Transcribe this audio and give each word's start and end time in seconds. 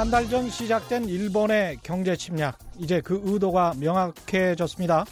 한달전 0.00 0.48
시작된 0.48 1.10
일본의 1.10 1.80
경제 1.82 2.16
침략. 2.16 2.58
이제 2.78 3.02
그 3.02 3.20
의도가 3.22 3.74
명확해졌습니다. 3.76 5.04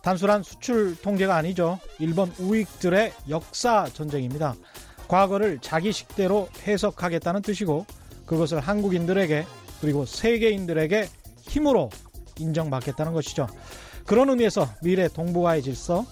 단순한 0.00 0.42
수출 0.42 0.96
통제가 0.96 1.36
아니죠. 1.36 1.78
일본 1.98 2.32
우익들의 2.38 3.12
역사 3.28 3.84
전쟁입니다. 3.92 4.54
과거를 5.06 5.58
자기식대로 5.60 6.48
해석하겠다는 6.66 7.42
뜻이고 7.42 7.84
그것을 8.24 8.60
한국인들에게 8.60 9.44
그리고 9.82 10.06
세계인들에게 10.06 11.08
힘으로 11.40 11.90
인정받겠다는 12.38 13.12
것이죠. 13.12 13.48
그런 14.06 14.30
의미에서 14.30 14.68
미래 14.80 15.08
동북아의 15.08 15.62
질서, 15.62 16.06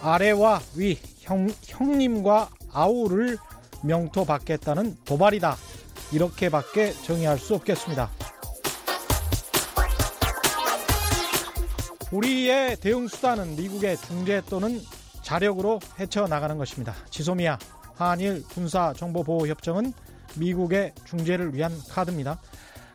아래와 0.00 0.62
위, 0.76 0.98
형, 1.20 1.50
형님과 1.62 2.48
아우를 2.72 3.36
명토받겠다는 3.82 4.96
도발이다. 5.04 5.56
이렇게밖에 6.10 6.94
정의할 7.04 7.38
수 7.38 7.54
없겠습니다. 7.54 8.10
우리의 12.12 12.76
대응 12.76 13.08
수단은 13.08 13.56
미국의 13.56 13.98
중재 13.98 14.40
또는 14.48 14.80
자력으로 15.22 15.80
헤쳐나가는 16.00 16.56
것입니다. 16.56 16.94
지소미아 17.10 17.58
한일 17.94 18.42
군사정보보호협정은 18.48 19.92
미국의 20.36 20.94
중재를 21.04 21.54
위한 21.54 21.78
카드입니다. 21.90 22.38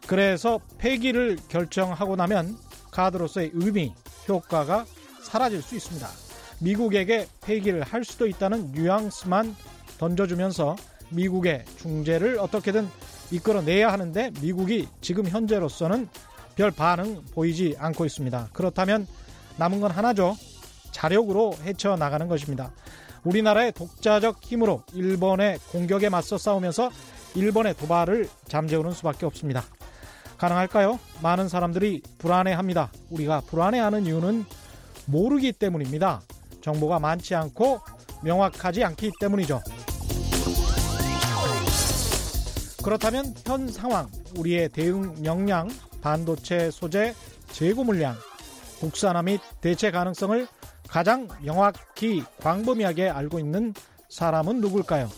그래서 0.08 0.60
폐기를 0.78 1.38
결정하고 1.50 2.16
나면 2.16 2.58
카드로서의 2.92 3.52
의미, 3.54 3.94
효과가 4.28 4.86
사라질 5.22 5.62
수 5.62 5.76
있습니다. 5.76 6.08
미국에게 6.60 7.28
폐기를 7.42 7.84
할 7.84 8.04
수도 8.04 8.26
있다는 8.26 8.72
뉘앙스만 8.72 9.56
던져주면서 9.98 10.78
미국의 11.10 11.66
중재를 11.78 12.40
어떻게든 12.40 12.88
이끌어내야 13.32 13.92
하는데 13.92 14.32
미국이 14.42 14.88
지금 15.02 15.28
현재로서는 15.28 16.08
별 16.56 16.72
반응 16.72 17.22
보이지 17.34 17.76
않고 17.78 18.06
있습니다. 18.06 18.50
그렇다면 18.54 19.06
남은 19.58 19.82
건 19.82 19.92
하나죠. 19.92 20.36
자력으로 20.92 21.54
헤쳐나가는 21.64 22.28
것입니다. 22.28 22.72
우리나라의 23.24 23.74
독자적 23.74 24.42
힘으로 24.42 24.84
일본의 24.94 25.60
공격에 25.72 26.10
맞서 26.10 26.38
싸우면서 26.38 26.90
일본의 27.36 27.76
도발을 27.76 28.30
잠재우는 28.48 28.94
수밖에 28.94 29.26
없습니다. 29.26 29.64
가능할까요? 30.38 31.00
많은 31.22 31.50
사람들이 31.50 32.02
불안해합니다. 32.18 32.92
우리가 33.10 33.42
불안해하는 33.42 34.06
이유는 34.06 34.46
모르기 35.06 35.52
때문입니다. 35.52 36.22
정보가 36.62 37.00
많지 37.00 37.36
않고 37.36 37.80
명확하지 38.24 38.84
않기 38.84 39.12
때문이죠. 39.20 39.62
그렇다면 42.84 43.34
현 43.46 43.68
상황, 43.68 44.08
우리의 44.38 44.70
대응 44.70 45.26
역량, 45.26 45.70
반도체 46.02 46.72
소재, 46.72 47.14
재고 47.52 47.84
물량, 47.84 48.16
국산화 48.80 49.24
및 49.24 49.42
대체 49.62 49.92
가능성을 49.92 50.48
가장 50.88 51.28
명확히 51.42 52.24
광범위하게 52.40 53.10
알고 53.10 53.40
있는 53.40 53.74
사람은 54.10 54.62
누굴까요? 54.62 55.10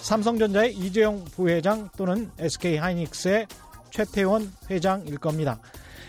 삼성전자의 0.00 0.74
이재용 0.74 1.24
부회장 1.24 1.88
또는 1.96 2.30
SK 2.38 2.76
하이닉스의 2.76 3.46
최태원 3.94 4.52
회장일 4.68 5.18
겁니다. 5.18 5.60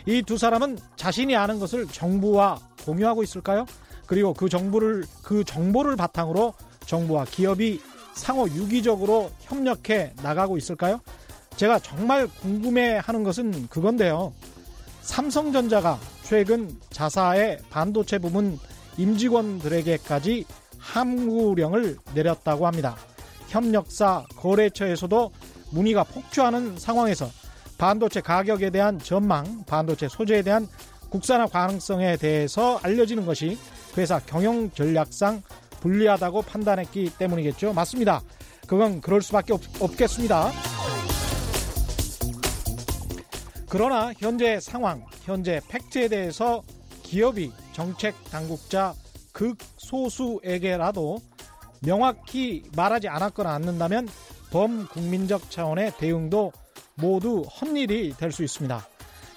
이 0.08 0.22
두 0.24 0.38
사람은 0.38 0.78
자신이 0.96 1.36
아는 1.36 1.60
것을 1.60 1.86
정부와 1.88 2.60
공유하고 2.84 3.22
있을까요? 3.24 3.66
그리고 4.08 4.34
그 4.34 4.50
정보를 4.50 5.04
그 5.24 5.44
정보를 5.44 5.96
바탕으로 5.96 6.54
정부와 6.86 7.26
기업이 7.26 7.80
상호 8.14 8.48
유기적으로 8.48 9.32
협력해 9.42 10.14
나가고 10.22 10.58
있을까요? 10.58 11.00
제가 11.58 11.80
정말 11.80 12.28
궁금해 12.42 13.00
하는 13.04 13.24
것은 13.24 13.68
그건데요. 13.68 14.34
삼성전자가 15.02 16.00
최근 16.24 16.76
자사의 16.90 17.60
반도체 17.70 18.18
부문 18.18 18.60
임직원들에게까지 18.98 20.46
함구령을 20.80 21.98
내렸다고 22.14 22.66
합니다. 22.66 22.96
협력사 23.48 24.26
거래처에서도 24.36 25.32
문의가 25.72 26.04
폭주하는 26.04 26.78
상황에서 26.78 27.28
반도체 27.78 28.22
가격에 28.22 28.70
대한 28.70 29.00
전망, 29.00 29.64
반도체 29.66 30.08
소재에 30.08 30.42
대한 30.42 30.68
국산화 31.10 31.48
가능성에 31.48 32.18
대해서 32.18 32.80
알려지는 32.84 33.26
것이 33.26 33.58
회사 33.98 34.20
경영 34.20 34.70
전략상 34.72 35.42
불리하다고 35.82 36.42
판단했기 36.44 37.12
때문이겠죠. 37.18 37.74
맞습니다. 37.74 38.22
그건 38.68 39.02
그럴 39.02 39.22
수밖에 39.22 39.54
없, 39.54 39.62
없겠습니다. 39.80 40.52
그러나 43.70 44.14
현재 44.18 44.60
상황, 44.60 45.06
현재 45.24 45.60
팩트에 45.70 46.08
대해서 46.08 46.64
기업이 47.04 47.52
정책 47.74 48.16
당국자 48.32 48.94
극소수에게라도 49.34 51.20
명확히 51.82 52.64
말하지 52.76 53.08
않았거나 53.10 53.52
않는다면 53.52 54.08
범국민적 54.52 55.52
차원의 55.52 55.94
대응도 55.98 56.52
모두 56.96 57.42
헛일이 57.42 58.14
될 58.18 58.32
수 58.32 58.44
있습니다. 58.44 58.88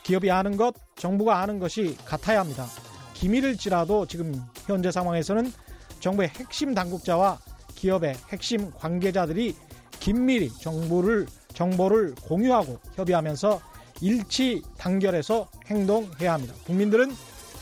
기업이 0.02 0.30
아는 0.30 0.56
것, 0.56 0.74
정부가 0.96 1.40
아는 1.40 1.58
것이 1.58 1.96
같아야 2.04 2.40
합니다. 2.40 2.66
기밀일지라도 3.14 4.06
지금 4.06 4.34
현재 4.66 4.90
상황에서는 4.90 5.52
정부의 6.00 6.28
핵심 6.30 6.74
당국자와 6.74 7.38
기업의 7.74 8.16
핵심 8.30 8.70
관계자들이 8.72 9.54
긴밀히 10.00 10.50
정보를 10.50 11.26
정보를 11.52 12.14
공유하고 12.24 12.78
협의하면서 12.94 13.60
일치 14.00 14.62
단결해서 14.78 15.48
행동해야 15.66 16.34
합니다. 16.34 16.54
국민들은 16.66 17.12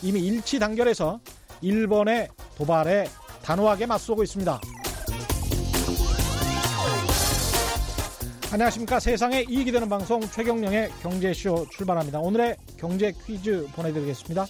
이미 0.02 0.20
일치 0.20 0.58
단결해서 0.58 1.18
일본의 1.62 2.28
도발에 2.56 3.08
단호하게 3.42 3.86
맞서고 3.86 4.22
있습니다. 4.22 4.60
안녕하십니까. 8.56 9.00
세상에 9.00 9.42
이익이 9.42 9.70
되는 9.70 9.86
방송 9.86 10.18
최경령의 10.18 10.88
경제쇼 11.02 11.66
출발합니다. 11.68 12.20
오늘의 12.20 12.56
경제 12.78 13.12
퀴즈 13.12 13.66
보내드리겠습니다. 13.74 14.46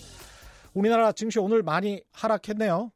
우리나라 0.75 1.11
증시 1.11 1.41
오늘 1.41 1.65
많이 1.65 2.05
하락했네요. 2.13 2.93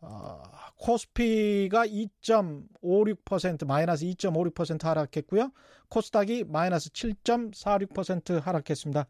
어, 0.00 0.42
코스피가 0.76 1.86
2.56% 1.88 3.66
마이너스 3.66 4.06
2.56% 4.06 4.84
하락했고요. 4.84 5.50
코스닥이 5.88 6.44
마이너스 6.44 6.90
7.46% 6.90 8.40
하락했습니다. 8.40 9.08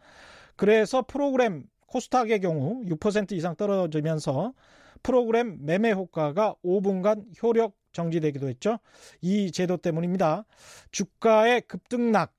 그래서 0.57 1.03
프로그램 1.07 1.65
코스닥의 1.89 2.41
경우 2.41 2.83
6% 2.87 3.33
이상 3.33 3.55
떨어지면서 3.55 4.55
프로그램 5.03 5.59
매매 5.61 5.93
효과가 5.93 6.55
5분간 6.65 7.27
효력 7.43 7.78
정지되기도 7.93 8.49
했죠. 8.49 8.79
이 9.21 9.51
제도 9.51 9.77
때문입니다. 9.77 10.45
주가의 10.91 11.63
급등락 11.63 12.35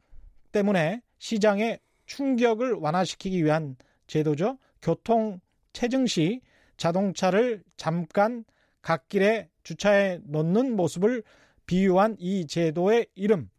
때문에 0.51 1.01
시장의 1.17 1.79
충격을 2.05 2.73
완화시키기 2.73 3.43
위한 3.43 3.75
제도죠. 4.07 4.57
교통 4.81 5.39
체증 5.73 6.07
시 6.07 6.41
자동차를 6.77 7.63
잠깐 7.77 8.43
갓길에 8.81 9.49
주차해 9.63 10.19
놓는 10.23 10.75
모습을 10.75 11.23
비유한 11.65 12.15
이 12.19 12.47
제도의 12.47 13.07
이름. 13.13 13.49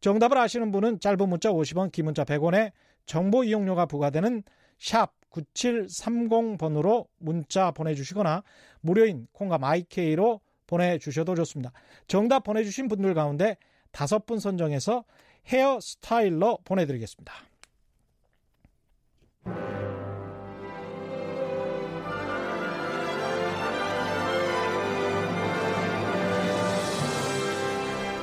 정답을 0.00 0.36
아시는 0.36 0.72
분은 0.72 0.98
짧은 0.98 1.28
문자 1.28 1.50
50원, 1.50 1.92
긴 1.92 2.06
문자 2.06 2.24
100원에 2.24 2.72
정보 3.06 3.44
이용료가 3.44 3.86
부과되는 3.86 4.42
샵 4.78 5.12
9730번으로 5.30 7.06
문자 7.18 7.70
보내주시거나 7.70 8.42
무료인 8.80 9.28
콩과 9.32 9.58
마이케이로 9.58 10.40
보내주셔도 10.72 11.34
좋습니다. 11.34 11.70
정답 12.06 12.44
보내주신 12.44 12.88
분들 12.88 13.12
가운데 13.12 13.58
다섯 13.90 14.24
분 14.24 14.38
선정해서 14.38 15.04
헤어 15.48 15.78
스타일러 15.80 16.58
보내드리겠습니다. 16.64 17.34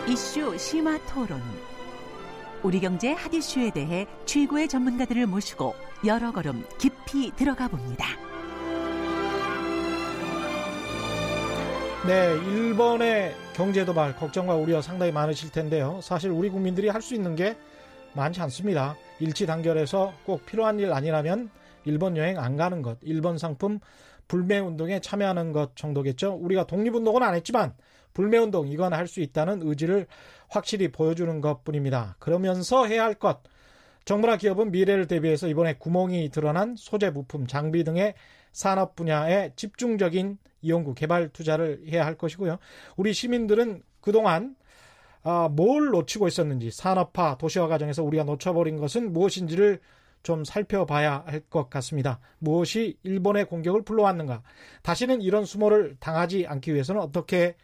이슈 0.10 0.58
심화 0.58 0.98
토론. 1.06 1.40
우리 2.64 2.80
경제 2.80 3.12
핫 3.12 3.32
이슈에 3.32 3.70
대해 3.70 4.08
최고의 4.26 4.68
전문가들을 4.68 5.28
모시고 5.28 5.76
여러 6.04 6.32
걸음 6.32 6.66
깊이 6.80 7.32
들어가 7.36 7.68
봅니다. 7.68 8.29
네, 12.08 12.34
일본의 12.48 13.36
경제 13.54 13.84
도발 13.86 14.16
걱정과 14.16 14.56
우려 14.56 14.82
상당히 14.82 15.12
많으실 15.12 15.52
텐데요. 15.52 16.00
사실 16.02 16.32
우리 16.32 16.50
국민들이 16.50 16.88
할 16.88 17.02
수 17.02 17.14
있는 17.14 17.36
게 17.36 17.58
많지 18.14 18.42
않습니다. 18.42 18.96
일치 19.20 19.46
단결해서 19.46 20.14
꼭 20.26 20.46
필요한 20.46 20.80
일 20.80 20.94
아니라면 20.94 21.50
일본 21.86 22.18
여행 22.18 22.40
안 22.40 22.56
가는 22.56 22.82
것, 22.82 22.98
일본 23.02 23.38
상품 23.38 23.80
불매 24.28 24.60
운동에 24.60 25.02
참여하는 25.02 25.52
것 25.52 25.76
정도겠죠. 25.76 26.34
우리가 26.36 26.66
독립 26.68 26.96
운동은 26.96 27.22
안 27.22 27.36
했지만 27.36 27.74
불매 28.14 28.38
운동 28.38 28.68
이건 28.68 28.94
할 28.94 29.06
수 29.08 29.20
있다는 29.22 29.62
의지를 29.64 30.08
확실히 30.50 30.92
보여주는 30.92 31.42
것뿐입니다. 31.42 32.16
그러면서 32.20 32.86
해야 32.86 33.04
할 33.04 33.14
것. 33.14 33.42
정부나 34.06 34.38
기업은 34.38 34.72
미래를 34.72 35.08
대비해서 35.08 35.48
이번에 35.48 35.74
구멍이 35.74 36.30
드러난 36.30 36.76
소재 36.78 37.12
부품, 37.12 37.46
장비 37.46 37.84
등의 37.84 38.16
산업 38.52 38.96
분야에 38.96 39.54
집중적인 39.56 40.38
이용구 40.62 40.94
개발 40.96 41.30
투자를 41.30 41.84
해야 41.88 42.06
할 42.06 42.16
것이고요. 42.18 42.58
우리 42.98 43.14
시민들은 43.14 43.82
그동안 44.02 44.56
아, 45.24 45.50
뭘 45.50 45.88
놓치고 45.88 46.28
있었는지 46.28 46.72
산업화 46.72 47.38
도시화 47.38 47.68
과정에서 47.68 48.04
우리가 48.04 48.24
놓쳐버린 48.24 48.78
것은 48.78 49.12
무엇인지를 49.12 49.80
좀 50.24 50.44
살펴봐야 50.44 51.24
할 51.26 51.42
것 51.50 51.70
같습니다. 51.70 52.20
무엇이 52.40 52.98
일본의 53.04 53.46
공격을 53.46 53.84
불러왔는가? 53.84 54.44
다시는 54.84 55.22
이런 55.22 55.46
수모를 55.46 55.96
당하지 56.00 56.46
않기 56.48 56.74
위해서는 56.74 57.02
어떻게 57.02 57.56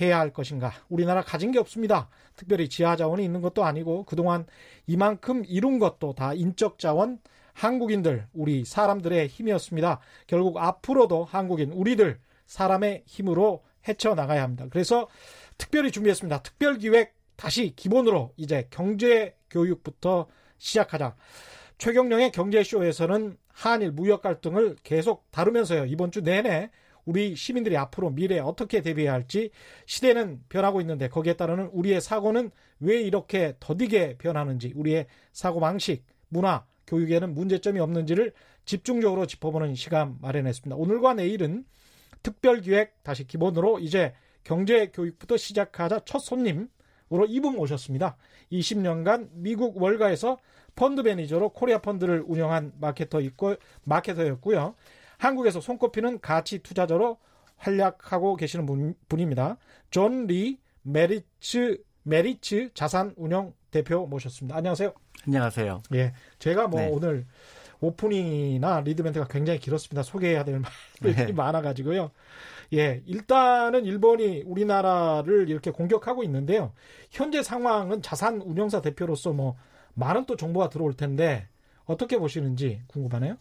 해야 0.00 0.18
할 0.18 0.32
것인가? 0.32 0.72
우리나라 0.88 1.22
가진 1.22 1.50
게 1.52 1.58
없습니다. 1.58 2.08
특별히 2.36 2.68
지하 2.68 2.96
자원이 2.96 3.24
있는 3.24 3.40
것도 3.42 3.64
아니고 3.64 4.04
그동안 4.04 4.46
이만큼 4.86 5.44
이룬 5.46 5.78
것도 5.78 6.14
다 6.14 6.34
인적 6.34 6.78
자원 6.78 7.18
한국인들, 7.54 8.26
우리 8.32 8.64
사람들의 8.64 9.28
힘이었습니다. 9.28 10.00
결국 10.26 10.58
앞으로도 10.58 11.24
한국인, 11.24 11.72
우리들 11.72 12.20
사람의 12.46 13.04
힘으로 13.06 13.64
헤쳐나가야 13.88 14.42
합니다. 14.42 14.66
그래서 14.70 15.08
특별히 15.56 15.90
준비했습니다. 15.90 16.42
특별 16.42 16.78
기획 16.78 17.14
다시 17.36 17.74
기본으로 17.74 18.32
이제 18.36 18.68
경제 18.70 19.36
교육부터 19.50 20.26
시작하자. 20.58 21.16
최경령의 21.78 22.32
경제쇼에서는 22.32 23.36
한일 23.48 23.92
무역 23.92 24.22
갈등을 24.22 24.76
계속 24.82 25.30
다루면서요. 25.30 25.86
이번 25.86 26.10
주 26.10 26.22
내내 26.22 26.70
우리 27.04 27.36
시민들이 27.36 27.76
앞으로 27.76 28.10
미래에 28.10 28.40
어떻게 28.40 28.80
대비해야 28.80 29.12
할지 29.12 29.50
시대는 29.86 30.42
변하고 30.48 30.80
있는데 30.80 31.08
거기에 31.08 31.34
따르는 31.34 31.66
우리의 31.72 32.00
사고는 32.00 32.50
왜 32.80 33.00
이렇게 33.00 33.54
더디게 33.60 34.16
변하는지 34.18 34.72
우리의 34.74 35.06
사고 35.32 35.60
방식, 35.60 36.04
문화, 36.28 36.64
교육에는 36.86 37.34
문제점이 37.34 37.80
없는지를 37.80 38.32
집중적으로 38.64 39.26
짚어보는 39.26 39.74
시간 39.74 40.16
마련했습니다. 40.20 40.76
오늘과 40.76 41.14
내일은 41.14 41.64
특별 42.22 42.60
기획 42.60 43.02
다시 43.02 43.26
기본으로 43.26 43.78
이제 43.78 44.14
경제 44.42 44.88
교육부터 44.88 45.36
시작하자 45.36 46.00
첫 46.04 46.18
손님으로 46.18 47.26
이분 47.28 47.56
모셨습니다. 47.56 48.16
20년간 48.52 49.28
미국 49.32 49.80
월가에서 49.80 50.38
펀드 50.76 51.02
매니저로 51.02 51.50
코리아 51.50 51.78
펀드를 51.78 52.24
운영한 52.26 52.72
마케터였고 52.80 53.54
마케터였고요. 53.84 54.74
한국에서 55.18 55.60
손꼽히는 55.60 56.20
가치 56.20 56.58
투자자로 56.58 57.18
활약하고 57.56 58.36
계시는 58.36 58.66
분, 58.66 58.94
분입니다. 59.08 59.56
존 59.90 60.26
리 60.26 60.58
메리츠 60.82 61.82
메리츠 62.02 62.74
자산 62.74 63.14
운영 63.16 63.54
대표 63.70 64.06
모셨습니다. 64.06 64.56
안녕하세요. 64.56 65.03
안녕하세요. 65.26 65.82
예. 65.94 66.12
제가 66.38 66.68
뭐 66.68 66.80
네. 66.80 66.88
오늘 66.90 67.26
오프닝이나 67.80 68.80
리드멘트가 68.80 69.26
굉장히 69.28 69.58
길었습니다. 69.58 70.02
소개해야 70.02 70.44
될 70.44 70.60
말들이 70.60 71.26
네. 71.26 71.32
많아가지고요. 71.32 72.10
예, 72.72 73.02
일단은 73.06 73.84
일본이 73.84 74.42
우리나라를 74.46 75.48
이렇게 75.48 75.70
공격하고 75.70 76.24
있는데요. 76.24 76.72
현재 77.10 77.42
상황은 77.42 78.02
자산 78.02 78.40
운영사 78.40 78.80
대표로서 78.80 79.32
뭐 79.32 79.56
많은 79.94 80.24
또 80.26 80.36
정보가 80.36 80.70
들어올 80.70 80.94
텐데 80.94 81.46
어떻게 81.84 82.18
보시는지 82.18 82.82
궁금하네요. 82.86 83.36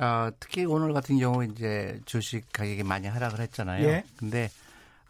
아, 0.00 0.30
특히 0.38 0.64
오늘 0.64 0.92
같은 0.92 1.18
경우 1.18 1.44
이제 1.44 2.00
주식 2.04 2.52
가격이 2.52 2.82
많이 2.82 3.06
하락을 3.06 3.40
했잖아요. 3.40 3.86
예. 3.86 4.04
근데 4.18 4.48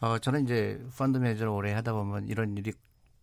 어 0.01 0.19
저는 0.19 0.45
이제 0.45 0.81
펀드 0.97 1.19
매니저를 1.19 1.51
오래 1.51 1.73
하다 1.73 1.93
보면 1.95 2.29
이런 2.29 2.57
일이 2.57 2.73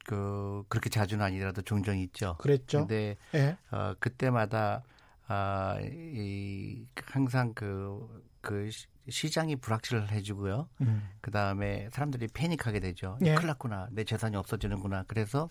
그 0.06 0.64
그렇게 0.70 0.90
자주는 0.90 1.24
아니더라도 1.24 1.62
종종 1.64 1.98
있죠. 1.98 2.36
그랬죠. 2.38 2.80
근데 2.80 3.18
예. 3.34 3.58
어 3.72 3.94
그때마다 4.00 4.84
아 5.28 5.78
이 5.82 6.86
항상 7.04 7.54
그그 7.54 8.22
그 8.42 8.70
시장이 9.10 9.56
불확실을 9.58 10.12
해주고요. 10.12 10.68
음. 10.82 11.10
그 11.22 11.32
다음에 11.32 11.90
사람들이 11.92 12.28
패닉하게 12.28 12.80
되죠. 12.80 13.18
예. 13.26 13.34
큰일 13.34 13.48
났구나. 13.48 13.88
내 13.92 14.04
재산이 14.04 14.36
없어지는구나. 14.36 15.06
그래서 15.08 15.50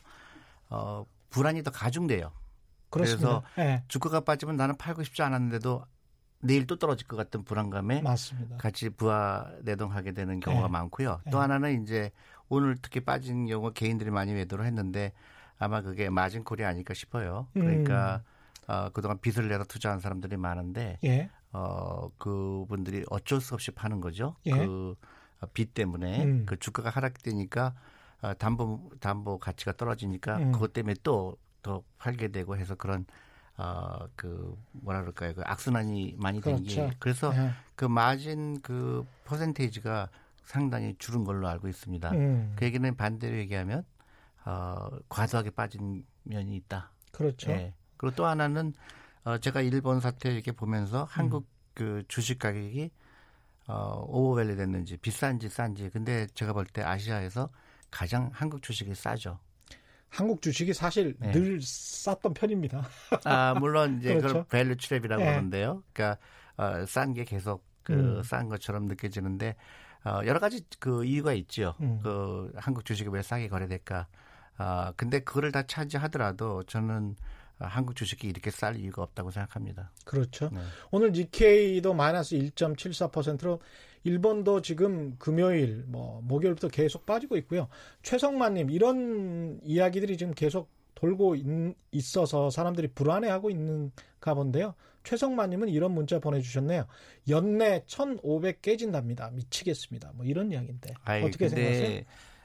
어 0.69 1.05
불안이 1.31 1.63
더 1.65 1.71
가중돼요. 1.73 2.33
그렇습니다. 2.91 3.43
그래서 3.57 3.71
예. 3.71 3.83
주가가 3.89 4.21
빠지면 4.21 4.57
나는 4.57 4.77
팔고 4.77 5.03
싶지 5.03 5.23
않았는데도 5.23 5.85
내일 6.41 6.67
또 6.67 6.77
떨어질 6.77 7.09
것 7.09 7.17
같은 7.17 7.43
불안감에 7.43 8.03
맞습니다. 8.03 8.59
같이 8.59 8.91
부하 8.91 9.51
내동하게 9.63 10.13
되는 10.13 10.39
경우가 10.39 10.67
네. 10.67 10.73
많고요. 10.73 11.21
또 11.31 11.31
네. 11.31 11.37
하나는 11.39 11.83
이제 11.83 12.13
오늘 12.55 12.77
특히 12.81 13.01
빠진 13.01 13.47
경우 13.47 13.73
개인들이 13.73 14.11
많이 14.11 14.33
매도를 14.33 14.65
했는데 14.67 15.13
아마 15.59 15.83
그게 15.83 16.11
마진콜이 16.11 16.65
아닐까 16.65 16.95
싶어요. 16.95 17.49
그러니까 17.53 18.23
음. 18.69 18.73
어, 18.73 18.89
그동안 18.91 19.19
빚을 19.21 19.49
내서 19.49 19.65
투자한 19.65 20.01
사람들이 20.01 20.37
많은데 20.37 20.99
예. 21.05 21.31
어, 21.53 22.09
그분들이 22.19 23.05
어쩔 23.11 23.41
수 23.41 23.55
없이 23.55 23.71
파는 23.71 24.01
거죠. 24.01 24.37
예. 24.47 24.53
그빚 24.53 25.75
때문에 25.75 26.25
음. 26.25 26.47
그 26.47 26.59
주가가 26.59 26.91
하락되니까 26.91 27.75
어, 28.23 28.35
담보 28.35 28.91
담보 29.01 29.39
가치가 29.39 29.73
떨어지니까 29.73 30.39
음. 30.39 30.53
그것 30.53 30.73
때문에 30.73 30.95
또 31.03 31.37
더 31.65 31.83
팔게 31.99 32.29
되고 32.29 32.57
해서 32.57 32.77
그런 32.77 33.05
어, 33.57 34.07
그, 34.17 34.57
뭐라 34.73 35.01
그럴까요. 35.01 35.35
그 35.35 35.43
악순환이 35.45 36.17
많이 36.19 36.41
그렇죠. 36.41 36.63
게. 36.63 36.91
그래서 36.99 37.33
네. 37.33 37.51
그 37.77 37.85
마진 37.85 38.61
그 38.63 39.07
퍼센테이지가 39.25 40.09
상당히 40.45 40.95
줄은 40.99 41.25
걸로 41.25 41.49
알고 41.49 41.69
있습니다. 41.69 42.11
음. 42.13 42.53
그 42.57 42.65
얘기는 42.65 42.97
반대로 42.97 43.37
얘기하면, 43.39 43.85
어, 44.45 44.89
과도하게 45.09 45.51
빠진 45.51 46.05
면이 46.25 46.55
있다. 46.57 46.91
그렇죠. 47.13 47.51
네. 47.51 47.75
그리고 47.97 48.15
또 48.17 48.27
하나는, 48.27 48.73
어, 49.25 49.39
제가 49.39 49.63
일본 49.63 50.01
사태 50.01 50.33
이렇게 50.33 50.53
보면서 50.53 51.05
한국 51.05 51.45
음. 51.45 51.55
그 51.75 52.03
주식 52.09 52.39
가격이 52.39 52.91
어, 53.67 54.05
overvalue 54.07 54.57
됐는지 54.57 54.97
비싼지 54.99 55.49
싼지. 55.49 55.91
근데 55.91 56.27
제가 56.35 56.53
볼 56.53 56.67
때 56.67 56.83
아시아에서 56.83 57.49
가장 57.91 58.31
한국 58.33 58.63
주식이 58.63 58.95
싸죠. 58.95 59.39
한국 60.09 60.43
주식이 60.43 60.75
사실 60.75 61.17
네. 61.19 61.33
늘 61.33 61.61
쌌던 61.61 62.35
편입니다. 62.35 62.87
아 63.25 63.55
물론 63.59 63.99
이제 63.99 64.11
그렇죠. 64.11 64.29
그걸 64.29 64.45
value 64.45 64.77
trap이라고 64.77 65.19
네. 65.19 65.27
하는데요. 65.29 65.83
그러니까 65.93 66.21
어, 66.57 66.87
싼 66.87 67.15
게 67.15 67.25
계속 67.25 67.65
그 67.83 68.08
싼 68.08 68.43
음. 68.43 68.49
것처럼 68.51 68.85
느껴지는데 68.87 69.57
어, 70.05 70.21
여러 70.27 70.39
가지 70.39 70.65
그 70.79 71.05
이유가 71.05 71.33
있죠. 71.35 71.75
음. 71.81 72.01
그 72.03 72.53
한국 72.57 72.85
주식이 72.85 73.09
왜 73.11 73.23
싸게 73.23 73.49
거래될까? 73.49 74.07
아 74.57 74.93
근데 74.97 75.21
그거를 75.21 75.51
다 75.51 75.65
차치하더라도 75.67 76.63
저는 76.65 77.17
한국 77.59 77.97
주식이 77.97 78.29
이렇게 78.29 78.51
쌀 78.51 78.77
이유가 78.77 79.03
없다고 79.03 79.31
생각합니다. 79.31 79.91
그렇죠. 80.05 80.51
네. 80.53 80.61
오늘 80.91 81.13
니케이도 81.13 81.95
마이너스 81.95 82.37
1.74%로 82.37 83.61
일본도 84.05 84.61
지금 84.61 85.17
금요일, 85.19 85.85
뭐 85.87 86.21
목요일부터 86.25 86.69
계속 86.69 87.07
빠지고 87.07 87.37
있고요. 87.39 87.69
최성만님 88.03 88.71
이런 88.71 89.59
이야기들이 89.63 90.19
지금 90.19 90.35
계속 90.35 90.69
돌고 90.95 91.37
있, 91.37 92.17
어서 92.19 92.51
사람들이 92.51 92.89
불안해하고 92.89 93.51
있는 93.51 93.93
가 94.25 94.33
본데요. 94.33 94.75
최성만님은 95.03 95.69
이런 95.69 95.93
문자 95.93 96.19
보내주셨네요. 96.19 96.87
연내 97.29 97.85
1,500 97.87 98.63
깨진답니다. 98.63 99.29
미치겠습니다. 99.33 100.13
뭐 100.15 100.25
이런 100.25 100.51
이야기인데 100.51 100.95
아이, 101.05 101.23
어떻게 101.23 101.51
생각하세요? 101.51 102.03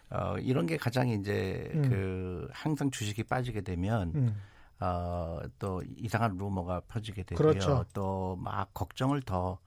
어, 0.10 0.36
이런 0.40 0.66
게 0.66 0.76
가장 0.76 1.08
이제 1.08 1.72
음. 1.74 1.90
그 1.90 2.50
항상 2.52 2.92
주식이 2.92 3.24
빠지게 3.24 3.62
되면 3.62 4.12
음. 4.14 4.36
어, 4.82 5.40
또 5.58 5.82
이상한 5.96 6.38
루머가 6.38 6.82
퍼지게 6.90 7.24
되고요. 7.24 7.38
그렇죠. 7.38 7.86
또막 7.94 8.74
걱정을 8.74 9.22
더 9.22 9.58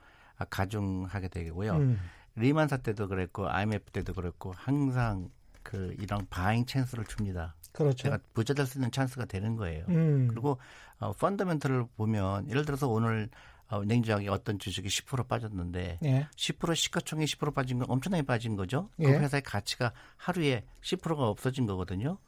가중하게 0.51 1.29
되고요. 1.29 1.73
음. 1.77 1.99
리만 2.37 2.69
사태도 2.69 3.09
그랬고 3.09 3.49
IMF 3.49 3.91
때도 3.91 4.13
그랬고 4.13 4.53
항상 4.55 5.31
그 5.63 5.95
이런 5.99 6.27
바잉 6.29 6.67
찬스를 6.67 7.07
줍니다. 7.07 7.55
그렇죠. 7.73 7.97
제가 7.97 8.19
부자 8.35 8.53
될 8.53 8.67
수 8.67 8.77
있는 8.77 8.91
찬스가 8.91 9.25
되는 9.25 9.57
거예요. 9.57 9.87
음. 9.89 10.29
그리고 10.29 10.59
어, 11.03 11.13
펀더멘털을 11.13 11.87
보면 11.97 12.49
예를 12.49 12.65
들어서 12.65 12.89
오늘 12.89 13.29
어, 13.69 13.85
냉정하게 13.85 14.29
어떤 14.29 14.59
주식이 14.59 14.89
10% 14.89 15.27
빠졌는데 15.29 15.99
예. 16.05 16.29
10% 16.37 16.75
시가총액 16.75 17.27
10% 17.27 17.55
빠진 17.55 17.79
건 17.79 17.87
엄청나게 17.91 18.23
빠진 18.25 18.55
거죠. 18.55 18.91
그 18.97 19.05
예. 19.05 19.09
회사의 19.19 19.43
가치가 19.43 19.93
하루에 20.17 20.65
10%가 20.83 21.29
없어진 21.29 21.67
거거든요. 21.67 22.19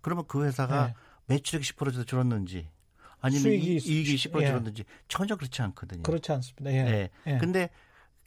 그러면 0.00 0.24
그 0.26 0.44
회사가 0.44 0.88
예. 0.88 0.94
매출액이 1.26 1.64
10% 1.66 2.06
줄었는지 2.06 2.68
아니면 3.20 3.42
수익이, 3.42 3.76
이익이 3.76 4.16
10% 4.16 4.42
예. 4.42 4.46
줄었는지 4.46 4.84
전혀 5.08 5.36
그렇지 5.36 5.62
않거든요. 5.62 6.02
그렇지 6.02 6.32
않습니다. 6.32 6.72
예. 6.72 6.82
네. 6.82 7.10
예. 7.26 7.38
근데 7.38 7.70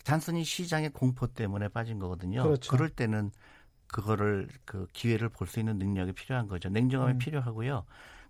단순히 0.03 0.43
시장의 0.43 0.91
공포 0.91 1.27
때문에 1.27 1.67
빠진 1.67 1.99
거거든요. 1.99 2.43
그렇죠. 2.43 2.71
그럴 2.71 2.89
때는 2.89 3.31
그거를 3.87 4.47
그 4.65 4.87
기회를 4.93 5.29
볼 5.29 5.47
수 5.47 5.59
있는 5.59 5.77
능력이 5.79 6.13
필요한 6.13 6.47
거죠. 6.47 6.69
냉정함이 6.69 7.13
음. 7.13 7.17
필요하고요. 7.17 7.85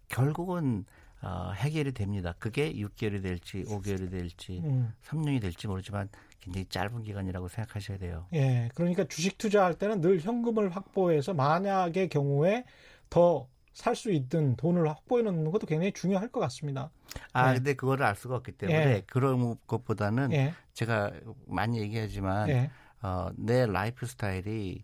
결국은 0.08 0.86
어, 1.22 1.52
해결이 1.56 1.94
됩니다. 1.94 2.34
그게 2.40 2.74
6개월이 2.74 3.22
될지 3.24 3.64
5개월이 3.64 4.12
될지 4.12 4.62
음. 4.64 4.94
3년이 5.06 5.42
될지 5.42 5.68
모르지만 5.68 6.10
굉장히 6.40 6.66
짧은 6.66 7.04
기간이라고 7.04 7.48
생각하셔야 7.48 7.98
돼요. 7.98 8.28
예. 8.34 8.70
그러니까 8.76 9.04
주식 9.06 9.38
투자할 9.38 9.74
때는 9.76 10.02
늘 10.02 10.20
현금을 10.20 10.70
확보해서 10.76 11.34
만약의 11.34 12.10
경우에 12.10 12.66
더 13.10 13.48
살 13.78 13.96
수 13.96 14.12
있든 14.12 14.56
돈을 14.56 14.90
확보해 14.90 15.22
놓는 15.22 15.52
것도 15.52 15.68
굉장히 15.68 15.92
중요할 15.92 16.30
것 16.30 16.40
같습니다. 16.40 16.90
아, 17.32 17.52
예. 17.52 17.56
근데 17.56 17.76
그거를 17.76 18.08
알 18.08 18.16
수가 18.16 18.38
없기 18.38 18.54
때문에 18.54 18.80
예. 18.80 19.04
그런 19.06 19.56
것보다는 19.68 20.34
예. 20.34 20.54
제가 20.74 21.12
많이 21.46 21.80
얘기하지만 21.80 22.50
예. 22.50 22.72
어, 23.04 23.30
내 23.36 23.68
라이프 23.68 24.08
스타일이 24.08 24.84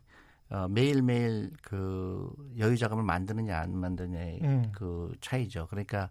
어, 0.50 0.68
매일매일 0.68 1.52
그 1.62 2.32
여유 2.58 2.78
자금을 2.78 3.04
만드느냐 3.04 3.58
안 3.60 3.76
만드느냐의 3.78 4.40
음. 4.44 4.72
그 4.74 5.12
차이죠. 5.22 5.68
그러니까 5.70 6.10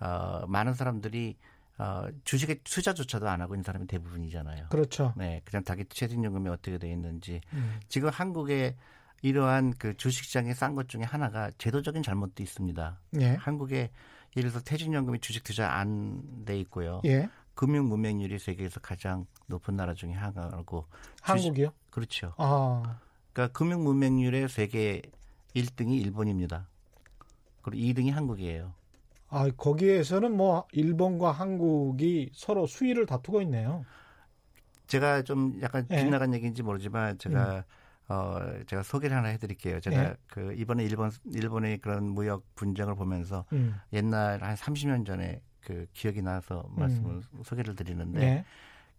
어, 0.00 0.44
많은 0.46 0.74
사람들이 0.74 1.36
어, 1.78 2.04
주식에 2.24 2.60
투자조차도 2.64 3.28
안 3.28 3.40
하고 3.40 3.54
있는 3.54 3.64
사람이 3.64 3.86
대부분이잖아요. 3.86 4.66
그렇죠. 4.70 5.12
네, 5.16 5.40
그냥 5.44 5.64
자기 5.64 5.84
최저임금이 5.86 6.48
어떻게 6.48 6.78
돼 6.78 6.90
있는지 6.90 7.40
음. 7.52 7.80
지금 7.88 8.08
한국에 8.10 8.76
이러한 9.22 9.74
그 9.78 9.96
주식시장에 9.96 10.52
싼것 10.54 10.88
중에 10.88 11.02
하나가 11.02 11.50
제도적인 11.58 12.02
잘못도 12.02 12.42
있습니다. 12.42 13.00
예. 13.20 13.34
한국에 13.34 13.90
예를 14.36 14.50
들어서 14.50 14.64
퇴직연금이 14.64 15.20
주식 15.20 15.44
투자 15.44 15.70
안 15.72 16.44
돼 16.44 16.58
있고요. 16.60 17.00
예. 17.04 17.28
금융 17.54 17.88
문맹률이 17.88 18.38
세계에서 18.38 18.80
가장 18.80 19.26
높은 19.46 19.76
나라 19.76 19.94
중에 19.94 20.12
하나고 20.12 20.86
한국이요? 21.20 21.68
주식, 21.68 21.90
그렇죠. 21.90 22.34
아. 22.38 22.98
그러니까 23.32 23.52
금융 23.56 23.84
문맹률의 23.84 24.48
세계 24.48 25.02
1등이 25.54 26.00
일본입니다. 26.00 26.68
그리고 27.62 28.00
2등이 28.00 28.10
한국이에요. 28.10 28.72
아, 29.28 29.48
거기에서는 29.56 30.36
뭐 30.36 30.66
일본과 30.72 31.32
한국이 31.32 32.30
서로 32.34 32.66
수위를 32.66 33.06
다투고 33.06 33.40
있네요. 33.42 33.84
제가 34.86 35.22
좀 35.22 35.58
약간 35.62 35.86
예. 35.90 36.04
빗나간 36.04 36.30
네. 36.30 36.36
얘기인지 36.36 36.62
모르지만 36.62 37.16
제가 37.16 37.64
음. 38.08 38.12
어 38.12 38.40
제가 38.66 38.82
소개를 38.82 39.16
하나 39.16 39.28
해드릴게요. 39.28 39.80
제가 39.80 40.02
네. 40.02 40.14
그 40.26 40.52
이번에 40.58 40.84
일본 40.84 41.10
일본의 41.32 41.78
그런 41.78 42.04
무역 42.10 42.44
분쟁을 42.56 42.94
보면서 42.94 43.46
음. 43.52 43.74
옛날 43.94 44.42
한 44.42 44.54
30년 44.54 45.06
전에 45.06 45.40
그 45.62 45.86
기억이 45.94 46.20
나서 46.20 46.68
말씀을 46.76 47.22
음. 47.32 47.42
소개를 47.42 47.74
드리는데 47.74 48.18
네. 48.18 48.44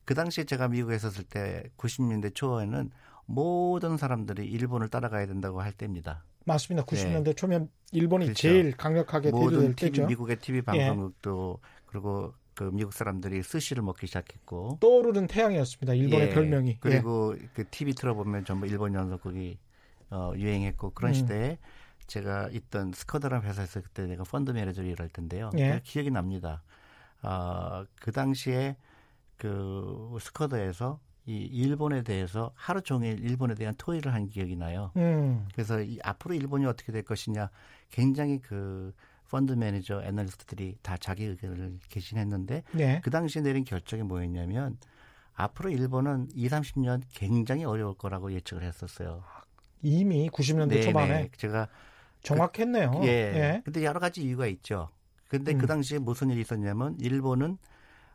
그 0.05 0.15
당시에 0.15 0.45
제가 0.45 0.67
미국에 0.67 0.95
있었을 0.95 1.25
때 1.25 1.63
90년대 1.77 2.33
초에는 2.33 2.89
모든 3.25 3.97
사람들이 3.97 4.45
일본을 4.45 4.89
따라가야 4.89 5.25
된다고 5.27 5.61
할 5.61 5.71
때입니다. 5.71 6.23
맞습니다. 6.45 6.85
90년대 6.85 7.23
네. 7.23 7.33
초면 7.33 7.69
일본이 7.91 8.25
그렇죠. 8.25 8.41
제일 8.41 8.75
강력하게 8.75 9.31
모든 9.31 9.75
TV, 9.75 10.05
미국의 10.05 10.39
TV 10.39 10.57
예. 10.57 10.61
방송국도 10.61 11.59
예. 11.61 11.67
그리고 11.85 12.33
그 12.53 12.69
미국 12.73 12.93
사람들이 12.93 13.41
스시를 13.43 13.81
먹기 13.83 14.07
시작했고 14.07 14.77
떠오르는 14.79 15.27
태양이었습니다. 15.27 15.93
일본의 15.93 16.27
예. 16.27 16.33
별명이. 16.33 16.77
그리고 16.79 17.35
예. 17.39 17.47
그 17.53 17.65
TV 17.69 17.93
틀어보면 17.93 18.45
전부 18.45 18.67
일본 18.67 18.93
연속극이 18.93 19.57
어, 20.11 20.33
유행했고 20.35 20.91
그런 20.91 21.11
음. 21.11 21.13
시대에 21.13 21.57
제가 22.07 22.49
있던 22.51 22.91
Scudder란 22.91 23.43
회사에서 23.43 23.81
그때 23.81 24.05
내가 24.05 24.23
펀드 24.23 24.51
매니저를 24.51 24.89
일할 24.89 25.09
텐데요. 25.09 25.49
예. 25.57 25.81
기억이 25.83 26.11
납니다. 26.11 26.61
어, 27.21 27.85
그 27.99 28.11
당시에 28.11 28.75
그 29.37 30.15
Scudder에서 30.19 30.99
이 31.25 31.37
일본에 31.37 32.03
대해서 32.03 32.51
하루 32.55 32.81
종일 32.81 33.19
일본에 33.23 33.55
대한 33.55 33.73
토의를 33.77 34.13
한 34.13 34.27
기억이 34.27 34.55
나요. 34.55 34.91
음. 34.97 35.47
그래서 35.53 35.81
이 35.81 35.97
앞으로 36.03 36.35
일본이 36.35 36.65
어떻게 36.65 36.91
될 36.91 37.03
것이냐 37.03 37.49
굉장히 37.91 38.39
그 38.39 38.93
펀드 39.29 39.53
매니저 39.53 40.03
애널리스트들이 40.03 40.77
다 40.81 40.97
자기 40.97 41.25
의견을 41.25 41.79
개진했는데 41.89 42.63
네. 42.73 43.01
그 43.03 43.09
당시에 43.09 43.41
내린 43.41 43.63
결정이 43.63 44.03
뭐였냐면 44.03 44.77
앞으로 45.33 45.69
일본은 45.71 46.27
2, 46.35 46.47
30년 46.49 47.01
굉장히 47.13 47.63
어려울 47.63 47.95
거라고 47.95 48.31
예측을 48.31 48.63
했었어요. 48.63 49.23
이미 49.81 50.29
90년대 50.29 50.69
네네. 50.69 50.81
초반에 50.81 51.29
제가 51.35 51.67
정확했네요. 52.21 52.91
그, 52.91 53.07
예. 53.07 53.09
예. 53.09 53.61
근데 53.65 53.83
여러 53.83 53.99
가지 53.99 54.21
이유가 54.21 54.45
있죠. 54.47 54.89
근데 55.27 55.53
그 55.53 55.57
음. 55.57 55.61
그 55.61 55.67
당시에 55.67 55.99
무슨 55.99 56.29
일이 56.29 56.41
있었냐면 56.41 56.95
일본은 56.99 57.57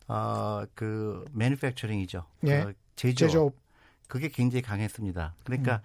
어그 0.06 1.24
매니팩처링이죠. 1.32 2.24
예. 2.44 2.64
그 2.64 2.74
제조업. 2.98 3.28
제조업. 3.28 3.54
그게 4.08 4.28
굉장히 4.28 4.62
강했습니다. 4.62 5.34
그러니까 5.44 5.76
음. 5.76 5.80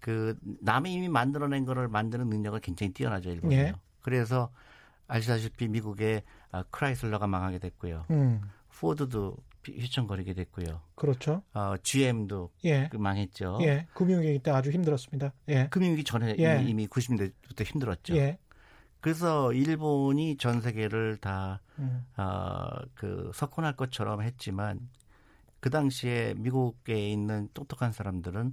그 0.00 0.38
남이 0.42 0.92
이미 0.92 1.08
만들어낸 1.08 1.64
거를 1.64 1.88
만드는 1.88 2.28
능력을 2.28 2.58
굉장히 2.60 2.92
뛰어나죠 2.92 3.30
일본이요. 3.30 3.60
예. 3.60 3.72
그래서 4.00 4.50
아시다시피 5.06 5.68
미국의 5.68 6.22
아, 6.50 6.64
크라이슬러가 6.70 7.26
망하게 7.26 7.58
됐고요. 7.58 8.06
음. 8.10 8.40
포드도 8.70 9.36
휘청거리게 9.66 10.34
됐고요. 10.34 10.80
그렇죠. 10.94 11.42
어, 11.52 11.74
GM도 11.82 12.50
예. 12.64 12.88
그 12.90 12.96
망했죠. 12.96 13.58
예. 13.62 13.86
금융위기 13.94 14.38
때 14.40 14.50
아주 14.50 14.70
힘들었습니다. 14.70 15.32
예. 15.48 15.68
금융위기 15.68 16.04
전에 16.04 16.36
예. 16.38 16.62
이미 16.66 16.86
90년대부터 16.86 17.64
힘들었죠. 17.64 18.16
예. 18.16 18.38
그래서 19.00 19.52
일본이 19.52 20.36
전 20.36 20.60
세계를 20.60 21.18
다, 21.18 21.60
음. 21.78 22.04
어, 22.16 22.68
그, 22.94 23.30
석권할 23.34 23.76
것처럼 23.76 24.22
했지만 24.22 24.80
그 25.60 25.70
당시에 25.70 26.34
미국에 26.36 27.10
있는 27.10 27.48
똑똑한 27.54 27.92
사람들은 27.92 28.52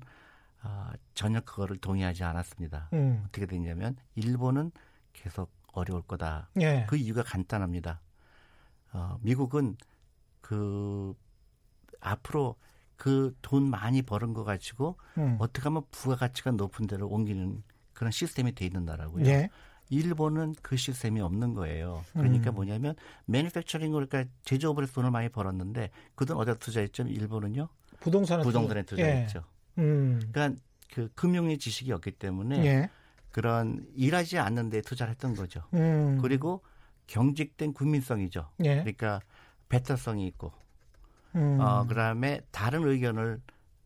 어, 0.63 0.89
전혀 1.13 1.41
그거를 1.41 1.77
동의하지 1.77 2.23
않았습니다. 2.23 2.89
음. 2.93 3.23
어떻게 3.27 3.45
됐냐면 3.45 3.95
일본은 4.15 4.71
계속 5.13 5.51
어려울 5.73 6.01
거다. 6.01 6.49
예. 6.59 6.85
그 6.89 6.95
이유가 6.95 7.21
간단합니다. 7.23 8.01
어, 8.93 9.17
미국은 9.21 9.77
그 10.41 11.13
앞으로 11.99 12.55
그 12.97 13.35
돈 13.41 13.69
많이 13.69 14.01
버는 14.01 14.33
거 14.33 14.43
가지고 14.43 14.97
음. 15.17 15.35
어떻게 15.39 15.63
하면 15.63 15.83
부가가치가 15.91 16.51
높은 16.51 16.87
데로 16.87 17.07
옮기는 17.07 17.61
그런 17.93 18.11
시스템이 18.11 18.55
돼 18.55 18.65
있는 18.65 18.85
나라고요. 18.85 19.25
예. 19.25 19.49
일본은 19.89 20.55
그 20.61 20.77
시스템이 20.77 21.21
없는 21.21 21.53
거예요. 21.53 22.03
그러니까 22.13 22.51
음. 22.51 22.55
뭐냐면 22.55 22.95
매니팩처링 23.25 23.91
그러니까 23.91 24.25
제조업을 24.43 24.87
돈을 24.87 25.11
많이 25.11 25.29
벌었는데 25.29 25.91
그 26.15 26.25
돈 26.25 26.37
어디다 26.37 26.57
투자했죠? 26.57 27.03
일본은요? 27.03 27.67
부동산에, 27.99 28.43
부동산에 28.43 28.83
투자했죠. 28.83 29.43
예. 29.77 29.81
음. 29.81 30.19
그러니까 30.31 30.59
그 30.93 31.09
금융의 31.15 31.57
지식이 31.57 31.91
없기 31.91 32.11
때문에 32.11 32.65
예. 32.65 32.89
그런 33.31 33.85
일하지 33.95 34.39
않는 34.39 34.69
데 34.69 34.81
투자를 34.81 35.11
했던 35.11 35.35
거죠. 35.35 35.63
음. 35.73 36.19
그리고 36.21 36.63
경직된 37.07 37.73
국민성이죠. 37.73 38.49
예. 38.63 38.75
그러니까 38.77 39.19
배타성이 39.69 40.25
있고 40.27 40.51
음. 41.35 41.59
어, 41.59 41.85
그다음에 41.85 42.41
다른 42.51 42.87
의견을 42.87 43.41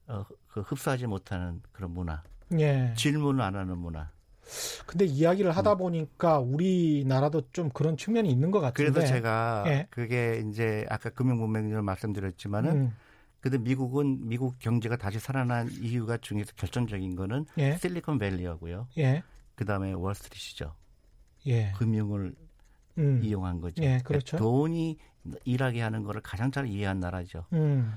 어, 0.07 0.25
그 0.47 0.61
흡수하지 0.61 1.07
못하는 1.07 1.61
그런 1.71 1.91
문화. 1.91 2.23
예. 2.57 2.93
질문을 2.95 3.41
안 3.41 3.55
하는 3.55 3.77
문화. 3.77 4.09
근데 4.85 5.05
이야기를 5.05 5.51
하다 5.51 5.73
음. 5.73 5.77
보니까 5.77 6.39
우리나라도 6.39 7.49
좀 7.51 7.69
그런 7.69 7.97
측면이 7.97 8.29
있는 8.29 8.51
것 8.51 8.59
같은데. 8.59 8.91
그래서 8.91 9.07
제가 9.07 9.63
예. 9.67 9.87
그게 9.89 10.43
이제 10.49 10.85
아까 10.89 11.09
금융문맹률 11.09 11.81
말씀드렸지만은 11.81 12.71
음. 12.71 12.95
근데 13.41 13.57
미국은 13.57 14.27
미국 14.27 14.59
경제가 14.59 14.97
다시 14.97 15.19
살아난 15.19 15.69
이유가 15.79 16.17
중에서 16.17 16.51
결정적인 16.55 17.15
거는 17.15 17.45
예. 17.57 17.77
실리콘밸리하고요. 17.77 18.87
예. 18.97 19.23
그다음에 19.55 19.93
월스트리트죠. 19.93 20.73
예. 21.47 21.71
금융을 21.77 22.35
음. 22.97 23.21
이용한 23.23 23.61
거죠. 23.61 23.81
예, 23.83 23.99
그렇죠. 24.03 24.37
그러니까 24.37 24.37
돈이 24.37 24.97
일하게 25.45 25.81
하는 25.81 26.03
거를 26.03 26.21
가장 26.21 26.51
잘 26.51 26.67
이해한 26.67 26.99
나라죠. 26.99 27.45
음. 27.53 27.93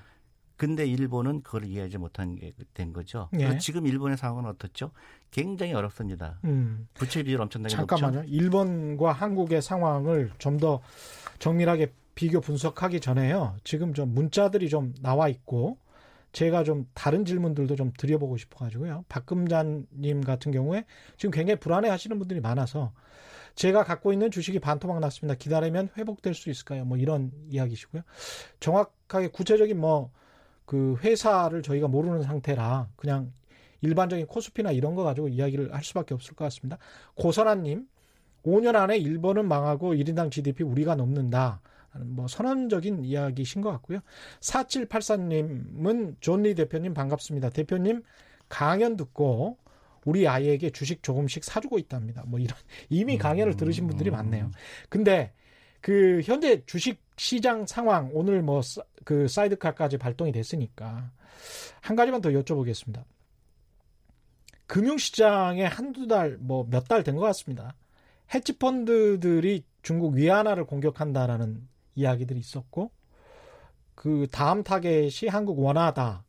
근데 0.62 0.86
일본은 0.86 1.42
그걸 1.42 1.64
이해하지 1.64 1.98
못한 1.98 2.36
게 2.36 2.52
된 2.72 2.92
거죠. 2.92 3.28
예. 3.36 3.58
지금 3.58 3.84
일본의 3.84 4.16
상황은 4.16 4.48
어떻죠? 4.48 4.92
굉장히 5.32 5.72
어렵습니다. 5.72 6.38
음. 6.44 6.86
부채 6.94 7.24
비율 7.24 7.40
엄청나게 7.40 7.74
잠깐만요. 7.74 8.18
높죠. 8.20 8.30
일본과 8.32 9.10
한국의 9.12 9.60
상황을 9.60 10.30
좀 10.38 10.58
더 10.60 10.80
정밀하게 11.40 11.92
비교 12.14 12.40
분석하기 12.40 13.00
전에요. 13.00 13.56
지금 13.64 13.92
좀 13.92 14.14
문자들이 14.14 14.68
좀 14.68 14.94
나와 15.02 15.26
있고 15.28 15.78
제가 16.30 16.62
좀 16.62 16.86
다른 16.94 17.24
질문들도 17.24 17.74
좀 17.74 17.90
드려보고 17.98 18.36
싶어가지고요. 18.36 19.04
박금자님 19.08 20.20
같은 20.24 20.52
경우에 20.52 20.84
지금 21.16 21.32
굉장히 21.32 21.58
불안해하시는 21.58 22.16
분들이 22.20 22.40
많아서 22.40 22.92
제가 23.56 23.82
갖고 23.82 24.12
있는 24.12 24.30
주식이 24.30 24.60
반토막 24.60 25.00
났습니다. 25.00 25.34
기다리면 25.36 25.88
회복될 25.98 26.34
수 26.34 26.50
있을까요? 26.50 26.84
뭐 26.84 26.96
이런 26.98 27.32
이야기시고요. 27.50 28.02
정확하게 28.60 29.28
구체적인 29.28 29.76
뭐 29.80 30.12
그 30.64 30.96
회사를 31.02 31.62
저희가 31.62 31.88
모르는 31.88 32.22
상태라 32.22 32.88
그냥 32.96 33.32
일반적인 33.80 34.26
코스피나 34.26 34.70
이런 34.70 34.94
거 34.94 35.02
가지고 35.02 35.28
이야기를 35.28 35.74
할 35.74 35.82
수밖에 35.82 36.14
없을 36.14 36.34
것 36.34 36.44
같습니다. 36.44 36.78
고선아님, 37.14 37.86
5년 38.44 38.76
안에 38.76 38.96
일본은 38.96 39.46
망하고 39.46 39.94
1인당 39.94 40.30
GDP 40.30 40.64
우리가 40.64 40.94
넘는다. 40.94 41.60
뭐 42.00 42.26
선언적인 42.26 43.04
이야기신 43.04 43.60
것 43.60 43.70
같고요. 43.72 44.00
4784님은 44.40 46.16
존리 46.20 46.54
대표님 46.54 46.94
반갑습니다. 46.94 47.50
대표님 47.50 48.02
강연 48.48 48.96
듣고 48.96 49.58
우리 50.04 50.26
아이에게 50.26 50.70
주식 50.70 51.02
조금씩 51.02 51.44
사주고 51.44 51.78
있답니다. 51.78 52.24
뭐 52.26 52.40
이런 52.40 52.56
이미 52.88 53.18
강연을 53.18 53.56
들으신 53.56 53.86
분들이 53.86 54.10
많네요. 54.10 54.50
근데 54.88 55.32
그 55.82 56.22
현재 56.24 56.64
주식 56.64 57.02
시장 57.18 57.66
상황 57.66 58.10
오늘 58.14 58.40
뭐 58.42 58.62
그 59.04 59.26
사이드카까지 59.26 59.98
발동이 59.98 60.30
됐으니까 60.30 61.10
한 61.80 61.96
가지만 61.96 62.20
더 62.20 62.30
여쭤보겠습니다. 62.30 63.04
금융시장에 64.66 65.64
한두 65.64 66.06
달, 66.06 66.38
뭐 66.38 66.64
몇 66.64 66.86
달 66.88 67.02
된 67.02 67.16
것 67.16 67.22
같습니다. 67.22 67.74
헤지펀드들이 68.32 69.64
중국 69.82 70.14
위안화를 70.14 70.64
공격한다라는 70.66 71.68
이야기들이 71.96 72.38
있었고, 72.38 72.92
그 73.94 74.28
다음 74.30 74.62
타겟이 74.62 75.28
한국 75.28 75.58
원화다. 75.58 76.24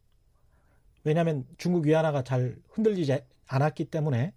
왜냐하면 1.04 1.46
중국 1.58 1.86
위안화가 1.86 2.24
잘 2.24 2.56
흔들리지 2.72 3.20
않았기 3.48 3.86
때문에 3.86 4.34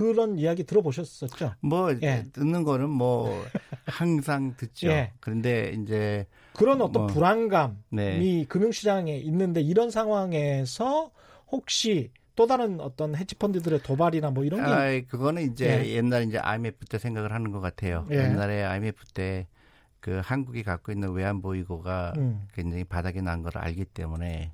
그런 0.00 0.38
이야기 0.38 0.64
들어보셨었죠? 0.64 1.54
뭐 1.60 1.94
예. 2.02 2.26
듣는 2.32 2.64
거는 2.64 2.88
뭐 2.88 3.44
항상 3.84 4.54
듣죠. 4.56 4.88
예. 4.88 5.12
그런데 5.20 5.76
이제 5.76 6.26
그런 6.54 6.80
어떤 6.80 7.02
뭐, 7.02 7.06
불안감이 7.12 7.74
네. 7.90 8.44
금융시장에 8.48 9.14
있는데 9.18 9.60
이런 9.60 9.90
상황에서 9.90 11.10
혹시 11.52 12.12
또 12.34 12.46
다른 12.46 12.80
어떤 12.80 13.14
헤지펀드들의 13.14 13.82
도발이나 13.82 14.30
뭐 14.30 14.44
이런 14.44 14.64
게 14.64 14.70
아, 14.70 15.00
그거는 15.06 15.52
이제 15.52 15.84
예. 15.84 15.90
옛날 15.96 16.22
이제 16.22 16.38
IMF 16.38 16.86
때 16.86 16.98
생각을 16.98 17.32
하는 17.32 17.50
것 17.50 17.60
같아요. 17.60 18.06
예. 18.10 18.16
옛날에 18.16 18.64
IMF 18.64 19.04
때 19.12 19.46
그 20.00 20.22
한국이 20.24 20.62
갖고 20.62 20.92
있는 20.92 21.12
외환 21.12 21.42
보유고가 21.42 22.14
음. 22.16 22.48
굉장히 22.54 22.84
바닥에 22.84 23.20
난 23.20 23.42
걸 23.42 23.52
알기 23.56 23.84
때문에 23.84 24.50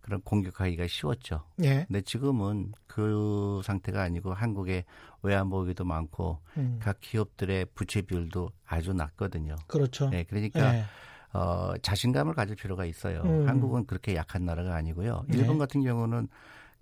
그런 0.00 0.20
공격하기가 0.22 0.86
쉬웠죠. 0.86 1.44
예. 1.62 1.84
근데 1.86 2.00
지금은 2.00 2.72
그 2.86 3.60
상태가 3.64 4.02
아니고 4.02 4.32
한국에 4.32 4.84
외환 5.22 5.50
보유도 5.50 5.84
많고 5.84 6.38
음. 6.56 6.78
각 6.82 7.00
기업들의 7.00 7.66
부채 7.74 8.02
비율도 8.02 8.50
아주 8.66 8.92
낮거든요. 8.92 9.56
그렇죠. 9.66 10.08
네, 10.08 10.24
그러니까 10.24 10.74
예. 10.74 10.84
어, 11.32 11.74
자신감을 11.82 12.34
가질 12.34 12.56
필요가 12.56 12.84
있어요. 12.84 13.22
음. 13.22 13.48
한국은 13.48 13.86
그렇게 13.86 14.16
약한 14.16 14.44
나라가 14.44 14.74
아니고요. 14.74 15.24
일본 15.28 15.54
네. 15.54 15.58
같은 15.58 15.82
경우는 15.82 16.28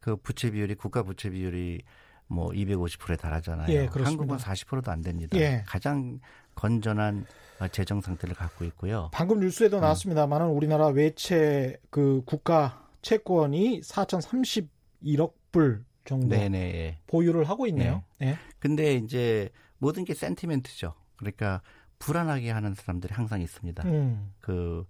그 0.01 0.17
부채 0.17 0.51
비율이 0.51 0.77
국가 0.77 1.03
부채 1.03 1.31
비율이 1.31 1.83
뭐 2.29 2.51
250%에 2.51 3.17
달하잖아요. 3.17 3.75
예, 3.75 3.87
한국은 3.87 4.37
40%도 4.37 4.91
안 4.91 5.01
됩니다. 5.01 5.37
예. 5.39 5.65
가장 5.67 6.21
건전한 6.55 7.27
재정 7.73 8.01
상태를 8.01 8.35
갖고 8.35 8.65
있고요. 8.67 9.11
방금 9.13 9.41
뉴스에도 9.41 9.79
음. 9.79 9.81
나왔습니다만은 9.81 10.49
우리나라 10.49 10.89
외채 10.89 11.77
그 11.91 12.23
국가 12.25 12.88
채권이 13.03 13.81
4,031억 13.83 15.33
불 15.53 15.85
정도 16.05 16.29
네네. 16.29 16.59
예. 16.59 16.99
보유를 17.07 17.45
하고 17.49 17.67
있네요. 17.69 18.03
네. 18.19 18.33
네. 18.33 18.39
근데 18.59 18.95
이제 18.95 19.51
모든 19.79 20.05
게 20.05 20.15
센티멘트죠. 20.15 20.95
그러니까 21.17 21.63
불안하게 21.99 22.51
하는 22.51 22.75
사람들이 22.75 23.13
항상 23.15 23.41
있습니다. 23.43 23.83
음. 23.89 24.33
그, 24.41 24.87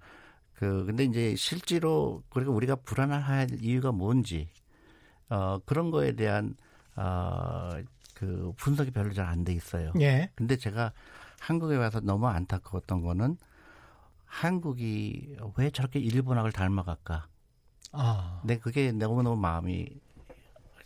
그, 0.54 0.84
근데 0.86 1.04
이제 1.04 1.34
실제로 1.36 2.22
그리고 2.30 2.52
우리가 2.52 2.76
불안할 2.76 3.48
이유가 3.62 3.92
뭔지 3.92 4.48
어, 5.28 5.58
그런 5.64 5.90
거에 5.90 6.12
대한 6.12 6.54
어, 6.96 7.70
그 8.14 8.52
분석이 8.56 8.90
별로 8.90 9.12
잘 9.12 9.26
안 9.26 9.44
돼 9.44 9.52
있어요. 9.52 9.92
예. 10.00 10.30
근데 10.34 10.56
제가 10.56 10.92
한국에 11.40 11.76
와서 11.76 12.00
너무 12.00 12.26
안타까웠던 12.28 13.00
거는 13.02 13.36
한국이 14.24 15.36
왜 15.56 15.70
저렇게 15.70 15.98
일본학을 15.98 16.52
닮아갈까? 16.52 17.26
아. 17.92 18.38
근데 18.42 18.58
그게 18.58 18.92
너무너무 18.92 19.36
마음이 19.36 19.86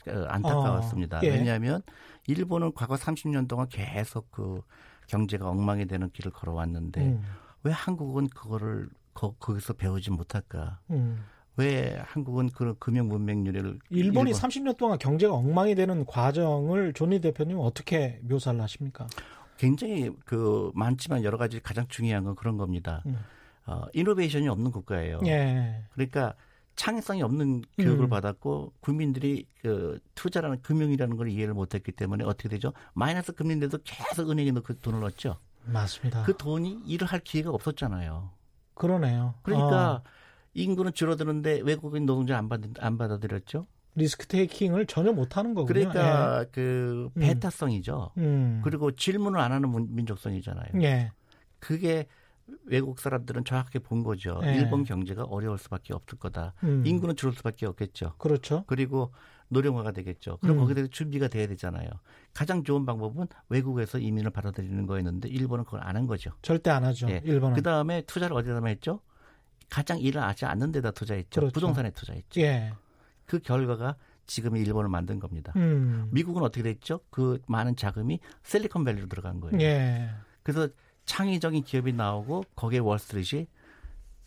어, 0.08 0.24
안타까웠습니다. 0.28 1.18
어, 1.18 1.20
예. 1.24 1.30
왜냐하면 1.30 1.82
일본은 2.26 2.72
과거 2.74 2.94
30년 2.94 3.48
동안 3.48 3.68
계속 3.68 4.30
그 4.30 4.60
경제가 5.06 5.48
엉망이 5.48 5.86
되는 5.86 6.10
길을 6.10 6.32
걸어왔는데 6.32 7.00
음. 7.00 7.22
왜 7.64 7.72
한국은 7.72 8.28
그거를 8.28 8.88
거, 9.14 9.34
기서 9.34 9.72
배우지 9.74 10.10
못할까? 10.10 10.80
음. 10.90 11.24
왜 11.56 12.02
한국은 12.06 12.48
그런 12.48 12.76
금융 12.78 13.08
문맹률을 13.08 13.78
일본이 13.90 14.30
일본... 14.30 14.48
30년 14.48 14.76
동안 14.78 14.98
경제가 14.98 15.34
엉망이 15.34 15.74
되는 15.74 16.06
과정을 16.06 16.94
존리 16.94 17.20
대표님 17.20 17.58
어떻게 17.58 18.20
묘사를 18.22 18.58
하십니까? 18.60 19.06
굉장히 19.58 20.10
그 20.24 20.72
많지만 20.74 21.24
여러 21.24 21.36
가지 21.36 21.60
가장 21.60 21.86
중요한 21.88 22.24
건 22.24 22.34
그런 22.34 22.56
겁니다. 22.56 23.02
음. 23.06 23.18
어, 23.66 23.84
이노베이션이 23.92 24.48
없는 24.48 24.72
국가예요. 24.72 25.20
예. 25.26 25.84
그러니까 25.92 26.34
창의성이 26.82 27.22
없는 27.22 27.62
교육을 27.78 28.06
음. 28.06 28.08
받았고 28.08 28.72
국민들이 28.80 29.46
그 29.60 30.00
투자라는 30.16 30.62
금융이라는 30.62 31.16
걸 31.16 31.28
이해를 31.28 31.54
못했기 31.54 31.92
때문에 31.92 32.24
어떻게 32.24 32.48
되죠? 32.48 32.72
마이너스 32.92 33.30
금리인데도 33.30 33.78
계속 33.84 34.28
은행에 34.28 34.50
넣고 34.50 34.74
돈을 34.80 34.98
넣었죠. 34.98 35.36
맞습니다. 35.64 36.24
그 36.24 36.36
돈이 36.36 36.82
일을 36.84 37.06
할 37.06 37.20
기회가 37.20 37.50
없었잖아요. 37.50 38.30
그러네요. 38.74 39.34
그러니까 39.42 39.92
어. 39.92 40.02
인구는 40.54 40.92
줄어드는데 40.92 41.60
외국인 41.60 42.04
노동자 42.04 42.36
안, 42.36 42.48
받, 42.48 42.60
안 42.80 42.98
받아들였죠. 42.98 43.68
리스크 43.94 44.26
테이킹을 44.26 44.86
전혀 44.86 45.12
못하는 45.12 45.54
거군요. 45.54 45.72
그러니까 45.72 46.40
예. 46.40 46.46
그 46.50 47.10
음. 47.16 47.20
배타성이죠. 47.20 48.10
음. 48.16 48.60
그리고 48.64 48.90
질문을 48.90 49.38
안 49.38 49.52
하는 49.52 49.94
민족성이잖아요. 49.94 50.82
예. 50.82 51.12
그게 51.60 52.08
외국 52.64 52.98
사람들은 52.98 53.44
정확하게 53.44 53.80
본 53.80 54.02
거죠. 54.02 54.40
예. 54.44 54.54
일본 54.56 54.84
경제가 54.84 55.24
어려울 55.24 55.58
수밖에 55.58 55.94
없을 55.94 56.18
거다. 56.18 56.54
음. 56.64 56.82
인구는 56.86 57.16
줄을 57.16 57.34
수밖에 57.34 57.66
없겠죠. 57.66 58.14
그렇죠. 58.18 58.64
그리고 58.66 59.12
노령화가 59.48 59.92
되겠죠. 59.92 60.38
그럼 60.38 60.56
음. 60.56 60.60
거기에 60.60 60.74
대해서 60.74 60.90
준비가 60.90 61.28
돼야 61.28 61.46
되잖아요. 61.46 61.88
가장 62.32 62.64
좋은 62.64 62.86
방법은 62.86 63.26
외국에서 63.50 63.98
이민을 63.98 64.30
받아들이는 64.30 64.86
거였는데 64.86 65.28
일본은 65.28 65.64
그걸 65.64 65.80
안 65.82 65.96
한 65.96 66.06
거죠. 66.06 66.32
절대 66.42 66.70
안 66.70 66.84
하죠. 66.84 67.08
예. 67.10 67.20
일본은. 67.24 67.54
그 67.54 67.62
다음에 67.62 68.00
투자를 68.02 68.34
어디다 68.36 68.64
했죠? 68.66 69.00
가장 69.68 69.98
일을 69.98 70.22
하지 70.22 70.44
않는 70.46 70.72
데다 70.72 70.90
투자했죠. 70.90 71.40
그렇죠. 71.40 71.52
부동산에 71.52 71.90
투자했죠. 71.90 72.40
예. 72.40 72.72
그 73.26 73.38
결과가 73.38 73.96
지금 74.26 74.56
일본을 74.56 74.88
만든 74.88 75.18
겁니다. 75.18 75.52
음. 75.56 76.08
미국은 76.12 76.42
어떻게 76.42 76.62
됐죠? 76.62 77.00
그 77.10 77.40
많은 77.46 77.76
자금이 77.76 78.20
셀리콘밸리로 78.44 79.08
들어간 79.08 79.40
거예요. 79.40 79.60
예. 79.60 80.10
그래서 80.42 80.68
창의적인 81.04 81.64
기업이 81.64 81.92
나오고 81.92 82.44
거기에 82.54 82.78
월스트리트이 82.80 83.46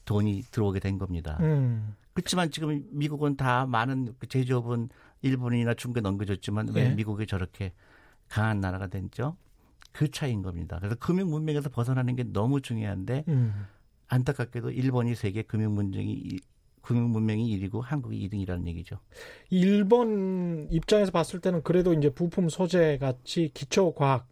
돈이 0.06 0.44
들어오게 0.52 0.80
된 0.80 0.98
겁니다. 0.98 1.38
음. 1.42 1.96
그렇지만 2.14 2.50
지금 2.52 2.86
미국은 2.92 3.36
다 3.36 3.66
많은 3.66 4.16
그 4.20 4.28
제조업은 4.28 4.90
일본이나 5.22 5.74
중국에 5.74 6.02
넘겨줬지만 6.02 6.70
왜 6.74 6.86
예. 6.86 6.90
미국이 6.90 7.28
저렇게 7.28 7.74
강한 8.30 8.60
나라가 8.60 8.88
됐죠? 8.88 9.36
그 9.92 10.10
차이인 10.10 10.42
겁니다. 10.42 10.78
그래서 10.80 10.96
금융 10.96 11.30
문명에서 11.30 11.70
벗어나는 11.70 12.16
게 12.16 12.24
너무 12.24 12.62
중요한데 12.62 13.26
음. 13.28 13.68
안타깝게도 14.08 14.72
일본이 14.72 15.16
세계 15.16 15.42
금융 15.42 15.74
문명이 15.74 16.40
금융 16.82 17.10
문명이 17.10 17.58
1위고 17.58 17.82
한국이 17.82 18.30
2등이라는 18.30 18.68
얘기죠. 18.68 19.00
일본 19.50 20.68
입장에서 20.70 21.12
봤을 21.12 21.40
때는 21.40 21.64
그래도 21.64 21.94
이제 21.94 22.10
부품 22.10 22.48
소재 22.48 22.98
같이 23.00 23.50
기초 23.54 23.94
과학, 23.94 24.28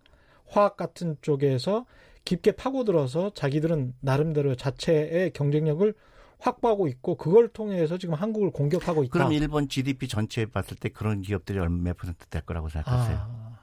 화학 0.46 0.78
같은 0.78 1.18
쪽에서 1.22 1.86
깊게 2.26 2.54
파고들어서 2.54 3.34
자기들은 3.34 3.96
나름대로 4.00 4.56
자체의 4.56 5.32
경쟁력을 5.34 5.94
확보하고 6.40 6.88
있고 6.88 7.16
그걸 7.16 7.48
통해서 7.48 7.98
지금 7.98 8.16
한국을 8.16 8.52
공격하고 8.52 9.04
있다. 9.04 9.12
그럼 9.12 9.32
일본 9.32 9.70
GDP 9.70 10.08
전체에 10.08 10.46
봤을 10.46 10.76
때 10.78 10.90
그런 10.90 11.22
기업들이 11.22 11.60
얼마 11.60 11.94
퍼센트 11.94 12.26
될 12.28 12.42
거라고 12.42 12.70
생각하세요? 12.70 13.18
아. 13.20 13.60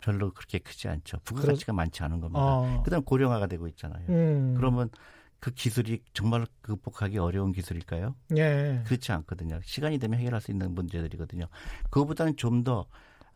별로 0.00 0.32
그렇게 0.32 0.58
크지 0.58 0.88
않죠. 0.88 1.18
부가 1.24 1.42
가치가 1.42 1.72
그래... 1.72 1.76
많지 1.76 2.02
않은 2.02 2.20
겁니다. 2.20 2.40
아. 2.40 2.82
그다음 2.84 3.02
고령화가 3.02 3.46
되고 3.48 3.68
있잖아요. 3.68 4.06
음. 4.08 4.54
그러면 4.56 4.88
그 5.40 5.50
기술이 5.50 6.02
정말 6.12 6.46
극복하기 6.62 7.18
어려운 7.18 7.52
기술일까요? 7.52 8.14
예. 8.36 8.82
그렇지 8.86 9.12
않거든요. 9.12 9.60
시간이 9.62 9.98
되면 9.98 10.18
해결할 10.18 10.40
수 10.40 10.50
있는 10.50 10.74
문제들이거든요. 10.74 11.46
그거보다는 11.90 12.36
좀 12.36 12.62
더, 12.62 12.86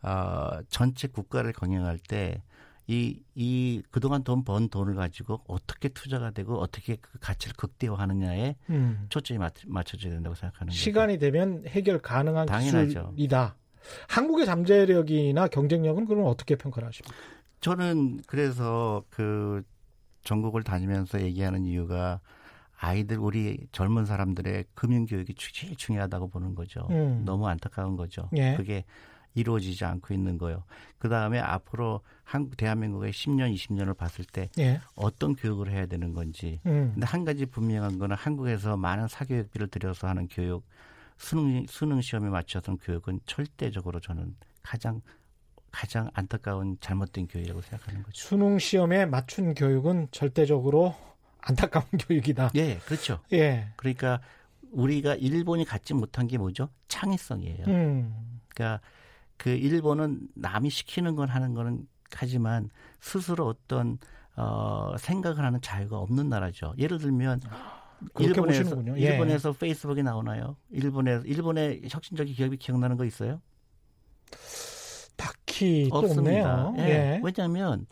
어, 0.01 0.59
전체 0.69 1.07
국가를 1.07 1.51
경영할 1.53 1.99
때 1.99 2.43
이, 2.87 3.19
이, 3.33 3.81
그동안 3.89 4.23
돈 4.23 4.43
번 4.43 4.69
돈을 4.69 4.93
가지고 4.95 5.41
어떻게 5.47 5.89
투자가 5.89 6.31
되고 6.31 6.59
어떻게 6.59 6.97
그 6.97 7.17
가치를 7.19 7.55
극대화하느냐에 7.57 8.55
음. 8.69 9.07
초점이 9.09 9.39
맞, 9.39 9.53
맞춰져야 9.65 10.13
된다고 10.13 10.35
생각하는 10.35 10.69
거죠. 10.69 10.77
시간이 10.79 11.17
되면 11.17 11.63
해결 11.67 11.99
가능한 11.99 12.45
당연하죠. 12.45 13.09
기술이다. 13.11 13.55
한국의 14.09 14.45
잠재력이나 14.45 15.47
경쟁력은 15.47 16.05
그럼 16.05 16.25
어떻게 16.25 16.55
평가를 16.55 16.87
하십니까? 16.87 17.15
저는 17.61 18.21
그래서 18.27 19.03
그 19.09 19.63
전국을 20.23 20.63
다니면서 20.63 21.21
얘기하는 21.21 21.65
이유가 21.65 22.19
아이들 22.77 23.17
우리 23.17 23.57
젊은 23.71 24.05
사람들의 24.05 24.65
금융 24.75 25.05
교육이 25.05 25.33
제일 25.35 25.75
중요하다고 25.75 26.29
보는 26.29 26.53
거죠. 26.55 26.87
음. 26.91 27.23
너무 27.25 27.47
안타까운 27.47 27.95
거죠. 27.95 28.29
예. 28.35 28.55
그게 28.55 28.83
이루어지지 29.35 29.85
않고 29.85 30.13
있는 30.13 30.37
거요. 30.37 30.63
그 30.97 31.09
다음에 31.09 31.39
앞으로 31.39 32.01
한국 32.23 32.57
대한민국의 32.57 33.11
10년, 33.11 33.53
20년을 33.53 33.95
봤을 33.95 34.25
때 34.25 34.49
예. 34.57 34.81
어떤 34.95 35.35
교육을 35.35 35.69
해야 35.71 35.85
되는 35.85 36.13
건지. 36.13 36.59
음. 36.65 36.91
근데 36.93 37.05
한 37.05 37.23
가지 37.23 37.45
분명한 37.45 37.99
거는 37.99 38.15
한국에서 38.15 38.77
많은 38.77 39.07
사교육비를 39.07 39.67
들여서 39.67 40.07
하는 40.07 40.27
교육, 40.27 40.65
수능 41.17 41.65
수능 41.67 42.01
시험에 42.01 42.29
맞춰서 42.29 42.75
교육은 42.75 43.19
절대적으로 43.25 43.99
저는 43.99 44.35
가장 44.63 45.01
가장 45.71 46.09
안타까운 46.13 46.77
잘못된 46.79 47.27
교육이라고 47.27 47.61
생각하는 47.61 48.01
거죠. 48.03 48.27
수능 48.27 48.57
시험에 48.57 49.05
맞춘 49.05 49.53
교육은 49.53 50.07
절대적으로 50.11 50.95
안타까운 51.41 51.85
교육이다. 52.07 52.51
예, 52.55 52.77
그렇죠. 52.85 53.19
예. 53.33 53.67
그러니까 53.75 54.21
우리가 54.71 55.15
일본이 55.15 55.65
갖지 55.65 55.93
못한 55.93 56.27
게 56.27 56.37
뭐죠? 56.37 56.69
창의성이에요. 56.87 57.65
음. 57.67 58.39
그러니까 58.49 58.81
그 59.37 59.49
일본은 59.49 60.27
남이 60.35 60.69
시키는 60.69 61.15
건 61.15 61.29
하는 61.29 61.53
거는 61.53 61.87
하지만 62.13 62.69
스스로 62.99 63.47
어떤 63.47 63.97
어 64.37 64.95
생각을 64.97 65.43
하는 65.43 65.61
자유가 65.61 65.97
없는 65.99 66.29
나라죠. 66.29 66.73
예를 66.77 66.97
들면 66.97 67.41
일본에서. 68.19 68.83
예. 68.97 69.13
일본에서 69.13 69.53
페이스북이 69.53 70.03
나오나요? 70.03 70.57
일본에 70.69 71.21
일본의 71.25 71.83
혁신적인 71.89 72.33
기업이 72.33 72.57
기억나는 72.57 72.97
거 72.97 73.05
있어요? 73.05 73.41
딱히 75.15 75.89
없습니다. 75.91 76.73
예. 76.77 76.81
예. 76.83 77.21
왜냐하면 77.23 77.85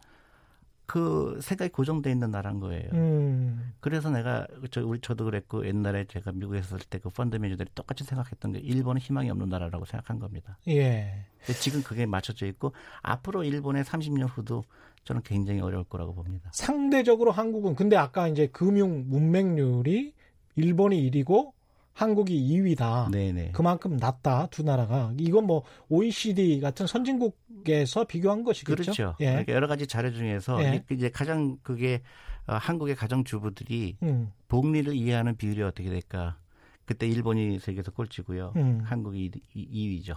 그 0.85 1.39
생각이 1.41 1.71
고정돼 1.71 2.11
있는 2.11 2.31
나라인 2.31 2.59
거예요. 2.59 2.89
음. 2.93 3.73
그래서 3.79 4.09
내가 4.09 4.45
저 4.71 4.85
우리 4.85 4.99
저도 4.99 5.25
그랬고 5.25 5.65
옛날에 5.65 6.05
제가 6.05 6.31
미국에 6.33 6.59
있을 6.59 6.79
때 6.79 6.99
그 6.99 7.09
펀드 7.09 7.35
매니저들이 7.35 7.69
똑같이 7.75 8.03
생각했던 8.03 8.53
게 8.53 8.59
일본은 8.59 9.01
희망이 9.01 9.29
없는 9.29 9.49
나라라고 9.49 9.85
생각한 9.85 10.19
겁니다. 10.19 10.57
예. 10.67 11.25
지금 11.61 11.83
그게 11.83 12.05
맞춰져 12.05 12.45
있고 12.47 12.73
앞으로 13.01 13.43
일본의 13.43 13.83
30년 13.83 14.27
후도 14.29 14.63
저는 15.03 15.21
굉장히 15.23 15.59
어려울 15.59 15.83
거라고 15.83 16.13
봅니다. 16.13 16.49
상대적으로 16.53 17.31
한국은 17.31 17.75
근데 17.75 17.97
아까 17.97 18.27
이제 18.27 18.47
금융 18.47 19.09
문맹률이 19.09 20.13
일본이 20.55 21.11
1위고 21.11 21.51
한국이 21.93 22.35
2위다. 22.35 23.11
네네. 23.11 23.51
그만큼 23.51 23.97
낮다 23.97 24.47
두 24.47 24.63
나라가. 24.63 25.13
이건 25.17 25.45
뭐 25.45 25.63
OECD 25.89 26.59
같은 26.59 26.87
선진국에서 26.87 28.05
비교한 28.05 28.43
것이겠죠. 28.43 28.75
그렇죠. 28.83 29.15
예. 29.19 29.25
그러니까 29.27 29.53
여러 29.53 29.67
가지 29.67 29.85
자료 29.85 30.11
중에서 30.11 30.61
예. 30.63 30.83
이제 30.89 31.09
가장 31.09 31.57
그게 31.61 32.01
어, 32.47 32.55
한국의 32.55 32.95
가정 32.95 33.23
주부들이 33.23 33.97
음. 34.03 34.31
복리를 34.47 34.93
이해하는 34.93 35.37
비율이 35.37 35.61
어떻게 35.61 35.89
될까? 35.89 36.37
그때 36.85 37.07
일본이 37.07 37.59
세계에서 37.59 37.91
꼴찌고요. 37.91 38.53
음. 38.57 38.81
한국이 38.83 39.31
2, 39.53 39.89
위죠 39.89 40.15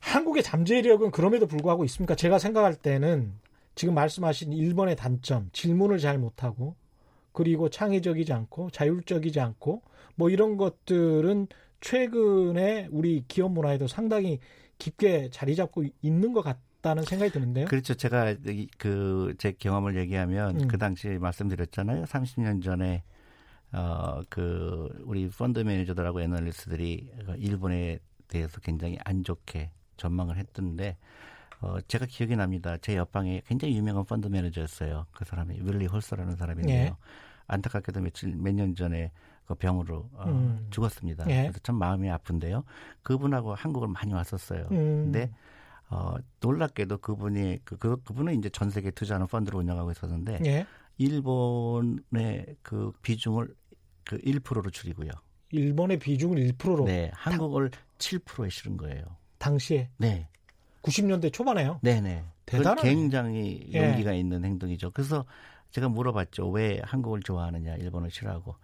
한국의 0.00 0.42
잠재력은 0.42 1.10
그럼에도 1.10 1.46
불구하고 1.46 1.84
있습니까? 1.86 2.14
제가 2.14 2.38
생각할 2.38 2.74
때는 2.74 3.32
지금 3.74 3.94
말씀하신 3.94 4.52
일본의 4.52 4.96
단점, 4.96 5.48
질문을 5.52 5.98
잘 5.98 6.18
못하고 6.18 6.76
그리고 7.32 7.68
창의적이지 7.68 8.32
않고 8.32 8.70
자율적이지 8.70 9.40
않고 9.40 9.82
뭐 10.20 10.28
이런 10.28 10.58
것들은 10.58 11.46
최근에 11.80 12.88
우리 12.90 13.24
기업 13.26 13.52
문화에도 13.52 13.86
상당히 13.88 14.38
깊게 14.76 15.30
자리 15.30 15.56
잡고 15.56 15.84
있는 16.02 16.34
것 16.34 16.42
같다는 16.42 17.04
생각이 17.04 17.32
드는데요. 17.32 17.64
그렇죠. 17.64 17.94
제가 17.94 18.34
그 18.76 19.34
제 19.38 19.52
경험을 19.52 19.96
얘기하면 19.96 20.60
음. 20.60 20.68
그 20.68 20.76
당시에 20.76 21.16
말씀드렸잖아요. 21.18 22.04
30년 22.04 22.62
전에 22.62 23.02
어 23.72 24.22
그 24.28 24.88
우리 25.06 25.28
펀드 25.30 25.60
매니저들하고 25.60 26.20
애널리스트들이 26.20 27.10
일본에 27.38 27.98
대해서 28.28 28.60
굉장히 28.60 28.98
안 29.04 29.24
좋게 29.24 29.70
전망을 29.96 30.36
했던데 30.36 30.98
어 31.62 31.80
제가 31.88 32.04
기억이 32.06 32.36
납니다. 32.36 32.76
제 32.78 32.96
옆방에 32.96 33.40
굉장히 33.46 33.74
유명한 33.78 34.04
펀드 34.04 34.26
매니저였어요. 34.28 35.06
그 35.12 35.24
사람이 35.24 35.60
윌리 35.62 35.86
홀서라는 35.86 36.36
사람인데요. 36.36 36.84
예. 36.84 36.92
안타깝게도 37.46 38.00
며칠 38.02 38.34
몇 38.36 38.52
년 38.54 38.74
전에 38.74 39.12
그 39.50 39.54
병으로 39.56 40.08
어, 40.14 40.24
음. 40.26 40.66
죽었습니다. 40.70 41.24
예. 41.28 41.42
그래서 41.42 41.58
참 41.64 41.76
마음이 41.76 42.08
아픈데요. 42.08 42.62
그분하고 43.02 43.54
한국을 43.54 43.88
많이 43.88 44.12
왔었어요. 44.12 44.68
음. 44.70 45.10
근데 45.10 45.32
어, 45.88 46.14
놀랍게도 46.40 46.98
그분이 46.98 47.58
그, 47.64 47.76
그 47.76 48.00
그분은 48.04 48.38
이제 48.38 48.48
전 48.48 48.70
세계 48.70 48.92
투자하는 48.92 49.26
펀드를 49.26 49.58
운영하고 49.58 49.90
있었는데 49.90 50.40
예. 50.46 50.66
일본의 50.98 52.56
그 52.62 52.92
비중을 53.02 53.52
그 54.04 54.18
1%로 54.18 54.70
줄이고요. 54.70 55.10
일본의 55.50 55.98
비중을 55.98 56.52
1%로. 56.52 56.84
네, 56.84 57.10
한국을 57.12 57.70
당... 57.70 57.80
7%에 57.98 58.48
실은 58.50 58.76
거예요. 58.76 59.02
당시에. 59.38 59.88
네. 59.96 60.28
90년대 60.82 61.32
초반에요. 61.32 61.80
네, 61.82 62.00
네. 62.00 62.24
대단한 62.46 62.84
굉장히 62.84 63.68
예. 63.72 63.88
용기가 63.88 64.12
있는 64.12 64.44
행동이죠. 64.44 64.92
그래서 64.92 65.24
제가 65.70 65.88
물어봤죠. 65.88 66.50
왜 66.50 66.80
한국을 66.84 67.20
좋아하느냐, 67.22 67.74
일본을 67.76 68.10
싫어하고. 68.10 68.54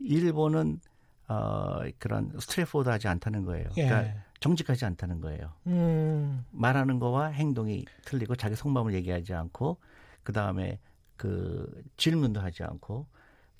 일본은 0.00 0.80
어, 1.28 1.80
그런 1.98 2.32
스트레포드 2.40 2.88
하지 2.88 3.08
않다는 3.08 3.44
거예요. 3.44 3.68
예. 3.76 3.86
그러니까 3.86 4.14
정직하지 4.40 4.84
않다는 4.84 5.20
거예요. 5.20 5.52
음. 5.66 6.44
말하는 6.50 6.98
거와 6.98 7.26
행동이 7.26 7.84
틀리고 8.04 8.34
자기 8.34 8.56
속마음을 8.56 8.94
얘기하지 8.94 9.34
않고 9.34 9.76
그 10.22 10.32
다음에 10.32 10.78
그 11.16 11.84
질문도 11.96 12.40
하지 12.40 12.64
않고 12.64 13.06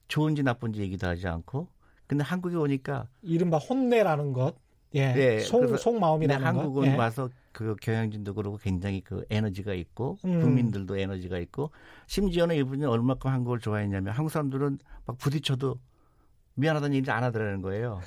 좋은지 0.09 0.43
나쁜지 0.43 0.81
얘기도 0.81 1.07
하지 1.07 1.29
않고 1.29 1.69
근데 2.07 2.25
한국에 2.25 2.57
오니까 2.57 3.07
이른바 3.23 3.59
혼내라는 3.59 4.33
것, 4.33 4.57
예, 4.95 5.13
네, 5.13 5.39
속, 5.39 5.79
속마음이라는 5.79 6.45
한국은 6.45 6.87
것. 6.87 6.93
예. 6.93 6.97
와서 6.97 7.29
그 7.53 7.77
경영진도 7.81 8.35
그러고 8.35 8.57
굉장히 8.57 9.01
그 9.01 9.25
에너지가 9.31 9.75
있고 9.75 10.19
음. 10.25 10.41
국민들도 10.41 10.99
에너지가 10.99 11.39
있고 11.39 11.71
심지어는 12.09 12.57
이분이 12.57 12.85
얼마큼 12.85 13.31
한국을 13.31 13.61
좋아했냐면 13.61 14.13
한국 14.13 14.31
사람들은 14.31 14.79
막 15.07 15.19
부딪혀도 15.19 15.77
미안하다는 16.55 16.97
얘기를 16.97 17.13
안 17.15 17.25
하더라는 17.25 17.63
거예요. 17.63 18.01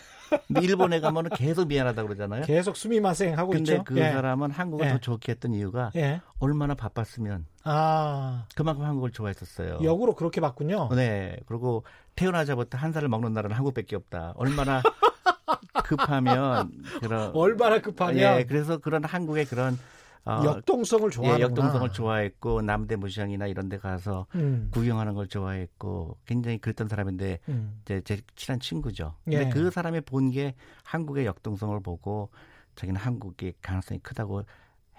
근데 0.47 0.62
일본에 0.62 0.99
가면은 0.99 1.29
계속 1.32 1.67
미안하다 1.67 2.03
그러잖아요. 2.03 2.43
계속 2.43 2.75
수미마생 2.75 3.38
하고 3.38 3.51
근데 3.51 3.73
있죠. 3.73 3.84
그 3.84 3.97
예. 3.99 4.12
사람은 4.12 4.51
한국을 4.51 4.88
예. 4.88 4.91
더 4.91 4.97
좋게 4.97 5.34
했던 5.34 5.53
이유가 5.53 5.91
예. 5.95 6.21
얼마나 6.39 6.73
바빴으면 6.73 7.45
아. 7.63 8.45
그만큼 8.56 8.84
한국을 8.86 9.12
좋아했었어요. 9.12 9.79
역으로 9.84 10.15
그렇게 10.15 10.41
봤군요. 10.41 10.89
네. 10.95 11.38
그리고 11.47 11.84
태어나자부터 12.15 12.77
한 12.77 12.91
살을 12.91 13.10
먹는 13.10 13.34
나라는 13.34 13.56
한국밖에 13.56 13.95
없다. 13.95 14.34
얼마나 14.36 14.82
급하면 15.86 16.71
그런 16.99 17.32
얼마나 17.36 17.79
급하면 17.79 18.39
예. 18.39 18.43
그래서 18.45 18.77
그런 18.77 19.03
한국의 19.03 19.45
그런 19.45 19.77
어, 20.25 20.41
역동성을 20.45 21.09
좋아하는 21.09 21.39
예, 21.39 21.43
역동성을 21.43 21.91
좋아했고 21.91 22.62
남대 22.62 22.95
무시장이나 22.95 23.47
이런 23.47 23.67
데 23.67 23.77
가서 23.77 24.25
음. 24.36 24.69
구경하는 24.71 25.13
걸 25.15 25.27
좋아했고 25.27 26.17
굉장히 26.25 26.57
그랬던 26.59 26.88
사람인데 26.88 27.39
음. 27.49 27.79
이제 27.81 28.01
제 28.05 28.21
친한 28.36 28.59
친구죠. 28.59 29.15
근데 29.25 29.45
예. 29.45 29.49
그 29.49 29.69
사람이 29.69 30.01
본 30.01 30.31
게 30.31 30.55
한국의 30.86 31.25
역동성을 31.25 31.77
보고 31.81 32.29
자기는 32.75 32.99
한국의 32.99 33.53
가능성이 33.62 33.99
크다고 33.99 34.43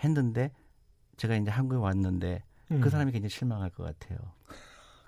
했는데 0.04 0.52
제가 1.16 1.34
이제 1.36 1.50
한국에 1.50 1.78
왔는데 1.80 2.42
그 2.68 2.74
음. 2.74 2.80
그 2.80 2.90
사람이 2.90 3.10
굉장히 3.12 3.30
실망할 3.30 3.70
것 3.70 3.84
같아요. 3.84 4.18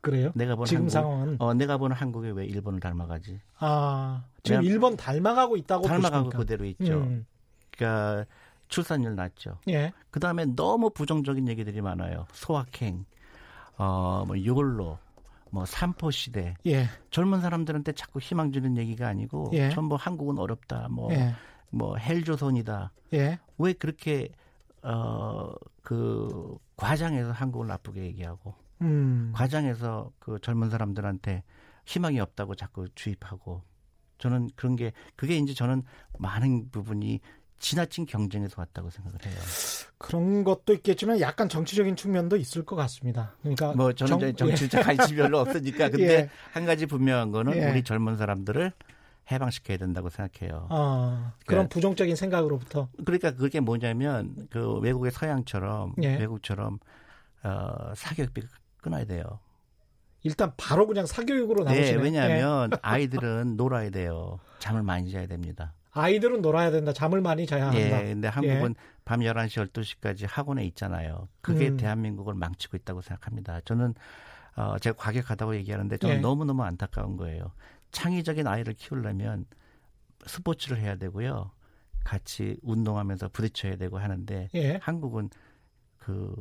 그래요? 0.00 0.31
내가 0.35 0.57
본 0.57 0.66
지금 0.66 0.83
한국, 0.83 0.90
상황은 0.92 1.37
어 1.40 1.52
내가 1.55 1.76
보는 1.79 1.94
한국이 1.96 2.31
왜 2.31 2.46
일본을 2.46 2.81
닮아가지? 2.81 3.40
아 3.59 4.24
지금 4.42 4.62
일본 4.62 4.96
닮아가고 4.96 5.57
있다고 5.57 5.87
닮아가고 5.87 6.31
보십니까? 6.31 6.38
그대로 6.38 6.64
있죠. 6.64 7.00
음. 7.02 7.26
그러니까 7.76 8.24
출산율 8.68 9.14
낮죠. 9.14 9.59
예. 9.68 9.92
그 10.11 10.20
다음에 10.20 10.44
너무 10.44 10.90
부정적인 10.90 11.48
얘기들이 11.48 11.81
많아요. 11.81 12.26
소확행, 12.33 13.05
어, 13.79 14.24
뭐, 14.26 14.42
요걸로, 14.44 14.98
뭐, 15.50 15.64
삼포 15.64 16.11
시대. 16.11 16.55
예. 16.66 16.88
젊은 17.11 17.40
사람들한테 17.40 17.92
자꾸 17.92 18.18
희망 18.18 18.52
주는 18.52 18.76
얘기가 18.76 19.09
아니고, 19.09 19.50
예. 19.52 19.70
전부 19.70 19.96
한국은 19.96 20.38
어렵다. 20.38 20.88
뭐, 20.90 21.12
예. 21.12 21.35
뭐, 21.70 21.96
헬조선이다. 21.96 22.92
예. 23.14 23.38
왜 23.59 23.72
그렇게, 23.72 24.31
어, 24.83 25.52
그, 25.83 26.59
과장해서 26.76 27.33
한국을 27.33 27.66
나쁘게 27.66 28.02
얘기하고, 28.02 28.55
음. 28.83 29.33
과장해서 29.35 30.11
그 30.18 30.38
젊은 30.40 30.70
사람들한테 30.70 31.42
희망이 31.87 32.20
없다고 32.20 32.55
자꾸 32.55 32.88
주입하고, 32.94 33.62
저는 34.18 34.50
그런 34.57 34.76
게, 34.76 34.92
그게 35.14 35.37
이제 35.37 35.55
저는 35.55 35.83
많은 36.18 36.70
부분이 36.70 37.20
지나친 37.59 38.07
경쟁에서 38.07 38.57
왔다고 38.59 38.90
생각을 38.90 39.19
해요. 39.25 39.35
그런 39.99 40.45
것도 40.45 40.75
있겠지만 40.75 41.21
약간 41.21 41.49
정치적인 41.49 41.97
측면도 41.97 42.37
있을 42.37 42.64
것 42.64 42.77
같습니다. 42.77 43.35
그러니까 43.40 43.73
뭐 43.73 43.92
저는 43.92 44.37
정, 44.37 44.49
정치적 44.49 44.81
예. 44.81 44.85
관심이 44.85 45.16
별로 45.21 45.38
없으니까 45.40 45.88
근데 45.90 46.12
예. 46.12 46.31
한 46.53 46.66
가지 46.66 46.87
분명한 46.87 47.33
거는 47.33 47.57
예. 47.57 47.71
우리 47.71 47.83
젊은 47.83 48.16
사람들을 48.16 48.73
해방시켜야 49.31 49.77
된다고 49.77 50.09
생각해요. 50.09 50.69
아, 50.71 51.33
그런 51.47 51.47
그러니까, 51.47 51.69
부정적인 51.75 52.14
생각으로부터. 52.14 52.88
그러니까 53.05 53.33
그게 53.33 53.59
뭐냐면 53.61 54.47
그 54.51 54.79
외국의 54.79 55.11
서양처럼 55.11 55.95
예. 56.03 56.16
외국처럼 56.16 56.79
어, 57.42 57.92
사교육비 57.95 58.42
끊어야 58.79 59.05
돼요. 59.05 59.40
일단 60.23 60.53
바로 60.57 60.87
그냥 60.87 61.07
사교육으로 61.07 61.64
나오시네. 61.64 61.92
네, 61.92 62.03
왜냐하면 62.03 62.71
예. 62.73 62.79
아이들은 62.83 63.57
놀아야 63.57 63.90
돼요. 63.90 64.38
잠을 64.59 64.83
많이 64.83 65.11
자야 65.11 65.27
됩니다. 65.27 65.73
아이들은 65.97 66.43
놀아야 66.43 66.71
된다. 66.71 66.93
잠을 66.93 67.21
많이 67.21 67.47
자야 67.47 67.69
한다. 67.69 67.79
예, 67.79 68.05
근데 68.13 68.29
한국은 68.29 68.75
예. 68.79 68.97
밤 69.05 69.21
11시, 69.21 69.67
12시까지 69.69 70.27
학원에 70.29 70.65
있잖아요. 70.67 71.29
그게 71.41 71.69
음. 71.69 71.77
대한민국을 71.77 72.35
망치고 72.35 72.77
있다고 72.77 73.01
생각합니다. 73.01 73.61
저는 73.65 73.95
어, 74.57 74.79
제가 74.79 74.97
과격하다고 74.97 75.57
얘기하는데 75.57 75.97
저는 75.97 76.17
예. 76.17 76.21
너무너무 76.21 76.63
안타까운 76.65 77.17
거예요. 77.17 77.53
창의적인 77.93 78.47
아이를 78.47 78.75
키우려면 78.75 79.47
스포츠를 80.27 80.79
해야 80.79 80.97
되고요. 80.97 81.51
같이 82.05 82.59
운동하면서 82.63 83.29
부딪혀야 83.29 83.77
되고 83.77 83.99
하는데 83.99 84.49
예. 84.55 84.79
한국은 84.83 85.31
그, 85.99 86.35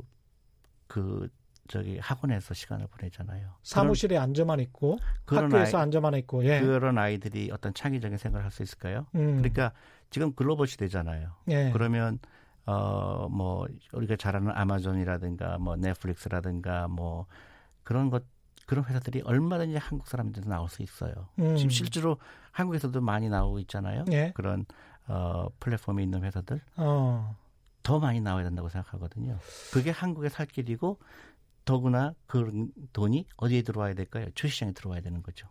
그, 0.88 1.30
저기 1.68 1.98
학원에서 1.98 2.54
시간을 2.54 2.88
보내잖아요. 2.88 3.50
사무실에 3.64 4.18
앉아만 4.18 4.60
있고 4.62 5.00
학교에서 5.26 5.78
아이, 5.78 5.84
앉아만 5.84 6.14
있고 6.16 6.46
예. 6.46 6.60
그런 6.62 6.98
아이들이 6.98 7.50
어떤 7.52 7.74
창의적인 7.74 8.18
생각을 8.18 8.44
할 8.46 8.52
수 8.52 8.62
있을까요? 8.64 9.08
음. 9.16 9.38
그러니까 9.38 9.72
지금 10.12 10.34
글로벌 10.36 10.68
시대잖아요. 10.68 11.32
예. 11.50 11.72
그러면 11.72 12.20
어 12.68 13.28
뭐 13.30 13.68
우리가 13.94 14.16
잘 14.16 14.36
아는 14.36 14.52
아마존이라든가 14.56 15.58
뭐 15.58 15.76
넷플릭스라든가 15.76 16.88
뭐 16.88 17.26
그런 17.84 18.10
것 18.10 18.24
그런 18.68 18.86
회사들이 18.86 19.22
얼마든지 19.22 19.78
한국 19.78 20.08
사람들도 20.08 20.50
나올 20.50 20.70
수 20.70 20.82
있어요. 20.84 21.14
음. 21.40 21.56
지금 21.56 21.70
실제로 21.70 22.18
한국에서도 22.52 23.00
많이 23.02 23.30
나오고 23.30 23.60
있잖아요. 23.60 24.06
예. 24.12 24.32
그런 24.36 24.66
어 25.08 25.48
플랫폼에 25.60 26.04
있는 26.04 26.24
회사들. 26.24 26.62
어. 26.78 27.36
더 27.84 28.00
많이 28.00 28.20
나와야 28.20 28.44
된다고 28.46 28.68
생각하거든요. 28.70 29.38
그게 29.72 29.92
한국의 29.92 30.32
살 30.32 30.48
길이고 30.48 30.98
더구나 31.66 32.14
그 32.28 32.68
돈이 32.94 33.26
어디에 33.38 33.62
들어와야 33.64 33.94
될까요? 33.94 34.28
주시장에 34.36 34.74
들어와야 34.74 35.02
되는 35.02 35.22
거죠. 35.24 35.48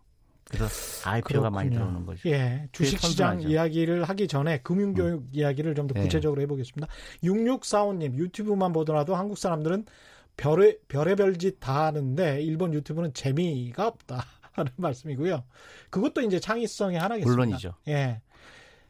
그래서 0.49 1.09
IPO가 1.09 1.49
많이 1.49 1.71
들어오는 1.71 2.05
거죠. 2.05 2.29
예. 2.29 2.69
주식시장 2.71 3.41
이야기를 3.41 4.03
하기 4.03 4.27
전에 4.27 4.59
금융교육 4.59 5.21
음. 5.21 5.29
이야기를 5.33 5.73
좀더 5.75 5.95
네. 5.95 6.01
구체적으로 6.01 6.39
네. 6.39 6.43
해보겠습니다. 6.43 6.87
6645님 7.23 8.13
유튜브만 8.15 8.71
보더라도 8.71 9.15
한국 9.15 9.37
사람들은 9.37 9.85
별의, 10.37 10.77
별의별 10.87 11.37
짓 11.37 11.59
다 11.59 11.85
하는데 11.85 12.41
일본 12.41 12.73
유튜브는 12.73 13.13
재미가 13.13 13.87
없다. 13.87 14.23
하는 14.51 14.71
말씀이고요. 14.77 15.43
그것도 15.89 16.21
이제 16.21 16.39
창의성의 16.39 16.99
하나겠습니다. 16.99 17.29
물론이죠. 17.29 17.73
예. 17.89 18.21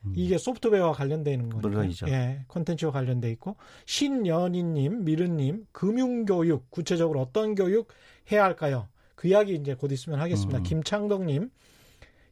음. 0.06 0.14
이게 0.16 0.38
소프트웨어와 0.38 0.94
관련되는 0.94 1.50
거니까. 1.50 1.68
물론이죠. 1.68 2.08
예, 2.10 2.44
콘텐츠와 2.48 2.92
관련돼 2.92 3.32
있고 3.32 3.56
신연희님, 3.86 5.04
미르님, 5.06 5.66
금융교육 5.72 6.70
구체적으로 6.72 7.22
어떤 7.22 7.56
교육 7.56 7.88
해야 8.32 8.44
할까요? 8.44 8.88
그 9.16 9.28
이야기 9.28 9.56
이제 9.56 9.76
곧 9.76 9.92
있으면 9.92 10.20
하겠습니다. 10.20 10.60
음. 10.60 10.64
김창덕님, 10.64 11.50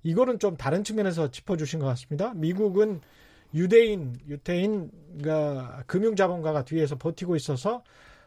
이거는 0.04 0.40
좀 0.40 0.58
다른 0.58 0.84
측면에서 0.84 1.32
짚어주신 1.32 1.80
것 1.80 1.86
같습니다. 1.88 2.34
미국은 2.34 3.02
유대인, 3.54 4.16
유태인, 4.28 4.92
그 5.22 5.62
금융자본가가 5.86 6.66
뒤에서 6.66 6.98
버티고 6.98 7.36
있어서 7.36 7.84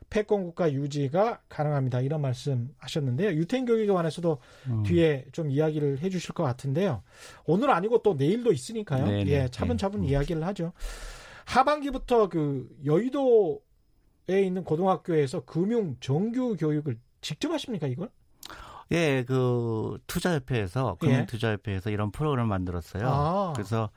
패권 0.09 0.45
국가 0.45 0.73
유지가 0.73 1.41
가능합니다. 1.49 2.01
이런 2.01 2.21
말씀 2.21 2.75
하셨는데요. 2.79 3.31
유태인 3.31 3.67
교육에 3.67 3.93
관해서도 3.93 4.39
음. 4.69 4.83
뒤에 4.85 5.27
좀 5.33 5.51
이야기를 5.51 6.01
해 6.01 6.09
주실 6.11 6.35
것 6.35 6.43
같은데요. 6.45 7.03
오늘 7.45 7.71
아니고 7.71 8.03
또 8.03 8.15
내일도 8.15 8.53
있으니까요. 8.53 9.07
네네. 9.07 9.31
예, 9.31 9.49
차분차분 9.49 10.03
네. 10.03 10.09
이야기를 10.09 10.45
하죠. 10.45 10.73
하반기부터 11.45 12.29
그 12.29 12.69
여의도에 12.85 14.43
있는 14.43 14.65
고등학교에서 14.65 15.45
금융 15.45 15.97
정규 16.01 16.57
교육을 16.57 16.99
직접 17.21 17.51
하십니까, 17.53 17.87
이걸? 17.87 18.11
예, 18.93 19.25
그 19.27 19.99
투자협회에서 20.07 20.97
금융투자협회에서 21.01 21.91
예. 21.91 21.95
이런 21.95 22.13
프로그램을 22.13 22.49
만들었어요. 22.49 23.09
아. 23.09 23.53
그래서 23.55 23.91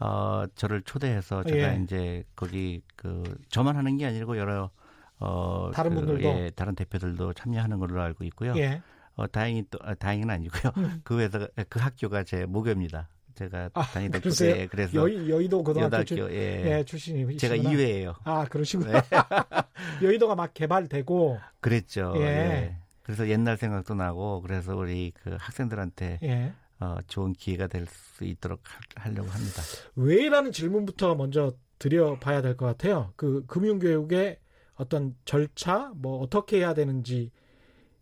어 0.00 0.44
저를 0.54 0.82
초대해서 0.82 1.42
제가 1.42 1.74
예. 1.74 1.82
이제 1.82 2.22
거기 2.36 2.82
그 2.94 3.24
저만 3.48 3.76
하는 3.76 3.96
게 3.96 4.06
아니고 4.06 4.38
여러 4.38 4.70
어 5.20 5.70
다른 5.74 5.90
그, 5.90 5.96
분들도 5.96 6.28
예, 6.28 6.50
다른 6.54 6.74
대표들도 6.74 7.32
참여하는 7.34 7.78
걸로 7.78 8.00
알고 8.02 8.24
있고요. 8.24 8.54
예. 8.56 8.82
어 9.16 9.26
다행히 9.26 9.64
또 9.70 9.78
아, 9.82 9.94
다행은 9.94 10.30
아니고요. 10.30 10.72
음. 10.76 11.00
그 11.04 11.20
회사 11.20 11.46
그 11.68 11.78
학교가 11.80 12.24
제 12.24 12.46
모교입니다. 12.46 13.08
제가 13.34 13.70
아, 13.74 13.82
다니던? 13.82 14.20
예, 14.42 14.66
그래서 14.66 14.96
여의, 14.96 15.30
여의도 15.30 15.62
고등학교 15.62 16.02
출, 16.04 16.18
예. 16.32 16.78
예, 16.78 16.84
출신이 16.84 17.36
제가 17.36 17.54
2회예요. 17.56 18.14
아 18.24 18.44
그러시구나. 18.46 19.00
네. 19.00 19.00
여의도가 20.02 20.34
막 20.34 20.52
개발되고 20.54 21.38
그랬죠. 21.60 22.14
예. 22.16 22.20
예. 22.22 22.76
그래서 23.02 23.28
옛날 23.28 23.56
생각도 23.56 23.94
나고 23.94 24.42
그래서 24.42 24.76
우리 24.76 25.12
그 25.22 25.36
학생들한테 25.38 26.18
예. 26.24 26.52
어, 26.80 26.96
좋은 27.06 27.32
기회가 27.32 27.66
될 27.66 27.86
수 27.86 28.24
있도록 28.24 28.60
하, 28.96 29.08
려고 29.10 29.28
합니다. 29.30 29.62
왜라는 29.96 30.50
질문부터 30.52 31.14
먼저 31.14 31.52
드려봐야 31.78 32.42
될 32.42 32.56
것 32.56 32.66
같아요. 32.66 33.12
그 33.16 33.44
금융교육의 33.46 34.38
어떤 34.78 35.14
절차, 35.24 35.92
뭐 35.96 36.20
어떻게 36.20 36.58
해야 36.58 36.72
되는지 36.72 37.30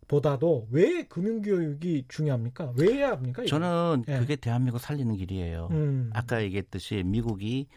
보다도 0.07 0.67
왜 0.71 1.03
금융교육이 1.03 2.05
중요합니까? 2.07 2.73
왜 2.77 2.93
해야 2.93 3.11
합니까? 3.11 3.43
이거? 3.43 3.49
저는 3.49 4.05
예. 4.07 4.19
그게 4.19 4.35
대한민국 4.35 4.79
살리는 4.79 5.15
길이에요. 5.17 5.67
음. 5.71 6.09
아까 6.13 6.41
얘기했듯이 6.41 7.03
미국이 7.03 7.67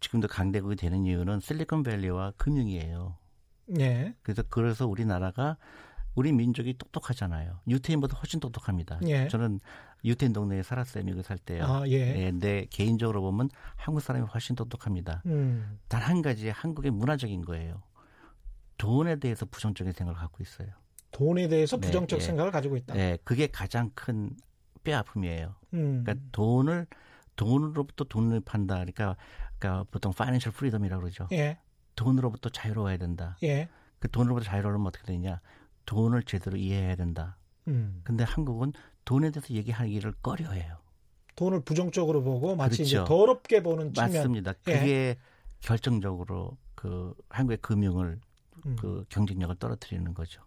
지금도 0.00 0.28
강대국이 0.28 0.76
되는 0.76 1.04
이유는 1.04 1.40
실리콘밸리와 1.40 2.32
금융이에요. 2.36 3.16
예. 3.78 4.14
그래서 4.22 4.42
그래서 4.48 4.86
우리나라가 4.86 5.58
우리 6.14 6.32
민족이 6.32 6.76
똑똑하잖아요. 6.78 7.60
유태인보다 7.68 8.16
훨씬 8.16 8.40
똑똑합니다. 8.40 8.98
예. 9.06 9.28
저는 9.28 9.60
유태인 10.04 10.32
동네에 10.32 10.62
살았어요. 10.62 11.04
미국 11.04 11.22
살 11.22 11.38
때요. 11.38 11.64
아, 11.64 11.86
예. 11.86 11.92
예. 11.92 12.30
근데 12.30 12.66
개인적으로 12.70 13.20
보면 13.20 13.50
한국 13.76 14.00
사람이 14.00 14.26
훨씬 14.26 14.56
똑똑합니다. 14.56 15.22
음. 15.26 15.78
단 15.88 16.05
한 16.05 16.22
가지 16.22 16.48
한국의 16.48 16.90
문화적인 16.90 17.44
거예요. 17.44 17.82
돈에 18.80 19.16
대해서 19.16 19.46
부정적인 19.46 19.92
생각을 19.92 20.18
갖고 20.18 20.42
있어요. 20.42 20.68
돈에 21.12 21.48
대해서 21.48 21.76
네, 21.76 21.86
부정적 21.86 22.18
네, 22.20 22.24
생각을 22.24 22.52
가지고 22.52 22.76
있다. 22.76 22.94
네, 22.94 23.18
그게 23.24 23.46
가장 23.46 23.90
큰 23.94 24.36
뼈 24.84 24.96
아픔이에요. 24.98 25.54
음. 25.74 26.02
그러니까 26.04 26.26
돈을 26.32 26.86
돈으로부터 27.36 28.04
돈을 28.04 28.40
판다. 28.40 28.76
그러니까, 28.76 29.16
그러니까 29.58 29.84
보통 29.90 30.12
financial 30.12 30.52
freedom이라고 30.52 31.02
그러죠. 31.02 31.28
예. 31.32 31.58
돈으로부터 31.96 32.48
자유로워야 32.50 32.96
된다. 32.96 33.36
예. 33.42 33.68
그 33.98 34.10
돈으로부터 34.10 34.44
자유로우면 34.46 34.86
어떻게 34.86 35.06
되냐? 35.06 35.40
돈을 35.86 36.22
제대로 36.24 36.56
이해해야 36.56 36.96
된다. 36.96 37.36
음. 37.68 38.00
근데 38.04 38.24
한국은 38.24 38.72
돈에 39.04 39.30
대해서 39.30 39.52
얘기하기를 39.54 40.12
꺼려해요. 40.22 40.78
돈을 41.36 41.60
부정적으로 41.60 42.22
보고 42.22 42.56
마치 42.56 42.78
그렇죠. 42.78 42.96
이제 42.96 43.04
더럽게 43.04 43.62
보는 43.62 43.94
측면. 43.94 44.12
맞습니다. 44.12 44.54
예. 44.68 44.72
그게 44.78 45.16
결정적으로 45.60 46.56
그 46.74 47.14
한국의 47.28 47.58
금융을 47.58 48.20
음. 48.66 48.76
그 48.78 49.04
경쟁력을 49.08 49.54
떨어뜨리는 49.56 50.12
거죠. 50.14 50.42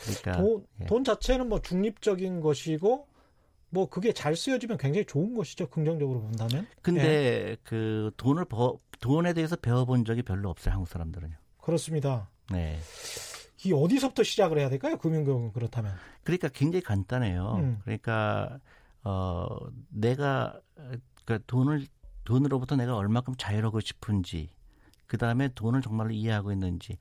그러니까 0.00 0.32
돈, 0.32 0.66
예. 0.80 0.86
돈 0.86 1.04
자체는 1.04 1.48
뭐 1.48 1.60
중립적인 1.60 2.40
것이고 2.40 3.06
뭐 3.70 3.88
그게 3.88 4.12
잘 4.12 4.36
쓰여지면 4.36 4.78
굉장히 4.78 5.04
좋은 5.04 5.34
것이죠. 5.34 5.68
긍정적으로 5.68 6.20
본다면. 6.20 6.66
근데 6.82 7.02
예. 7.02 7.56
그 7.64 8.10
돈을 8.16 8.44
버, 8.44 8.78
돈에 9.00 9.32
대해서 9.32 9.56
배워본 9.56 10.04
적이 10.04 10.22
별로 10.22 10.50
없어요. 10.50 10.74
한국 10.74 10.88
사람들은요. 10.88 11.34
그렇습니다. 11.60 12.30
네. 12.50 12.78
이 13.64 13.72
어디서부터 13.72 14.22
시작을 14.22 14.58
해야 14.58 14.68
될까요? 14.68 14.98
금융교육은 14.98 15.52
그렇다면. 15.52 15.94
그러니까 16.22 16.48
굉장히 16.48 16.82
간단해요. 16.82 17.56
음. 17.58 17.80
그러니까 17.84 18.60
어 19.02 19.46
내가 19.88 20.60
그 21.24 21.42
돈을 21.46 21.86
돈으로부터 22.24 22.76
내가 22.76 22.96
얼마큼 22.96 23.34
자유로고 23.36 23.80
싶은지 23.80 24.50
그 25.06 25.18
다음에 25.18 25.48
돈을 25.54 25.82
정말로 25.82 26.10
이해하고 26.10 26.52
있는지 26.52 26.98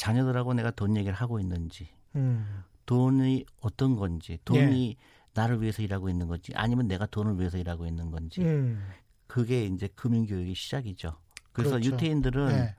자녀들하고 0.00 0.54
내가 0.54 0.70
돈 0.70 0.96
얘기를 0.96 1.14
하고 1.14 1.38
있는지 1.38 1.90
음. 2.16 2.64
돈이 2.86 3.44
어떤 3.60 3.96
건지 3.96 4.38
돈이 4.46 4.96
예. 4.98 5.30
나를 5.34 5.60
위해서 5.60 5.82
일하고 5.82 6.08
있는 6.08 6.26
건지 6.26 6.52
아니면 6.54 6.88
내가 6.88 7.04
돈을 7.04 7.38
위해서 7.38 7.58
일하고 7.58 7.86
있는 7.86 8.10
건지 8.10 8.40
음. 8.40 8.82
그게 9.26 9.66
이제 9.66 9.88
금융교육의 9.88 10.54
시작이죠. 10.54 11.18
그래서 11.52 11.72
그렇죠. 11.72 11.92
유태인들은 11.92 12.48
네. 12.48 12.74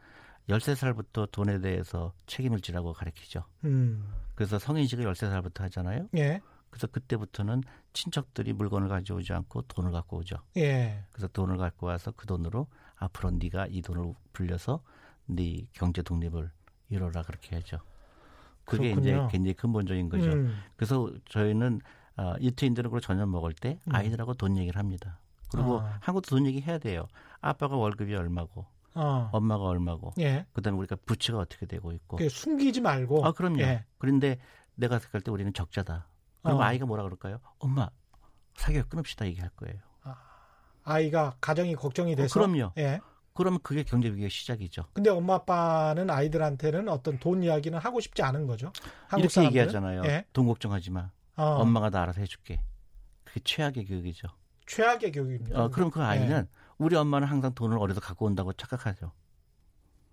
13살부터 0.49 1.29
돈에 1.31 1.61
대해서 1.61 2.11
책임을 2.25 2.59
지라고 2.59 2.91
가르치죠. 2.91 3.43
음. 3.65 4.11
그래서 4.33 4.57
성인식을 4.57 5.05
13살부터 5.05 5.59
하잖아요. 5.61 6.09
예. 6.17 6.41
그래서 6.71 6.87
그때부터는 6.87 7.61
친척들이 7.93 8.53
물건을 8.53 8.87
가져오지 8.87 9.31
않고 9.31 9.63
돈을 9.63 9.91
갖고 9.91 10.17
오죠. 10.17 10.37
예. 10.57 11.05
그래서 11.11 11.27
돈을 11.27 11.57
갖고 11.57 11.85
와서 11.85 12.11
그 12.17 12.25
돈으로 12.25 12.65
앞으로 12.95 13.29
네가 13.29 13.67
이 13.69 13.83
돈을 13.83 14.15
불려서 14.33 14.81
네 15.27 15.67
경제 15.73 16.01
독립을 16.01 16.49
이뤄라 16.91 17.23
그렇게 17.23 17.55
하죠. 17.55 17.79
그게 18.65 18.91
그렇군요. 18.91 19.09
이제 19.09 19.27
굉장히 19.31 19.53
근본적인 19.53 20.09
거죠. 20.09 20.31
음. 20.31 20.55
그래서 20.75 21.11
저희는 21.29 21.81
어, 22.17 22.35
유태인들은 22.39 22.89
그걸 22.89 23.01
저녁 23.01 23.29
먹을 23.29 23.53
때 23.53 23.79
음. 23.87 23.95
아이들하고 23.95 24.35
돈 24.35 24.57
얘기를 24.57 24.77
합니다. 24.77 25.19
그리고 25.51 25.79
아. 25.79 25.97
한국도 26.01 26.35
돈 26.35 26.45
얘기 26.45 26.61
해야 26.61 26.77
돼요. 26.77 27.07
아빠가 27.41 27.75
월급이 27.75 28.13
얼마고 28.15 28.65
어. 28.93 29.29
엄마가 29.31 29.63
얼마고 29.65 30.13
예. 30.19 30.45
그다음에 30.53 30.77
우리가 30.77 30.97
부채가 31.05 31.39
어떻게 31.39 31.65
되고 31.65 31.91
있고 31.93 32.17
숨기지 32.29 32.81
말고 32.81 33.25
아 33.25 33.31
그럼요. 33.31 33.61
예. 33.61 33.85
그런데 33.97 34.37
내가 34.75 34.99
생각할 34.99 35.21
때 35.21 35.31
우리는 35.31 35.51
적자다. 35.53 36.07
그럼 36.43 36.57
어. 36.57 36.61
아이가 36.61 36.85
뭐라 36.85 37.03
그럴까요? 37.03 37.39
엄마 37.59 37.89
사교육 38.55 38.89
끊읍시다 38.89 39.25
얘기할 39.27 39.49
거예요. 39.55 39.79
아, 40.03 40.15
아이가 40.83 41.35
가정이 41.41 41.75
걱정이 41.75 42.15
돼서 42.15 42.39
어, 42.39 42.45
그럼요. 42.45 42.73
예. 42.77 42.99
그러면 43.41 43.59
그게 43.63 43.81
경제 43.81 44.07
위기의 44.07 44.29
시작이죠. 44.29 44.85
근데 44.93 45.09
엄마 45.09 45.33
아빠는 45.33 46.11
아이들한테는 46.11 46.89
어떤 46.89 47.17
돈 47.17 47.41
이야기는 47.41 47.79
하고 47.79 47.99
싶지 47.99 48.21
않은 48.21 48.45
거죠. 48.45 48.71
이렇게 49.13 49.29
사람들은? 49.29 49.45
얘기하잖아요. 49.45 50.03
예. 50.05 50.25
돈 50.31 50.45
걱정하지 50.45 50.91
마. 50.91 51.09
어. 51.35 51.43
엄마가 51.43 51.89
다 51.89 52.03
알아서 52.03 52.21
해줄게. 52.21 52.61
그게 53.23 53.39
최악의 53.43 53.85
교육이죠. 53.85 54.27
최악의 54.67 55.11
교육입니다. 55.11 55.59
어, 55.59 55.69
그럼 55.69 55.89
그 55.89 56.03
아이는 56.03 56.47
예. 56.47 56.47
우리 56.77 56.95
엄마는 56.95 57.27
항상 57.27 57.55
돈을 57.55 57.79
어디서 57.79 57.99
갖고 57.99 58.27
온다고 58.27 58.53
착각하죠. 58.53 59.11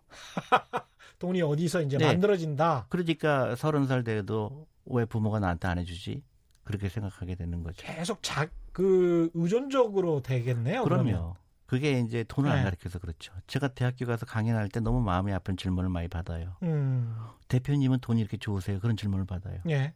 돈이 1.18 1.42
어디서 1.42 1.82
이제 1.82 1.98
네. 1.98 2.06
만들어진다. 2.06 2.86
그러니까 2.88 3.56
서른 3.56 3.86
살 3.86 4.04
돼도 4.04 4.66
왜 4.86 5.04
부모가 5.04 5.38
나한테 5.38 5.68
안 5.68 5.78
해주지? 5.78 6.22
그렇게 6.64 6.88
생각하게 6.88 7.34
되는 7.34 7.62
거죠. 7.62 7.84
계속 7.86 8.22
자, 8.22 8.48
그 8.72 9.30
의존적으로 9.34 10.22
되겠네요. 10.22 10.84
그럼요. 10.84 11.04
그러면. 11.04 11.34
그게 11.68 12.00
이제 12.00 12.24
돈을 12.26 12.50
네. 12.50 12.56
안 12.56 12.64
가르쳐서 12.64 12.98
그렇죠. 12.98 13.34
제가 13.46 13.68
대학교 13.68 14.06
가서 14.06 14.24
강연할 14.24 14.70
때 14.70 14.80
너무 14.80 15.02
마음이 15.02 15.34
아픈 15.34 15.54
질문을 15.54 15.90
많이 15.90 16.08
받아요. 16.08 16.56
음. 16.62 17.14
대표님은 17.48 17.98
돈이 18.00 18.22
이렇게 18.22 18.38
좋으세요? 18.38 18.80
그런 18.80 18.96
질문을 18.96 19.26
받아요. 19.26 19.60
예. 19.68 19.92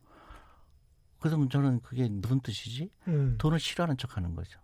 그래서 1.19 1.49
저는 1.49 1.81
그게 1.81 2.11
무슨 2.11 2.41
뜻이지? 2.41 2.91
음. 3.09 3.37
돈을 3.39 3.59
싫어하는 3.59 3.97
척 3.97 4.19
하는 4.19 4.35
거죠. 4.35 4.61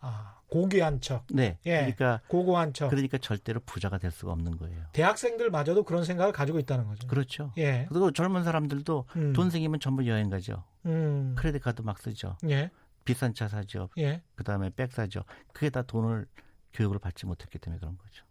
아, 0.00 0.40
고귀한 0.48 1.00
척. 1.00 1.24
네. 1.30 1.60
예. 1.66 1.76
그러니까 1.76 2.20
고고한 2.26 2.72
척. 2.72 2.88
그러니까 2.88 3.18
절대로 3.18 3.60
부자가 3.60 3.98
될 3.98 4.10
수가 4.10 4.32
없는 4.32 4.58
거예요. 4.58 4.84
대학생들마저도 4.92 5.84
그런 5.84 6.02
생각을 6.02 6.32
가지고 6.32 6.58
있다는 6.58 6.88
거죠. 6.88 7.06
그렇죠. 7.06 7.52
예. 7.58 7.86
그리고 7.88 8.10
젊은 8.10 8.42
사람들도 8.42 9.04
음. 9.14 9.32
돈 9.34 9.50
생기면 9.50 9.78
전부 9.78 10.04
여행 10.08 10.30
가죠. 10.30 10.64
음. 10.84 11.36
크레딧 11.38 11.62
카드 11.62 11.80
막 11.82 12.00
쓰죠. 12.00 12.38
예. 12.48 12.72
비싼 13.04 13.34
차 13.34 13.48
사죠. 13.48 13.88
예. 13.98 14.22
그다음에 14.34 14.70
백 14.70 14.92
사죠. 14.92 15.24
그게 15.52 15.70
다 15.70 15.82
돈을 15.82 16.26
교육을 16.72 16.98
받지 16.98 17.26
못했기 17.26 17.58
때문에 17.58 17.78
그런 17.78 17.96
거죠. 17.98 18.24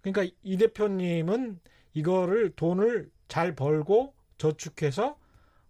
그러니까 0.00 0.34
이 0.42 0.56
대표님은 0.56 1.60
이거를 1.94 2.50
돈을 2.50 3.10
잘 3.28 3.54
벌고 3.54 4.14
저축해서 4.38 5.18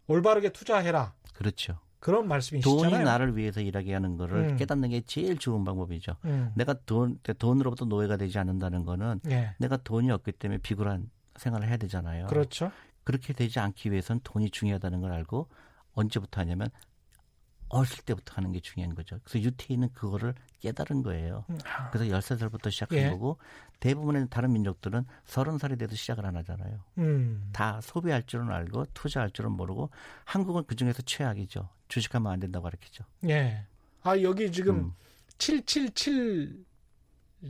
올바르게 0.07 0.51
투자해라. 0.51 1.15
그렇죠. 1.35 1.79
그런 2.01 2.29
말씀이시잖아요. 2.29 2.91
돈이 2.91 3.05
나를 3.05 3.37
위해서 3.37 3.61
일하게 3.61 3.93
하는 3.93 4.17
거를 4.17 4.51
음. 4.51 4.57
깨닫는 4.57 4.91
게 4.91 5.01
제일 5.01 5.37
좋은 5.37 5.65
방법이죠. 5.65 6.17
음. 6.27 6.53
내가 6.55 6.75
돈 6.87 7.19
돈으로부터 7.39 7.87
노예가 7.87 8.17
되지 8.17 8.39
않는다는 8.39 8.85
거는 8.85 9.21
예. 9.31 9.55
내가 9.59 9.77
돈이 9.79 10.11
없기 10.11 10.33
때문에 10.33 10.59
비굴한 10.59 11.11
생활을 11.37 11.69
해야 11.69 11.77
되잖아요. 11.77 12.27
그렇죠. 12.29 12.71
그렇게 13.05 13.33
되지 13.33 13.59
않기 13.59 13.91
위해서는 13.91 14.21
돈이 14.23 14.51
중요하다는 14.51 15.01
걸 15.01 15.13
알고 15.13 15.49
언제부터 15.95 16.41
하냐면 16.43 16.69
어릴 17.71 17.91
때부터 18.05 18.35
하는 18.37 18.53
게 18.53 18.61
중요한 18.61 18.95
거죠. 18.95 19.19
그래서 19.25 19.45
유태인은 19.45 19.93
그거를 19.93 20.35
깨달은 20.61 21.03
거예요. 21.03 21.45
음. 21.51 21.59
그래서 21.93 22.05
13살부터 22.17 22.71
시작한 22.71 22.99
예. 22.99 23.11
거고 23.11 23.39
대부분의 23.81 24.27
다른 24.31 24.53
민족들은 24.53 25.05
30살이 25.27 25.79
돼도 25.79 25.95
시작을 25.95 26.25
안 26.27 26.37
하잖아요. 26.37 26.81
음. 26.99 27.49
다 27.53 27.81
소비할 27.83 28.25
줄은 28.25 28.51
알고 28.51 28.87
투자할 28.95 29.31
줄은 29.31 29.53
모르고 29.53 29.91
한국은 30.25 30.65
그중에서 30.65 31.03
최악이죠. 31.03 31.69
주식하면 31.89 32.33
안 32.33 32.41
된다고 32.41 32.65
가르치죠. 32.65 33.05
예. 33.29 33.65
아, 34.03 34.21
여기 34.23 34.51
지금 34.51 34.77
음. 34.77 34.93
777 35.39 36.65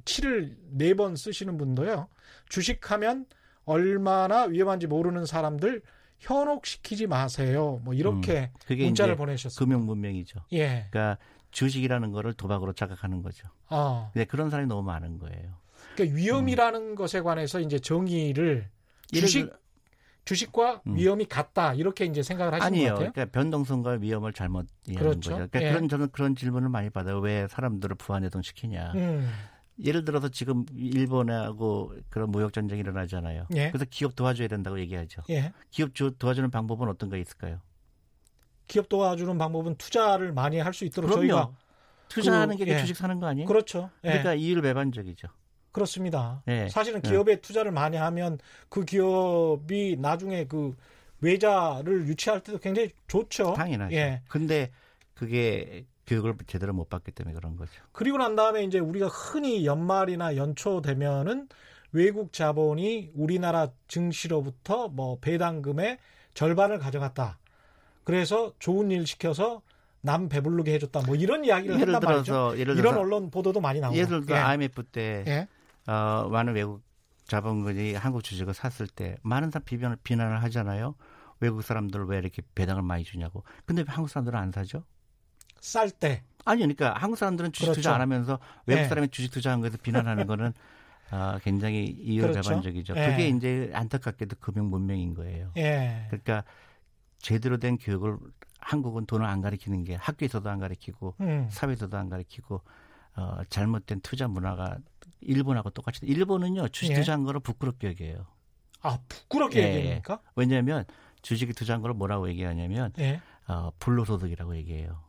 7을 0.04 0.54
네 0.70 0.92
번 0.94 1.16
쓰시는 1.16 1.57
분도요. 1.57 2.09
주식하면 2.50 3.26
얼마나 3.64 4.42
위험한지 4.44 4.87
모르는 4.87 5.24
사람들 5.24 5.83
현혹시키지 6.18 7.07
마세요. 7.07 7.81
뭐 7.85 7.94
이렇게 7.94 8.50
음, 8.52 8.59
그게 8.66 8.85
문자를 8.85 9.16
보내셨어요. 9.16 9.59
금융 9.59 9.87
문명이죠. 9.87 10.40
예. 10.52 10.87
그러니까 10.90 11.18
주식이라는 11.50 12.12
거를 12.12 12.35
도박으로 12.35 12.72
자각하는 12.72 13.22
거죠. 13.22 13.48
아. 13.68 14.11
네, 14.14 14.24
그런 14.24 14.50
사람이 14.50 14.68
너무 14.68 14.83
많은 14.83 15.18
거예요. 15.18 15.54
그러니까 15.94 16.16
위험이라는 16.16 16.81
음. 16.90 16.94
것에 16.94 17.20
관해서 17.20 17.61
이제 17.61 17.78
정의를 17.78 18.68
주식 19.12 19.50
주식과 20.24 20.83
음. 20.87 20.96
위험이 20.96 21.24
같다 21.24 21.72
이렇게 21.72 22.04
이제 22.04 22.22
생각을 22.22 22.52
하시는 22.52 22.66
아니에요. 22.66 22.88
것 22.90 22.94
같아요. 22.96 23.12
그러니까 23.12 23.33
변동성과 23.33 23.92
위험을 23.92 24.35
잘못 24.35 24.66
이해하는 24.87 25.11
그렇죠. 25.11 25.31
거죠. 25.31 25.48
그러니까 25.48 25.62
예. 25.62 25.72
그런 25.72 25.88
저는 25.88 26.09
그런 26.12 26.37
질문을 26.37 26.68
많이 26.68 26.90
받아요. 26.90 27.18
왜 27.20 27.48
사람들을 27.48 27.96
부안해동 27.96 28.42
시키냐. 28.42 28.92
음. 28.94 29.31
예를 29.84 30.04
들어서 30.04 30.28
지금 30.28 30.64
일본하고 30.74 31.94
그런 32.08 32.30
무역 32.30 32.52
전쟁이 32.52 32.80
일어나잖아요. 32.80 33.46
예. 33.54 33.70
그래서 33.70 33.84
기업 33.88 34.16
도와줘야 34.16 34.48
된다고 34.48 34.78
얘기하죠. 34.80 35.22
예. 35.30 35.52
기업 35.70 35.90
도와주는 36.18 36.50
방법은 36.50 36.88
어떤 36.88 37.08
거 37.10 37.16
있을까요? 37.16 37.60
기업 38.66 38.88
도와주는 38.88 39.38
방법은 39.38 39.76
투자를 39.76 40.32
많이 40.32 40.58
할 40.58 40.74
수 40.74 40.84
있도록 40.84 41.10
그럼요. 41.10 41.26
저희가 41.28 41.50
투자하는 42.08 42.56
그, 42.56 42.64
게 42.64 42.72
예. 42.74 42.78
주식 42.78 42.96
사는 42.96 43.18
거 43.20 43.26
아니에요? 43.26 43.46
그렇죠. 43.46 43.90
예. 44.04 44.08
그러니까 44.08 44.34
이율 44.34 44.62
배반적이죠. 44.62 45.28
그렇습니다. 45.72 46.42
예. 46.48 46.68
사실은 46.68 47.00
기업에 47.00 47.36
투자를 47.40 47.70
많이 47.70 47.96
하면 47.96 48.38
그 48.68 48.84
기업이 48.84 49.96
나중에 50.00 50.44
그 50.44 50.74
외자를 51.20 52.06
유치할 52.08 52.40
때도 52.40 52.58
굉장히 52.58 52.90
좋죠. 53.06 53.54
당연하죠. 53.54 53.94
예. 53.94 54.22
근데 54.28 54.70
그게 55.18 55.85
교육을 56.07 56.35
제대로 56.46 56.72
못 56.72 56.88
받기 56.88 57.11
때문에 57.11 57.35
그런 57.35 57.57
거죠. 57.57 57.72
그리고 57.92 58.18
난 58.18 58.37
다음에 58.37 58.62
이제 58.64 58.78
우리가 58.78 59.09
흔히 59.09 59.66
연말이나 59.66 60.37
연초 60.37 60.81
되면은 60.81 61.48
외국 61.92 62.33
자본이 62.33 63.11
우리나라 63.14 63.68
증시로부터 63.88 64.88
뭐 64.88 65.18
배당금의 65.20 65.98
절반을 66.35 66.78
가져갔다. 66.78 67.38
그래서 68.04 68.52
좋은 68.59 68.90
일 68.90 69.07
시켜서 69.07 69.62
남 70.00 70.28
배부르게 70.28 70.72
해줬다. 70.74 71.02
뭐 71.04 71.16
이런 71.16 71.44
이야기를 71.44 71.81
예를 71.81 71.94
한단 71.94 72.22
들어서, 72.22 72.44
말이죠. 72.44 72.61
예를 72.61 72.76
들어서, 72.76 72.81
이런 72.81 73.04
언론 73.04 73.31
보도도 73.31 73.61
많이 73.61 73.81
나오고. 73.81 73.96
예를 73.96 74.24
들어 74.24 74.37
예. 74.37 74.40
IMF 74.40 74.85
때 74.85 75.24
예. 75.26 75.48
어, 75.90 76.28
많은 76.31 76.54
외국 76.54 76.83
자본군이 77.26 77.94
한국 77.94 78.22
주식을 78.22 78.54
샀을 78.54 78.88
때 78.88 79.16
많은 79.22 79.50
사람 79.50 79.64
비난을, 79.64 79.98
비난을 80.04 80.42
하잖아요. 80.44 80.94
외국 81.40 81.62
사람들 81.62 82.04
왜 82.07 82.18
이렇게 82.18 82.42
배당을 82.54 82.83
많이 82.83 83.04
주냐고. 83.04 83.42
근데 83.66 83.83
왜 83.83 83.87
한국 83.88 84.09
사람들은 84.09 84.38
안 84.38 84.52
사죠? 84.52 84.85
쌀 85.61 85.90
때. 85.90 86.23
아니, 86.44 86.61
그러니까 86.61 86.94
한국 86.94 87.16
사람들은 87.16 87.53
주식 87.53 87.66
그렇죠. 87.66 87.81
투자 87.81 87.94
안 87.94 88.01
하면서 88.01 88.38
외국 88.66 88.83
네. 88.83 88.88
사람이 88.88 89.09
주식 89.09 89.31
투자한 89.31 89.61
거에서 89.61 89.77
비난하는 89.79 90.27
거는 90.27 90.53
아, 91.11 91.38
굉장히 91.42 91.87
이율배반적이죠. 91.87 92.94
그렇죠. 92.94 93.11
그게 93.11 93.31
네. 93.31 93.37
이제 93.37 93.71
안타깝게도 93.73 94.37
금융 94.40 94.68
문명인 94.68 95.14
거예요. 95.14 95.51
네. 95.55 96.07
그러니까 96.09 96.44
제대로 97.18 97.57
된 97.59 97.79
교육을 97.79 98.18
한국은 98.61 99.07
돈을 99.07 99.25
안 99.27 99.40
가르치는 99.40 99.85
게 99.85 99.94
학교에서도 99.94 100.49
안 100.49 100.59
가르치고 100.59 101.14
음. 101.21 101.49
사회에서도 101.51 101.97
안 101.97 102.09
가르치고 102.09 102.61
어, 103.16 103.38
잘못된 103.49 104.01
투자 104.01 104.29
문화가 104.29 104.79
일본하고 105.21 105.71
똑같이 105.71 106.01
일본은요 106.05 106.68
주식 106.68 106.92
예. 106.92 106.97
투자한 106.97 107.25
거를 107.25 107.40
부끄럽게 107.40 107.88
여겨요. 107.88 108.27
아 108.83 108.99
부끄럽게 109.09 109.61
예. 109.61 109.75
얘기합니까? 109.77 110.21
왜냐하면 110.37 110.85
주식이 111.23 111.53
투자한 111.53 111.83
거를 111.83 111.94
뭐라고 111.94 112.29
얘기하냐면 112.29 112.92
예. 112.99 113.21
어, 113.49 113.71
불로소득이라고 113.79 114.57
얘기해요. 114.57 115.08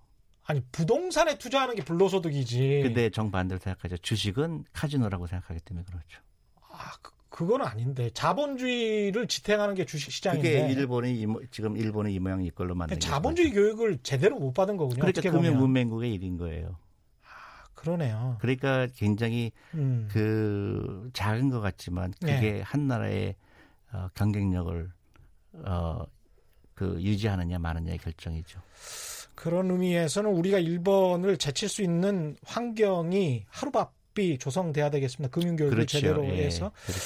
아니 0.50 0.62
부동산에 0.72 1.38
투자하는 1.38 1.76
게 1.76 1.84
불로소득이지. 1.84 2.82
근데 2.84 3.12
정반대로 3.12 3.60
생각하죠. 3.60 3.98
주식은 3.98 4.66
카지노라고 4.74 5.28
생각하기 5.28 5.60
때문에 5.60 5.86
그렇죠. 5.86 6.22
아 6.72 6.92
그, 7.04 7.12
그건 7.30 7.62
아닌데 7.62 8.10
자본주의를 8.16 9.28
지탱하는 9.28 9.76
게 9.76 9.86
주식 9.86 10.12
시장인데. 10.12 10.62
그게 10.62 10.74
일본이 10.74 11.28
지금 11.52 11.78
일본의 11.78 12.16
이 12.16 12.20
모양 12.20 12.44
이걸로 12.44 12.74
만든. 12.74 13.00
자본주의 13.00 13.50
거죠. 13.50 13.62
교육을 13.62 14.00
제대로 14.02 14.40
못 14.40 14.54
받은 14.54 14.76
거군요. 14.78 15.02
그러니까 15.02 15.22
금융 15.30 15.56
문맹국의 15.60 16.12
일인 16.16 16.36
거예요. 16.38 16.80
아 17.22 17.68
그러네요. 17.76 18.38
그러니까 18.42 18.88
굉장히 18.96 19.52
음. 19.76 20.08
그 20.12 21.12
작은 21.14 21.52
것 21.52 21.62
같지만 21.62 22.12
그게 22.20 22.54
네. 22.54 22.62
한 22.62 22.88
나라의 22.88 23.36
어, 23.94 24.08
경쟁력을 24.16 24.92
어, 25.54 26.06
그 26.80 26.98
유지하느냐 27.02 27.60
마느냐의 27.60 27.98
결정이죠. 27.98 28.62
그런 29.36 29.70
의미에서는 29.70 30.30
우리가 30.30 30.60
일본을 30.60 31.36
제칠 31.36 31.68
수 31.68 31.82
있는 31.82 32.38
환경이 32.46 33.44
하루바삐 33.50 34.38
조성돼야 34.38 34.90
되겠습니다. 34.90 35.30
금융교육을 35.30 35.76
그렇죠. 35.76 36.00
제대로 36.00 36.26
예. 36.26 36.46
해서. 36.46 36.72
그렇죠. 36.86 37.02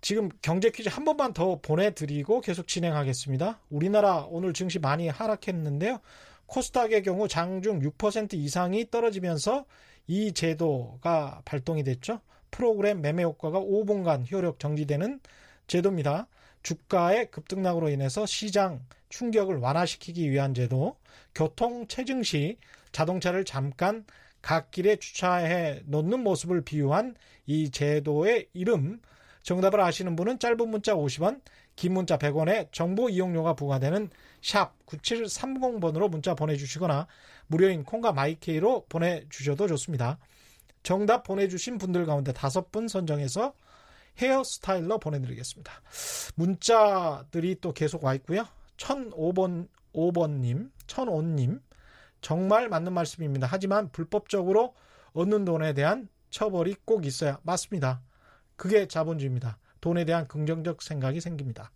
지금 0.00 0.30
경제 0.40 0.70
퀴즈 0.70 0.88
한 0.88 1.04
번만 1.04 1.34
더 1.34 1.60
보내드리고 1.60 2.40
계속 2.40 2.66
진행하겠습니다. 2.66 3.60
우리나라 3.68 4.26
오늘 4.30 4.54
증시 4.54 4.78
많이 4.78 5.08
하락했는데요. 5.08 6.00
코스닥의 6.46 7.02
경우 7.02 7.28
장중 7.28 7.80
6% 7.80 8.32
이상이 8.32 8.90
떨어지면서 8.90 9.66
이 10.06 10.32
제도가 10.32 11.42
발동이 11.44 11.84
됐죠. 11.84 12.20
프로그램 12.50 13.02
매매 13.02 13.24
효과가 13.24 13.60
5분간 13.60 14.30
효력 14.32 14.58
정지되는 14.58 15.20
제도입니다. 15.66 16.28
주가의 16.62 17.30
급등락으로 17.30 17.88
인해서 17.88 18.26
시장 18.26 18.84
충격을 19.08 19.58
완화시키기 19.58 20.30
위한 20.30 20.54
제도, 20.54 20.96
교통 21.34 21.86
체증 21.86 22.22
시 22.22 22.58
자동차를 22.92 23.44
잠깐 23.44 24.04
갓길에 24.40 24.96
주차해 24.96 25.82
놓는 25.86 26.20
모습을 26.20 26.62
비유한 26.62 27.14
이 27.46 27.70
제도의 27.70 28.48
이름, 28.52 29.00
정답을 29.42 29.80
아시는 29.80 30.16
분은 30.16 30.38
짧은 30.38 30.68
문자 30.68 30.94
50원, 30.94 31.40
긴 31.74 31.94
문자 31.94 32.18
100원에 32.18 32.70
정보 32.70 33.08
이용료가 33.08 33.54
부과되는 33.54 34.10
샵 34.42 34.74
9730번으로 34.86 36.10
문자 36.10 36.34
보내주시거나 36.34 37.06
무료인 37.46 37.84
콩과 37.84 38.12
마이케이로 38.12 38.86
보내주셔도 38.88 39.66
좋습니다. 39.68 40.18
정답 40.82 41.22
보내주신 41.22 41.78
분들 41.78 42.06
가운데 42.06 42.32
다섯 42.32 42.70
분 42.72 42.88
선정해서 42.88 43.54
헤어스타일러 44.18 44.98
보내드리겠습니다. 44.98 45.72
문자들이 46.36 47.56
또 47.60 47.72
계속 47.72 48.04
와 48.04 48.14
있고요. 48.14 48.46
1005번, 48.76 49.68
5번님, 49.94 50.70
1005님, 50.86 51.60
정말 52.20 52.68
맞는 52.68 52.92
말씀입니다. 52.92 53.46
하지만 53.50 53.90
불법적으로 53.90 54.74
얻는 55.12 55.44
돈에 55.44 55.72
대한 55.74 56.08
처벌이 56.30 56.74
꼭 56.84 57.04
있어야 57.04 57.38
맞습니다. 57.42 58.02
그게 58.56 58.86
자본주의입니다. 58.86 59.58
돈에 59.80 60.04
대한 60.04 60.26
긍정적 60.28 60.82
생각이 60.82 61.20
생깁니다. 61.20 61.72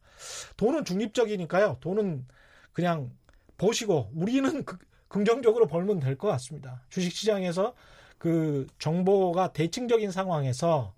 돈은 0.57 0.85
중립적이니까요. 0.85 1.79
돈은 1.81 2.27
그냥 2.73 3.11
보시고 3.59 4.11
우리는 4.15 4.65
그, 4.65 4.79
긍정적으로 5.09 5.67
벌면 5.67 6.01
될 6.01 6.17
것 6.17 6.29
같습니다. 6.29 6.83
주식시장에서 6.89 7.75
그 8.19 8.67
정보가 8.79 9.53
대칭적인 9.53 10.11
상황에서 10.11 10.95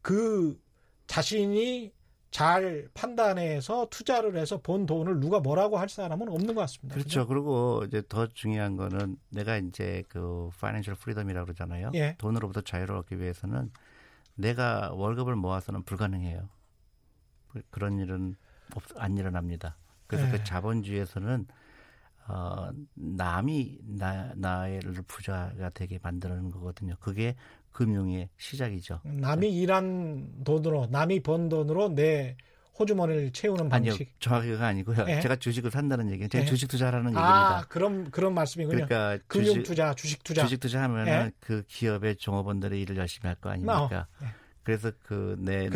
그 0.00 0.58
자신이 1.06 1.92
잘 2.30 2.88
판단해서 2.92 3.86
투자를 3.90 4.36
해서 4.36 4.60
번 4.60 4.84
돈을 4.84 5.20
누가 5.20 5.40
뭐라고 5.40 5.78
할 5.78 5.88
사람은 5.88 6.28
없는 6.28 6.54
것 6.54 6.60
같습니다. 6.62 6.94
그렇죠. 6.94 7.20
그죠? 7.20 7.26
그리고 7.26 7.84
이제 7.86 8.02
더 8.08 8.26
중요한 8.26 8.76
거는 8.76 9.16
내가 9.30 9.56
이제 9.56 10.02
그 10.08 10.50
financial 10.60 10.96
freedom이라고 10.96 11.46
그러잖아요. 11.46 11.92
예. 11.94 12.14
돈으로부터 12.18 12.60
자유를 12.60 12.94
얻기 12.96 13.20
위해서는 13.20 13.70
내가 14.34 14.92
월급을 14.92 15.34
모아서는 15.34 15.84
불가능해요. 15.84 16.48
그런 17.70 17.98
일은 17.98 18.36
안 18.96 19.16
일어납니다. 19.16 19.78
그래서 20.06 20.26
그 20.26 20.34
예. 20.34 20.38
그 20.38 20.44
자본주의에서는 20.44 21.46
어, 22.28 22.70
남이 22.94 23.78
나, 23.84 24.32
나를 24.34 25.02
부자가 25.06 25.70
되게 25.70 25.98
만드는 26.02 26.50
거거든요. 26.50 26.96
그게 26.98 27.36
금융의 27.76 28.30
시작이죠. 28.38 29.00
남이 29.04 29.50
일한 29.54 30.42
돈으로, 30.44 30.86
남이 30.90 31.20
번 31.20 31.50
돈으로 31.50 31.90
내 31.94 32.36
호주머니를 32.78 33.32
채우는 33.32 33.68
방식. 33.68 33.90
아니요, 33.92 34.04
정확히가 34.18 34.66
아니고요. 34.66 35.04
예? 35.08 35.20
제가 35.20 35.36
주식을 35.36 35.70
산다는 35.70 36.10
얘기는 36.10 36.28
제가 36.30 36.44
예? 36.44 36.46
주식 36.46 36.68
투자라는 36.68 37.08
아, 37.08 37.10
얘기입니다. 37.10 37.66
그럼 37.68 38.10
그런 38.10 38.32
말씀이군요. 38.34 38.86
그러니까 38.86 39.22
금융 39.26 39.62
투자, 39.62 39.92
주식 39.94 40.24
투자. 40.24 40.42
주식 40.44 40.58
투자하면은 40.60 41.12
예? 41.12 41.32
그 41.40 41.64
기업의 41.66 42.16
종업원들이 42.16 42.80
일을 42.80 42.96
열심히 42.96 43.28
할 43.28 43.36
거 43.36 43.50
아닙니까? 43.50 44.08
어, 44.20 44.26
그래서 44.62 44.90
그내 45.02 45.68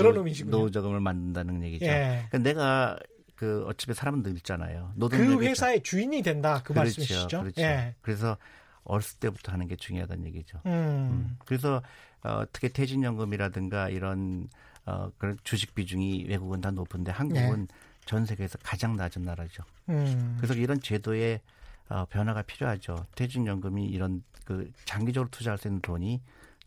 노후 0.46 0.70
자금을 0.70 1.00
만든다는 1.00 1.62
얘기죠. 1.64 1.84
예. 1.84 2.24
그러니까 2.30 2.38
내가 2.38 2.98
그 3.34 3.64
어차피 3.66 3.92
사람들 3.94 4.34
있잖아요. 4.38 4.92
그 5.10 5.42
회사의 5.42 5.82
주인이 5.82 6.22
된다 6.22 6.62
그 6.64 6.72
그렇죠, 6.74 6.80
말씀이시죠? 6.80 7.40
그렇죠. 7.40 7.60
예. 7.62 7.94
그래서 8.00 8.36
어렸을 8.84 9.18
때부터 9.18 9.52
하는 9.52 9.66
게 9.66 9.76
중요하다는 9.76 10.24
얘기죠. 10.26 10.60
음. 10.66 10.72
음. 10.72 11.36
그래서 11.44 11.82
어, 12.22 12.44
특히 12.52 12.70
퇴직연금이라든가 12.72 13.88
이런 13.88 14.48
어, 14.86 15.10
그런 15.18 15.36
주식 15.44 15.74
비중이 15.74 16.26
외국은 16.28 16.60
다 16.60 16.70
높은데 16.70 17.12
한국은 17.12 17.66
네. 17.66 17.74
전 18.04 18.24
세계에서 18.24 18.58
가장 18.62 18.96
낮은 18.96 19.22
나라죠. 19.22 19.62
음. 19.88 20.36
그래서 20.38 20.54
이런 20.54 20.80
제도의 20.80 21.40
어, 21.88 22.04
변화가 22.06 22.42
필요하죠. 22.42 23.06
퇴직연금이 23.14 23.86
이런 23.86 24.22
그 24.44 24.70
장기적으로 24.84 25.30
투자할 25.30 25.58
수 25.58 25.68
있는 25.68 25.80
돈이 25.80 26.22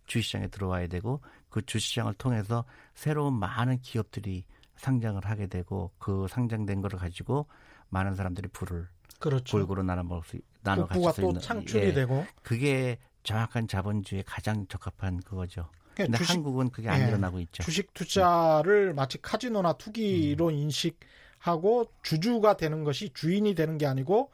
주식시장에 0.06 0.48
들어와야 0.48 0.88
되고 0.88 1.22
그 1.50 1.66
주식시장을 1.66 2.14
통해서 2.16 2.66
새로운 2.94 3.34
많은 3.40 3.80
기업들이 3.82 4.44
상장을 4.76 5.24
하게 5.26 5.48
되고 5.48 5.92
그 5.98 6.28
상장된 6.30 6.82
거를 6.82 7.00
가지고 7.00 7.48
많은 7.90 8.16
사람들이 8.16 8.50
부를 8.50 8.88
그렇죠. 9.24 9.58
골고루 9.58 9.84
나눠 9.84 10.04
먹을 10.04 10.24
수 10.28 10.38
나눠 10.64 10.86
가질 10.86 11.14
수 11.14 11.22
있는 11.22 11.40
창출이 11.40 11.88
예, 11.88 11.94
되고 11.94 12.26
그게 12.42 12.98
정확한 13.24 13.70
자본주의에 13.70 14.24
가장 14.28 14.68
적합한 14.68 15.22
그거죠. 15.22 15.70
그러니까 15.94 16.04
근데 16.04 16.18
주식, 16.18 16.34
한국은 16.34 16.72
그게 16.72 16.90
안 16.90 17.02
예, 17.02 17.08
일어나고 17.08 17.40
있죠. 17.40 17.64
주식 17.64 17.94
투자를 17.94 18.94
마치 18.94 19.22
카지노나 19.22 19.74
투기로 19.74 20.48
음. 20.48 20.54
인식하고 20.54 21.90
주주가 22.02 22.58
되는 22.58 22.84
것이 22.84 23.12
주인이 23.14 23.56
되는 23.56 23.78
게 23.78 23.86
아니고 23.86 24.30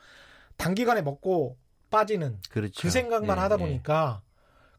단기간에 0.58 1.04
먹고 1.04 1.58
빠지는 1.92 2.40
그렇죠. 2.50 2.82
그 2.82 2.90
생각만 2.90 3.38
예, 3.38 3.42
하다 3.42 3.56
예. 3.56 3.60
보니까 3.60 4.24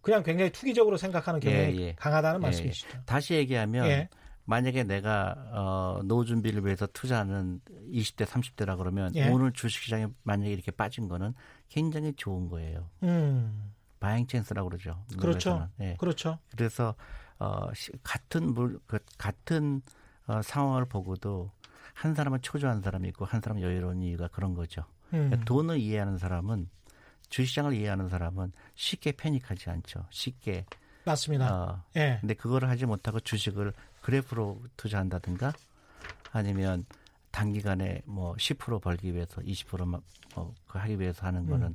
그냥 0.01 0.25
굉장히 0.25 0.51
투기적으로 0.51 0.97
생각하는 0.97 1.39
경향이 1.39 1.81
예, 1.81 1.87
예. 1.89 1.95
강하다는 1.95 2.41
말씀이시죠. 2.41 3.05
다시 3.07 3.35
얘기하면 3.35 4.09
만약에 4.51 4.83
내가 4.83 5.37
어, 5.53 6.01
노후 6.03 6.25
준비를 6.25 6.65
위해서 6.65 6.85
투자하는 6.89 7.61
20대, 7.93 8.27
30대라 8.27 8.77
그러면 8.77 9.15
예. 9.15 9.29
오늘 9.29 9.53
주식시장에 9.53 10.09
만약에 10.25 10.51
이렇게 10.51 10.73
빠진 10.73 11.07
거는 11.07 11.35
굉장히 11.69 12.13
좋은 12.15 12.49
거예요. 12.49 12.91
음. 13.05 13.73
buying 14.01 14.27
chance라고 14.27 14.69
그러죠. 14.69 15.05
그렇죠. 15.21 15.69
예. 15.79 15.95
그렇죠. 16.01 16.41
그래서 16.57 16.97
어, 17.39 17.73
시, 17.75 17.93
같은 18.03 18.53
물, 18.53 18.81
그, 18.89 18.99
같은 19.19 19.83
어, 20.27 20.43
상황을 20.43 20.85
보고도 20.87 21.53
한 21.95 22.15
사람은 22.17 22.43
초조한 22.43 22.81
사람이 22.81 23.09
있고 23.11 23.27
한 23.27 23.41
사람은 23.41 23.63
여유로운 23.63 24.03
이유가 24.03 24.27
그런 24.27 24.55
거죠. 24.55 24.83
음. 25.13 25.29
그러니까 25.29 25.45
돈을 25.45 25.79
이해하는 25.79 26.19
사람은 26.19 26.69
주식시장을 27.29 27.75
이해하는 27.75 28.09
사람은 28.09 28.51
쉽게 28.75 29.13
패닉하지 29.13 29.71
않죠. 29.71 30.07
쉽게 30.11 30.67
맞습니다. 31.05 31.55
어, 31.55 31.85
예. 31.97 32.19
근데 32.21 32.35
그거를 32.35 32.69
하지 32.69 32.87
못하고 32.87 33.21
주식을 33.21 33.73
그래프로 34.01 34.61
투자한다든가 34.77 35.53
아니면 36.33 36.85
단기간에 37.31 38.03
뭐 38.07 38.35
10% 38.35 38.81
벌기 38.81 39.15
위해서 39.15 39.41
20%뭐 39.41 40.55
그 40.67 40.79
하기 40.79 40.99
위해서 41.01 41.27
하는 41.27 41.47
거는 41.47 41.69
음. 41.69 41.75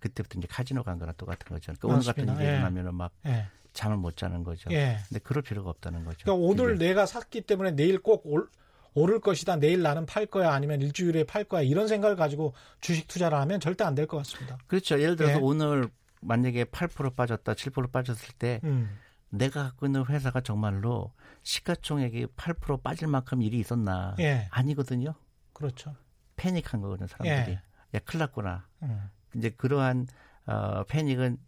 그때부터 0.00 0.38
이제 0.38 0.46
카지노 0.50 0.82
간 0.82 0.98
거랑 0.98 1.14
똑같은 1.16 1.46
거죠. 1.48 1.72
그러니까 1.78 1.88
오늘 1.88 2.04
같은 2.06 2.28
일이 2.36 2.44
예. 2.46 2.52
일어나면은 2.54 2.94
막 2.94 3.12
예. 3.26 3.46
잠을 3.72 3.96
못 3.96 4.16
자는 4.16 4.44
거죠. 4.44 4.70
예. 4.72 4.98
근데 5.08 5.18
그럴 5.20 5.42
필요가 5.42 5.70
없다는 5.70 6.04
거죠. 6.04 6.18
그러니까 6.24 6.46
오늘 6.46 6.76
이게. 6.76 6.86
내가 6.86 7.06
샀기 7.06 7.42
때문에 7.42 7.72
내일 7.72 7.98
꼭 8.00 8.22
올, 8.26 8.48
오를 8.94 9.20
것이다. 9.20 9.56
내일 9.56 9.82
나는 9.82 10.06
팔 10.06 10.26
거야. 10.26 10.52
아니면 10.52 10.80
일주일에 10.80 11.24
팔 11.24 11.44
거야. 11.44 11.62
이런 11.62 11.88
생각을 11.88 12.16
가지고 12.16 12.54
주식 12.80 13.08
투자를 13.08 13.36
하면 13.38 13.60
절대 13.60 13.82
안 13.84 13.94
될 13.94 14.06
것 14.06 14.18
같습니다. 14.18 14.58
그렇죠. 14.66 15.00
예를 15.00 15.16
들어서 15.16 15.34
예. 15.36 15.40
오늘 15.40 15.88
만약에 16.20 16.64
8% 16.64 17.16
빠졌다, 17.16 17.52
7% 17.54 17.90
빠졌을 17.92 18.34
때 18.38 18.60
음. 18.64 18.90
내가 19.36 19.64
갖고 19.64 19.86
있는 19.86 20.04
회사가 20.06 20.40
정말로 20.40 21.12
시가총액이 21.42 22.26
8% 22.36 22.82
빠질 22.82 23.08
만큼 23.08 23.42
일이 23.42 23.58
있었나? 23.58 24.14
예. 24.20 24.48
아니거든요. 24.50 25.14
그렇죠. 25.52 25.94
패닉한 26.36 26.80
거거든요, 26.80 27.06
사람들이. 27.06 27.56
예. 27.56 27.62
야, 27.94 28.00
큰일 28.04 28.20
났구나. 28.20 28.66
음. 28.82 29.10
이제 29.36 29.50
그러한 29.50 30.06
어, 30.46 30.84
패닉은 30.84 31.38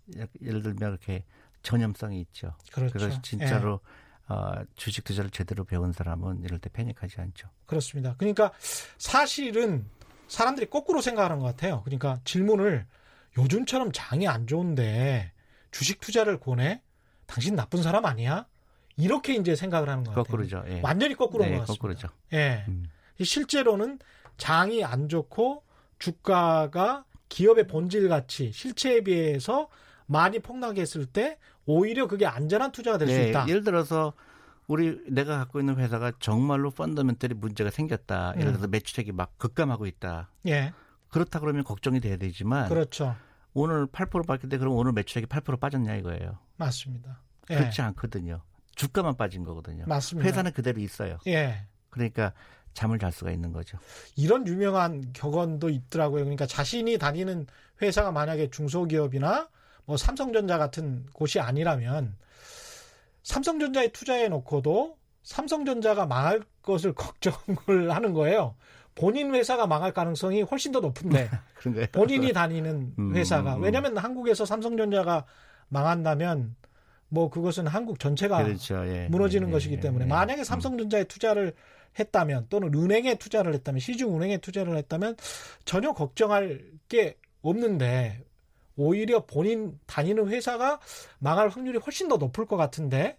예를 0.43 0.62
들면 0.62 0.91
이렇게 0.91 1.24
전염성이 1.62 2.20
있죠. 2.22 2.55
그렇죠. 2.72 2.93
그래서 2.93 3.20
진짜로 3.22 3.80
예. 4.30 4.32
어, 4.32 4.64
주식 4.74 5.05
투자를 5.05 5.30
제대로 5.30 5.64
배운 5.64 5.93
사람은 5.93 6.43
이럴 6.43 6.59
때 6.59 6.70
패닉하지 6.72 7.20
않죠. 7.20 7.49
그렇습니다. 7.66 8.14
그러니까 8.18 8.53
사실은 8.99 9.87
사람들이 10.28 10.68
거꾸로 10.70 11.01
생각하는 11.01 11.39
것 11.39 11.47
같아요. 11.47 11.82
그러니까 11.84 12.20
질문을 12.24 12.87
요즘처럼 13.39 13.93
장이 13.93 14.26
안 14.26 14.47
좋은데 14.47 15.32
주식 15.70 16.01
투자를 16.01 16.41
권해? 16.41 16.82
당신 17.27 17.55
나쁜 17.57 17.83
사람 17.83 18.05
아니야? 18.07 18.47
이렇게 18.97 19.35
이제 19.35 19.55
생각을 19.55 19.89
하는 19.89 20.05
것 20.05 20.11
같아요. 20.11 20.24
거꾸로죠. 20.24 20.64
예. 20.68 20.81
완전히 20.83 21.14
거꾸로인 21.14 21.51
네, 21.51 21.57
것 21.57 21.62
같습니다. 21.62 21.81
거꾸로죠. 21.81 22.09
예. 22.33 22.64
음. 22.68 22.85
실제로는 23.22 23.99
장이 24.39 24.85
안 24.85 25.09
좋고 25.09 25.62
주가가 25.99 27.05
기업의 27.29 27.66
본질 27.66 28.09
가치 28.09 28.53
실체에 28.53 29.01
비해서 29.03 29.68
많이 30.07 30.39
폭락했을 30.39 31.07
때 31.07 31.39
오히려 31.66 32.07
그게 32.07 32.27
안전한 32.27 32.72
투자가 32.72 32.99
될수 32.99 33.14
네, 33.14 33.29
있다. 33.31 33.49
예를 33.49 33.64
들어서 33.64 34.12
우리 34.66 34.99
내가 35.09 35.39
갖고 35.39 35.61
있는 35.61 35.77
회사가 35.77 36.12
정말로 36.18 36.70
펀더멘털이 36.70 37.35
문제가 37.35 37.70
생겼다. 37.70 38.35
예를 38.37 38.49
음. 38.49 38.53
들어서 38.53 38.68
매출액이 38.68 39.12
막 39.12 39.37
급감하고 39.39 39.87
있다. 39.87 40.31
예. 40.47 40.72
그렇다 41.09 41.41
그러면 41.41 41.64
걱정이 41.64 42.01
돼야 42.01 42.16
되지만 42.16 42.68
그렇죠. 42.68 43.14
오늘 43.57 43.87
8% 43.87 44.27
빠질 44.27 44.51
때 44.51 44.59
그럼 44.59 44.75
오늘 44.75 44.93
매출액이 44.93 45.27
8% 45.29 45.59
빠졌냐 45.59 45.95
이거예요. 45.97 46.39
맞습니다. 46.57 47.23
예. 47.49 47.57
그렇지 47.57 47.81
않거든요. 47.81 48.43
주가만 48.75 49.17
빠진 49.17 49.45
거거든요. 49.45 49.85
맞습니다. 49.87 50.29
회사는 50.29 50.53
그대로 50.53 50.79
있어요. 50.79 51.19
예. 51.27 51.63
그러니까 51.89 52.35
잠을 52.75 52.99
잘 52.99 53.11
수가 53.13 53.31
있는 53.31 53.53
거죠. 53.53 53.79
이런 54.15 54.47
유명한 54.47 55.11
격언도 55.15 55.71
있더라고요. 55.71 56.25
그러니까 56.25 56.47
자신이 56.47 56.99
다니는 56.99 57.47
회사가 57.81 58.13
만약에 58.13 58.51
중소기업이나 58.51 59.49
뭐 59.87 59.97
삼성전자 59.97 60.59
같은 60.59 61.07
곳이 61.15 61.41
아니라면 61.41 62.15
삼성전자에 63.23 63.89
투자해 63.89 64.29
놓고도 64.29 64.99
삼성전자가 65.23 66.05
망할 66.05 66.43
것을 66.61 66.93
걱정을 66.95 67.91
하는 67.91 68.13
거예요. 68.13 68.55
본인 68.97 69.34
회사가 69.34 69.66
망할 69.66 69.92
가능성이 69.92 70.42
훨씬 70.42 70.72
더 70.72 70.80
높은데 70.80 71.30
본인이 71.92 72.32
다니는 72.32 72.94
음, 72.99 73.14
회사가 73.14 73.55
음, 73.55 73.59
음. 73.59 73.62
왜냐하면 73.62 73.97
한국에서 73.99 74.44
삼성전자가 74.44 75.24
망한다면 75.68 76.57
뭐 77.09 77.30
그것은 77.30 77.66
한국 77.68 78.01
전체가 78.01 78.42
그렇죠. 78.42 78.84
예. 78.88 79.07
무너지는 79.09 79.49
예. 79.49 79.53
것이기 79.53 79.80
때문에 79.80 80.07
예. 80.07 80.09
만약에 80.09 80.40
음. 80.40 80.44
삼성전자에 80.44 81.05
투자를 81.05 81.55
했다면 81.99 82.47
또는 82.49 82.74
은행에 82.74 83.16
투자를 83.16 83.55
했다면 83.55 83.80
시중 83.80 84.16
은행에 84.16 84.38
투자를 84.38 84.76
했다면 84.76 85.16
전혀 85.64 85.92
걱정할 85.92 86.64
게 86.88 87.16
없는데 87.42 88.24
오히려 88.76 89.24
본인 89.24 89.78
다니는 89.86 90.28
회사가 90.28 90.80
망할 91.18 91.49
확률이 91.49 91.78
훨씬 91.78 92.09
더 92.09 92.16
높을 92.16 92.47
것 92.47 92.57
같은데 92.57 93.18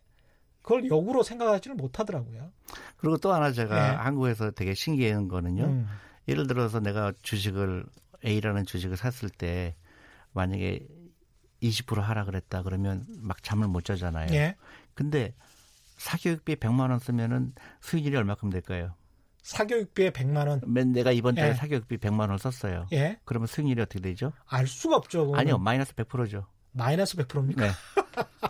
그걸 0.67 0.89
역으로 0.89 1.23
생각하지는 1.23 1.77
못하더라고요. 1.77 2.51
그리고 2.97 3.15
또 3.19 3.31
하나 3.31 3.53
제가 3.53 3.73
네. 3.73 3.95
한국에서 3.95 4.51
되게 4.51 4.73
신기한 4.73 5.29
거는요. 5.29 5.63
음. 5.63 5.87
예를 6.27 6.45
들어서 6.45 6.81
내가 6.81 7.13
주식을 7.21 7.85
A라는 8.25 8.65
주식을 8.65 8.97
샀을 8.97 9.29
때 9.29 9.77
만약에 10.33 10.85
20% 11.63 12.01
하라 12.01 12.25
그랬다 12.25 12.63
그러면 12.63 13.05
막 13.21 13.41
잠을 13.43 13.69
못 13.69 13.85
자잖아요. 13.85 14.27
예. 14.33 14.57
근데 14.93 15.33
사교육비 15.95 16.57
100만 16.57 16.89
원 16.89 16.99
쓰면은 16.99 17.53
수익률이 17.79 18.17
얼마큼 18.17 18.49
될까요? 18.49 18.93
사교육비에 19.43 20.09
100만 20.09 20.49
원. 20.49 20.61
맨 20.67 20.91
내가 20.91 21.13
이번 21.13 21.35
달에 21.35 21.51
예. 21.51 21.53
사교육비 21.53 21.95
100만 21.95 22.19
원을 22.19 22.39
썼어요. 22.39 22.87
예. 22.91 23.17
그러면 23.23 23.47
수익률이 23.47 23.81
어떻게 23.81 24.01
되죠? 24.01 24.33
알 24.45 24.67
수가 24.67 24.97
없죠. 24.97 25.19
그거는. 25.27 25.39
아니요, 25.39 25.59
마이너스 25.59 25.93
100%죠. 25.93 26.45
마이너스 26.77 27.17
100%입니까? 27.17 27.67
네. 27.67 27.71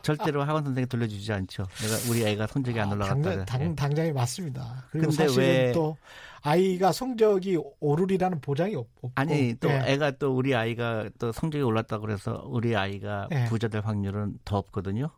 절대로 0.03 0.43
학원 0.43 0.63
선생님 0.63 0.87
돌려주지 0.87 1.31
않죠. 1.33 1.63
내가 1.81 1.95
우리 2.11 2.23
애가 2.25 2.47
성적이 2.47 2.79
안 2.79 2.91
올라갔다. 2.91 3.21
당장, 3.21 3.45
당, 3.45 3.75
당장이 3.75 4.11
맞습니다. 4.13 4.85
그리고 4.91 5.11
사실은 5.11 5.43
왜- 5.43 5.71
또 5.73 5.97
아이가 6.41 6.91
성적이 6.91 7.59
오르리라는 7.79 8.39
보장이 8.41 8.75
없, 8.75 8.93
고 8.95 9.11
아니 9.15 9.55
또 9.59 9.69
예. 9.69 9.81
애가 9.87 10.11
또 10.11 10.35
우리 10.35 10.55
아이가 10.55 11.09
또 11.19 11.31
성적이 11.31 11.63
올랐다 11.63 11.97
그래서 11.99 12.43
우리 12.45 12.75
아이가 12.75 13.27
예. 13.31 13.45
부자 13.45 13.67
될 13.67 13.81
확률은 13.81 14.37
더 14.45 14.57
없거든요. 14.57 15.09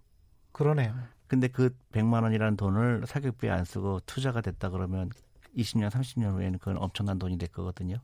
그러네요. 0.51 0.95
근데 1.27 1.47
그 1.47 1.75
100만 1.91 2.23
원이라는 2.23 2.57
돈을 2.57 3.03
사교육비에 3.05 3.49
안 3.51 3.65
쓰고 3.65 3.99
투자가 4.07 4.41
됐다 4.41 4.69
그러면 4.69 5.11
20년, 5.55 5.89
30년 5.91 6.33
후에는 6.33 6.57
그건 6.57 6.77
엄청난 6.77 7.19
돈이 7.19 7.37
될 7.37 7.49
거거든요. 7.49 7.97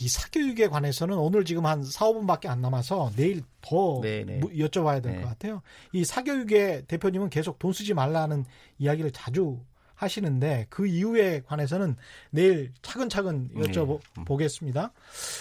이 0.00 0.08
사교육에 0.08 0.68
관해서는 0.68 1.16
오늘 1.16 1.44
지금 1.44 1.66
한 1.66 1.82
4, 1.82 2.06
5분밖에 2.06 2.46
안 2.48 2.60
남아서 2.60 3.10
내일 3.16 3.42
더 3.60 4.00
네네. 4.02 4.38
무- 4.38 4.50
여쭤봐야 4.50 5.02
될것 5.02 5.20
네. 5.20 5.22
같아요. 5.22 5.62
이 5.92 6.04
사교육의 6.04 6.86
대표님은 6.86 7.30
계속 7.30 7.58
돈 7.58 7.72
쓰지 7.72 7.94
말라는 7.94 8.44
이야기를 8.78 9.12
자주 9.12 9.60
하시는데 9.94 10.66
그 10.70 10.86
이유에 10.88 11.42
관해서는 11.46 11.96
내일 12.30 12.72
차근차근 12.82 13.50
네. 13.54 13.60
여쭤보겠습니다. 13.70 14.90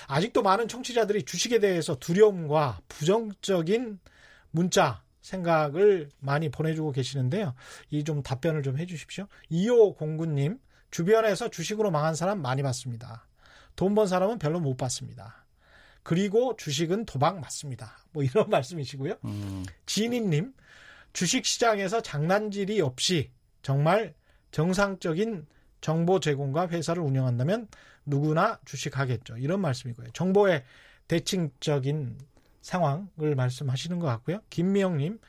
아직도 0.08 0.44
많은 0.44 0.68
청취자들이 0.68 1.24
주식에 1.24 1.60
대해서 1.60 1.96
두려움과 1.96 2.80
부정적인 2.88 4.00
문자 4.52 5.02
생각을 5.22 6.10
많이 6.20 6.50
보내주고 6.50 6.92
계시는데요. 6.92 7.56
이 7.90 8.04
좀 8.04 8.22
답변을 8.22 8.62
좀 8.62 8.78
해주십시오. 8.78 9.26
2509님 9.52 10.60
주변에서 10.92 11.50
주식으로 11.50 11.90
망한 11.90 12.14
사람 12.14 12.42
많이 12.42 12.62
봤습니다. 12.62 13.26
돈 13.76 13.96
번 13.96 14.08
사람은 14.08 14.40
별로 14.40 14.60
못 14.60 14.76
봤습니다. 14.78 15.46
그리고 16.04 16.56
주식은 16.58 17.06
도박 17.06 17.40
맞습니다. 17.40 17.98
뭐 18.12 18.24
이런 18.24 18.48
말씀이시고요. 18.52 19.16
음, 19.26 19.64
지니님, 19.86 20.54
주식 21.14 21.46
시장에서 21.46 22.02
장난질이 22.02 22.82
없이 22.82 23.32
정말 23.62 24.14
정상적인 24.52 25.46
정보 25.82 26.20
제공과 26.20 26.68
회사를 26.70 27.02
운영한다면 27.04 27.68
누구나 28.06 28.60
주식하겠죠. 28.66 29.38
이런 29.38 29.62
말씀이고요. 29.62 30.12
정보의 30.12 30.64
대칭적인 31.08 32.18
상황을 32.62 33.36
말씀하시는 33.36 34.00
것 34.00 34.08
같고요. 34.08 34.40
김미영님, 34.50 35.20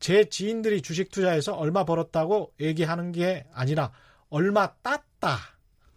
제 0.00 0.24
지인들이 0.28 0.80
주식 0.82 1.10
투자해서 1.10 1.54
얼마 1.54 1.84
벌었다고 1.84 2.52
얘기하는 2.60 3.12
게 3.12 3.44
아니라 3.52 3.92
얼마 4.30 4.72
땄다. 4.82 5.38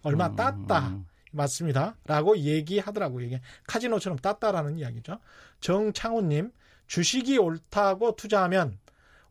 얼마 0.04 0.28
음, 0.28 0.36
땄다. 0.36 0.88
음. 0.90 1.06
맞습니다. 1.32 1.96
라고 2.06 2.38
얘기하더라고요. 2.38 3.26
이게 3.26 3.42
카지노처럼 3.68 4.20
땄다라는 4.20 4.78
이야기죠. 4.78 5.20
정창훈님, 5.60 6.52
주식이 6.88 7.38
옳다고 7.38 8.16
투자하면 8.16 8.78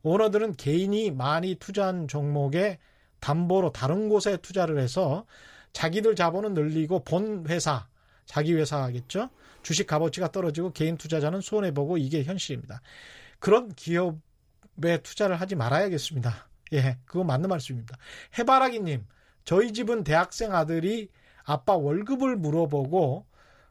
오너들은 0.03 0.55
개인이 0.55 1.11
많이 1.11 1.57
투자한 1.57 2.09
종목에 2.09 2.78
담보로 3.20 3.72
다른 3.72 4.09
곳에 4.09 4.38
투자를 4.38 4.78
해서 4.78 5.26
자기들 5.72 6.16
자본은 6.16 6.55
늘리고 6.55 7.05
본 7.05 7.44
회사, 7.48 7.86
자기 8.24 8.55
회사겠죠. 8.55 9.30
주식 9.62 9.86
값어치가 9.86 10.32
떨어지고 10.32 10.72
개인 10.72 10.96
투자자는 10.96 11.42
손해보고 11.42 11.98
이게 11.98 12.24
현실입니다. 12.24 12.80
그런 13.38 13.68
기업에 13.74 15.03
투자를 15.03 15.40
하지 15.40 15.55
말아야겠습니다. 15.55 16.48
예, 16.72 16.98
그거 17.05 17.24
맞는 17.24 17.48
말씀입니다. 17.48 17.96
해바라기님, 18.38 19.05
저희 19.44 19.72
집은 19.72 20.05
대학생 20.05 20.55
아들이 20.55 21.09
아빠 21.51 21.74
월급을 21.74 22.36
물어보고 22.36 23.26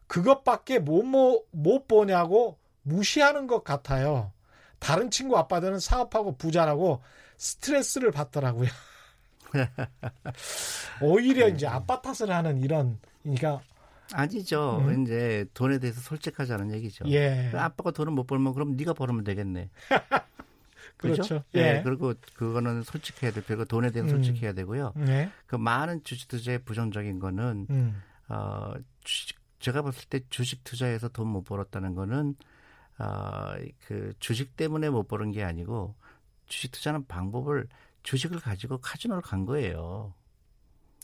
그것밖에 0.07 0.79
못, 0.79 1.03
못, 1.03 1.45
못 1.51 1.87
보냐고 1.87 2.57
무시하는 2.81 3.47
것 3.47 3.63
같아요. 3.63 4.33
다른 4.79 5.09
친구 5.09 5.37
아빠들은 5.37 5.79
사업하고 5.79 6.35
부자라고 6.35 7.01
스트레스를 7.37 8.11
받더라고요. 8.11 8.69
오히려 11.01 11.47
이제 11.47 11.67
아빠 11.67 12.01
탓을 12.01 12.31
하는 12.31 12.57
이런, 12.57 12.99
그러니까, 13.23 13.61
아니죠. 14.11 14.83
음. 14.85 15.03
이제 15.03 15.45
돈에 15.53 15.79
대해서 15.79 16.01
솔직하자는 16.01 16.73
얘기죠. 16.73 17.05
예. 17.07 17.49
아빠가 17.53 17.91
돈을 17.91 18.11
못 18.11 18.27
벌면 18.27 18.53
그럼 18.53 18.75
네가 18.75 18.93
벌으면 18.93 19.23
되겠네. 19.23 19.69
그죠? 20.99 21.13
그렇죠. 21.23 21.43
예. 21.55 21.77
예. 21.77 21.81
그리고 21.83 22.13
그거는 22.35 22.83
솔직해야 22.83 23.31
될 23.31 23.43
그리고 23.45 23.63
돈에 23.65 23.89
대해서 23.91 24.13
음. 24.15 24.23
솔직해야 24.23 24.53
되고요. 24.53 24.93
예. 25.07 25.31
그 25.47 25.55
많은 25.55 26.03
주식 26.03 26.27
투자의 26.27 26.59
부정적인 26.59 27.19
거는 27.19 27.67
음. 27.69 28.03
어 28.27 28.73
주식 29.03 29.37
제가 29.59 29.81
봤을 29.81 30.07
때 30.09 30.19
주식 30.29 30.63
투자해서 30.63 31.07
돈 31.09 31.27
못 31.27 31.43
벌었다는 31.43 31.95
거는 31.95 32.35
어그 32.97 34.13
주식 34.19 34.55
때문에 34.57 34.89
못 34.89 35.07
버는 35.07 35.31
게 35.31 35.43
아니고 35.43 35.95
주식 36.47 36.71
투자는 36.71 37.07
방법을 37.07 37.67
주식을 38.03 38.39
가지고 38.39 38.79
카지노를 38.79 39.21
간 39.23 39.45
거예요. 39.45 40.13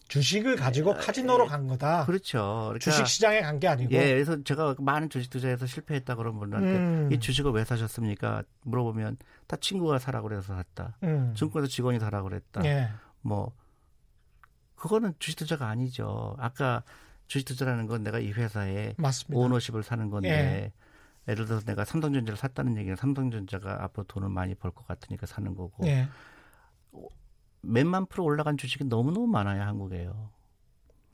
주식을 0.08 0.56
가지고 0.56 0.94
카지노로 0.96 1.48
간 1.48 1.68
거다. 1.68 2.06
그렇죠. 2.06 2.66
그러니까 2.68 2.80
주식 2.80 3.08
시장에 3.08 3.42
간 3.42 3.60
게 3.60 3.68
아니고. 3.68 3.92
예, 3.94 4.14
그래서 4.14 4.42
제가 4.44 4.76
많은 4.80 5.10
주식 5.10 5.30
투자에서 5.30 5.66
실패했다 5.66 6.16
그런 6.16 6.38
분들한테 6.38 6.70
음. 6.78 7.10
이 7.12 7.20
주식을 7.20 7.52
왜 7.52 7.66
사셨습니까? 7.66 8.44
물어보면 8.62 9.18
다 9.48 9.58
친구가 9.58 9.98
사라 10.00 10.22
그래서 10.22 10.54
샀다. 10.56 10.98
음. 11.04 11.34
증권에서 11.36 11.70
직원이 11.70 12.00
사라 12.00 12.22
그랬다. 12.22 12.64
예. 12.66 12.90
뭐 13.22 13.52
그거는 14.76 15.14
주식 15.20 15.38
투자가 15.38 15.68
아니죠. 15.68 16.36
아까 16.40 16.84
주식 17.28 17.46
투자라는 17.46 17.88
건 17.88 18.04
내가 18.04 18.20
이 18.20 18.32
회사에 18.32 18.94
맞습니다. 18.98 19.40
오너십을 19.44 19.82
사는 19.84 20.10
건데 20.10 20.72
예 21.28 21.34
를 21.34 21.48
들어서 21.48 21.66
내가 21.66 21.86
삼성전자를 21.86 22.38
샀다는 22.38 22.78
얘기는 22.78 22.96
삼성전자가 22.96 23.84
앞으로 23.84 24.04
돈을 24.04 24.30
많이 24.30 24.54
벌 24.54 24.70
것 24.70 24.86
같으니까 24.86 25.26
사는 25.26 25.56
거고 25.56 25.88
예. 25.88 26.08
몇만 27.66 28.06
프로 28.08 28.24
올라간 28.26 28.58
주식이 28.58 28.86
너무너무 28.86 29.28
많아요 29.28 29.64
한국에요. 29.64 30.32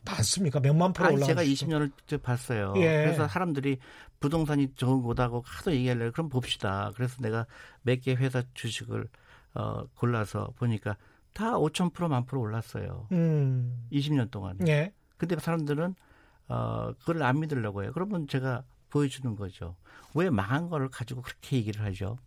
맞습니까? 0.06 0.60
몇만 0.60 0.94
프로 0.94 1.10
올라가 1.14 1.26
제가 1.28 1.44
20년을 1.44 1.92
직접 1.98 2.24
봤어요. 2.24 2.74
예. 2.78 3.04
그래서 3.06 3.28
사람들이 3.28 3.78
부동산이 4.20 4.74
좋은 4.76 5.04
거다고 5.04 5.44
하도 5.46 5.72
얘기하려고 5.74 6.12
그럼 6.12 6.30
봅시다. 6.30 6.92
그래서 6.96 7.18
내가 7.22 7.46
몇 7.84 8.02
개 8.02 8.14
회사 8.16 8.42
주식을 8.56 9.08
어 9.54 9.84
골라서 9.96 10.54
보니까 10.58 10.98
다 11.34 11.52
5천 11.54 11.94
프로 11.94 12.08
만 12.10 12.26
프로 12.26 12.42
올랐어요. 12.42 13.08
음. 13.12 13.88
20년 13.92 14.32
동안. 14.32 14.58
예. 14.68 14.92
근데 15.18 15.38
사람들은 15.40 15.94
어 16.48 16.94
그걸 17.00 17.22
안 17.22 17.40
믿으려고 17.40 17.84
해요. 17.84 17.92
그러면 17.94 18.28
제가 18.28 18.64
보여주는 18.90 19.36
거죠. 19.36 19.76
왜 20.16 20.30
망한 20.32 20.70
거를 20.70 20.90
가지고 20.90 21.22
그렇게 21.22 21.58
얘기를 21.58 21.84
하죠? 21.86 22.18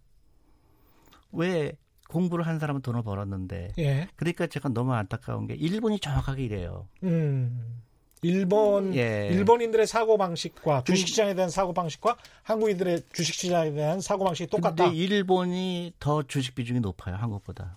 왜 1.32 1.72
공부를 2.08 2.46
한 2.46 2.58
사람은 2.58 2.82
돈을 2.82 3.02
벌었는데 3.02 3.72
예. 3.78 4.08
그러니까 4.16 4.46
제가 4.46 4.68
너무 4.68 4.92
안타까운 4.92 5.46
게 5.46 5.54
일본이 5.54 5.98
정확하게 5.98 6.44
이래요. 6.44 6.86
음. 7.02 7.82
일본 8.22 8.94
예. 8.94 9.28
일본인들의 9.32 9.86
사고 9.86 10.16
방식과 10.16 10.84
주식 10.84 11.08
시장에 11.08 11.34
대한 11.34 11.50
사고 11.50 11.74
방식과 11.74 12.16
한국인들의 12.42 13.02
주식 13.12 13.34
시장에 13.34 13.72
대한 13.72 14.00
사고 14.00 14.24
방식이 14.24 14.48
똑같다. 14.48 14.84
근데 14.84 14.96
일본이 14.96 15.92
더 15.98 16.22
주식 16.22 16.54
비중이 16.54 16.80
높아요 16.80 17.16
한국보다. 17.16 17.76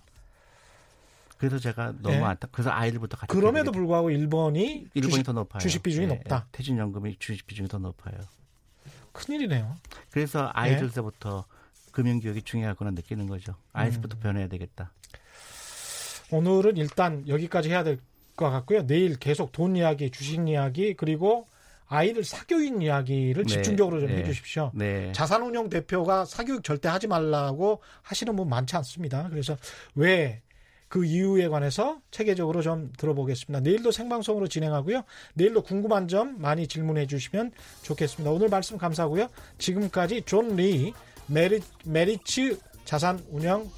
그래서 1.36 1.58
제가 1.58 1.94
너무 2.00 2.16
예. 2.16 2.20
안타. 2.20 2.48
그래서 2.50 2.70
아이들부터 2.70 3.16
같이. 3.16 3.32
그럼에도 3.32 3.72
불구하고 3.72 4.10
일본이 4.10 4.84
돼. 4.84 4.90
일본이 4.94 5.12
주식, 5.12 5.22
더 5.24 5.32
높아요. 5.32 5.60
주식 5.60 5.82
비중이 5.82 6.04
예, 6.04 6.08
높다. 6.08 6.46
예. 6.46 6.48
퇴직연금이 6.50 7.16
주식 7.18 7.46
비중이 7.46 7.68
더 7.68 7.78
높아요. 7.78 8.16
큰일이네요. 9.12 9.76
그래서 10.10 10.50
아이들 10.54 10.90
때부터 10.90 11.44
금융교육이 12.02 12.42
중요하구나 12.42 12.92
느끼는 12.92 13.26
거죠. 13.26 13.54
아이들부터 13.72 14.16
음. 14.16 14.20
변해야 14.20 14.48
되겠다. 14.48 14.92
오늘은 16.30 16.76
일단 16.76 17.26
여기까지 17.26 17.70
해야 17.70 17.82
될 17.82 17.98
것 18.38 18.50
같고요. 18.50 18.86
내일 18.86 19.18
계속 19.18 19.52
돈 19.52 19.76
이야기, 19.76 20.10
주식 20.10 20.48
이야기 20.48 20.94
그리고 20.94 21.46
아이들 21.88 22.22
사교육 22.22 22.82
이야기를 22.82 23.44
네, 23.44 23.52
집중적으로 23.52 23.98
좀 24.00 24.08
네. 24.08 24.18
해주십시오. 24.18 24.70
네. 24.74 25.12
자산운용 25.12 25.68
대표가 25.68 26.24
사교육 26.24 26.62
절대 26.62 26.88
하지 26.88 27.08
말라고 27.08 27.82
하시는 28.02 28.34
분 28.36 28.48
많지 28.48 28.76
않습니다. 28.76 29.28
그래서 29.28 29.56
왜 29.94 30.40
그 30.88 31.04
이유에 31.04 31.48
관해서 31.48 32.00
체계적으로 32.10 32.62
좀 32.62 32.90
들어보겠습니다. 32.96 33.60
내일도 33.60 33.90
생방송으로 33.90 34.48
진행하고요. 34.48 35.02
내일도 35.34 35.62
궁금한 35.62 36.08
점 36.08 36.40
많이 36.40 36.66
질문해 36.66 37.06
주시면 37.06 37.52
좋겠습니다. 37.82 38.30
오늘 38.30 38.48
말씀 38.48 38.78
감사하고요. 38.78 39.28
지금까지 39.58 40.22
존 40.22 40.56
리 40.56 40.94
메리, 41.28 41.60
메리츠 41.84 42.58
자산운용 42.84 43.70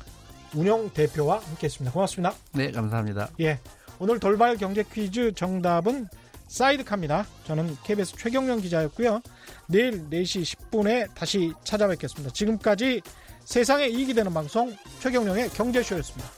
운용 0.55 0.91
대표와 0.91 1.39
함께했습니다. 1.41 1.93
고맙습니다. 1.93 2.35
네, 2.53 2.71
감사합니다. 2.73 3.31
예, 3.41 3.61
오늘 3.99 4.19
돌발 4.19 4.57
경제 4.57 4.83
퀴즈 4.83 5.33
정답은 5.35 6.09
사이드카입니다. 6.49 7.27
저는 7.45 7.77
KBS 7.85 8.17
최경영 8.17 8.61
기자였고요. 8.61 9.21
내일 9.69 10.09
4시 10.11 10.43
10분에 10.43 11.15
다시 11.15 11.53
찾아뵙겠습니다. 11.63 12.33
지금까지 12.33 13.03
세상에 13.45 13.87
이익이 13.87 14.15
되는 14.15 14.35
방송 14.35 14.75
최경영의 15.01 15.51
경제쇼였습니다. 15.51 16.29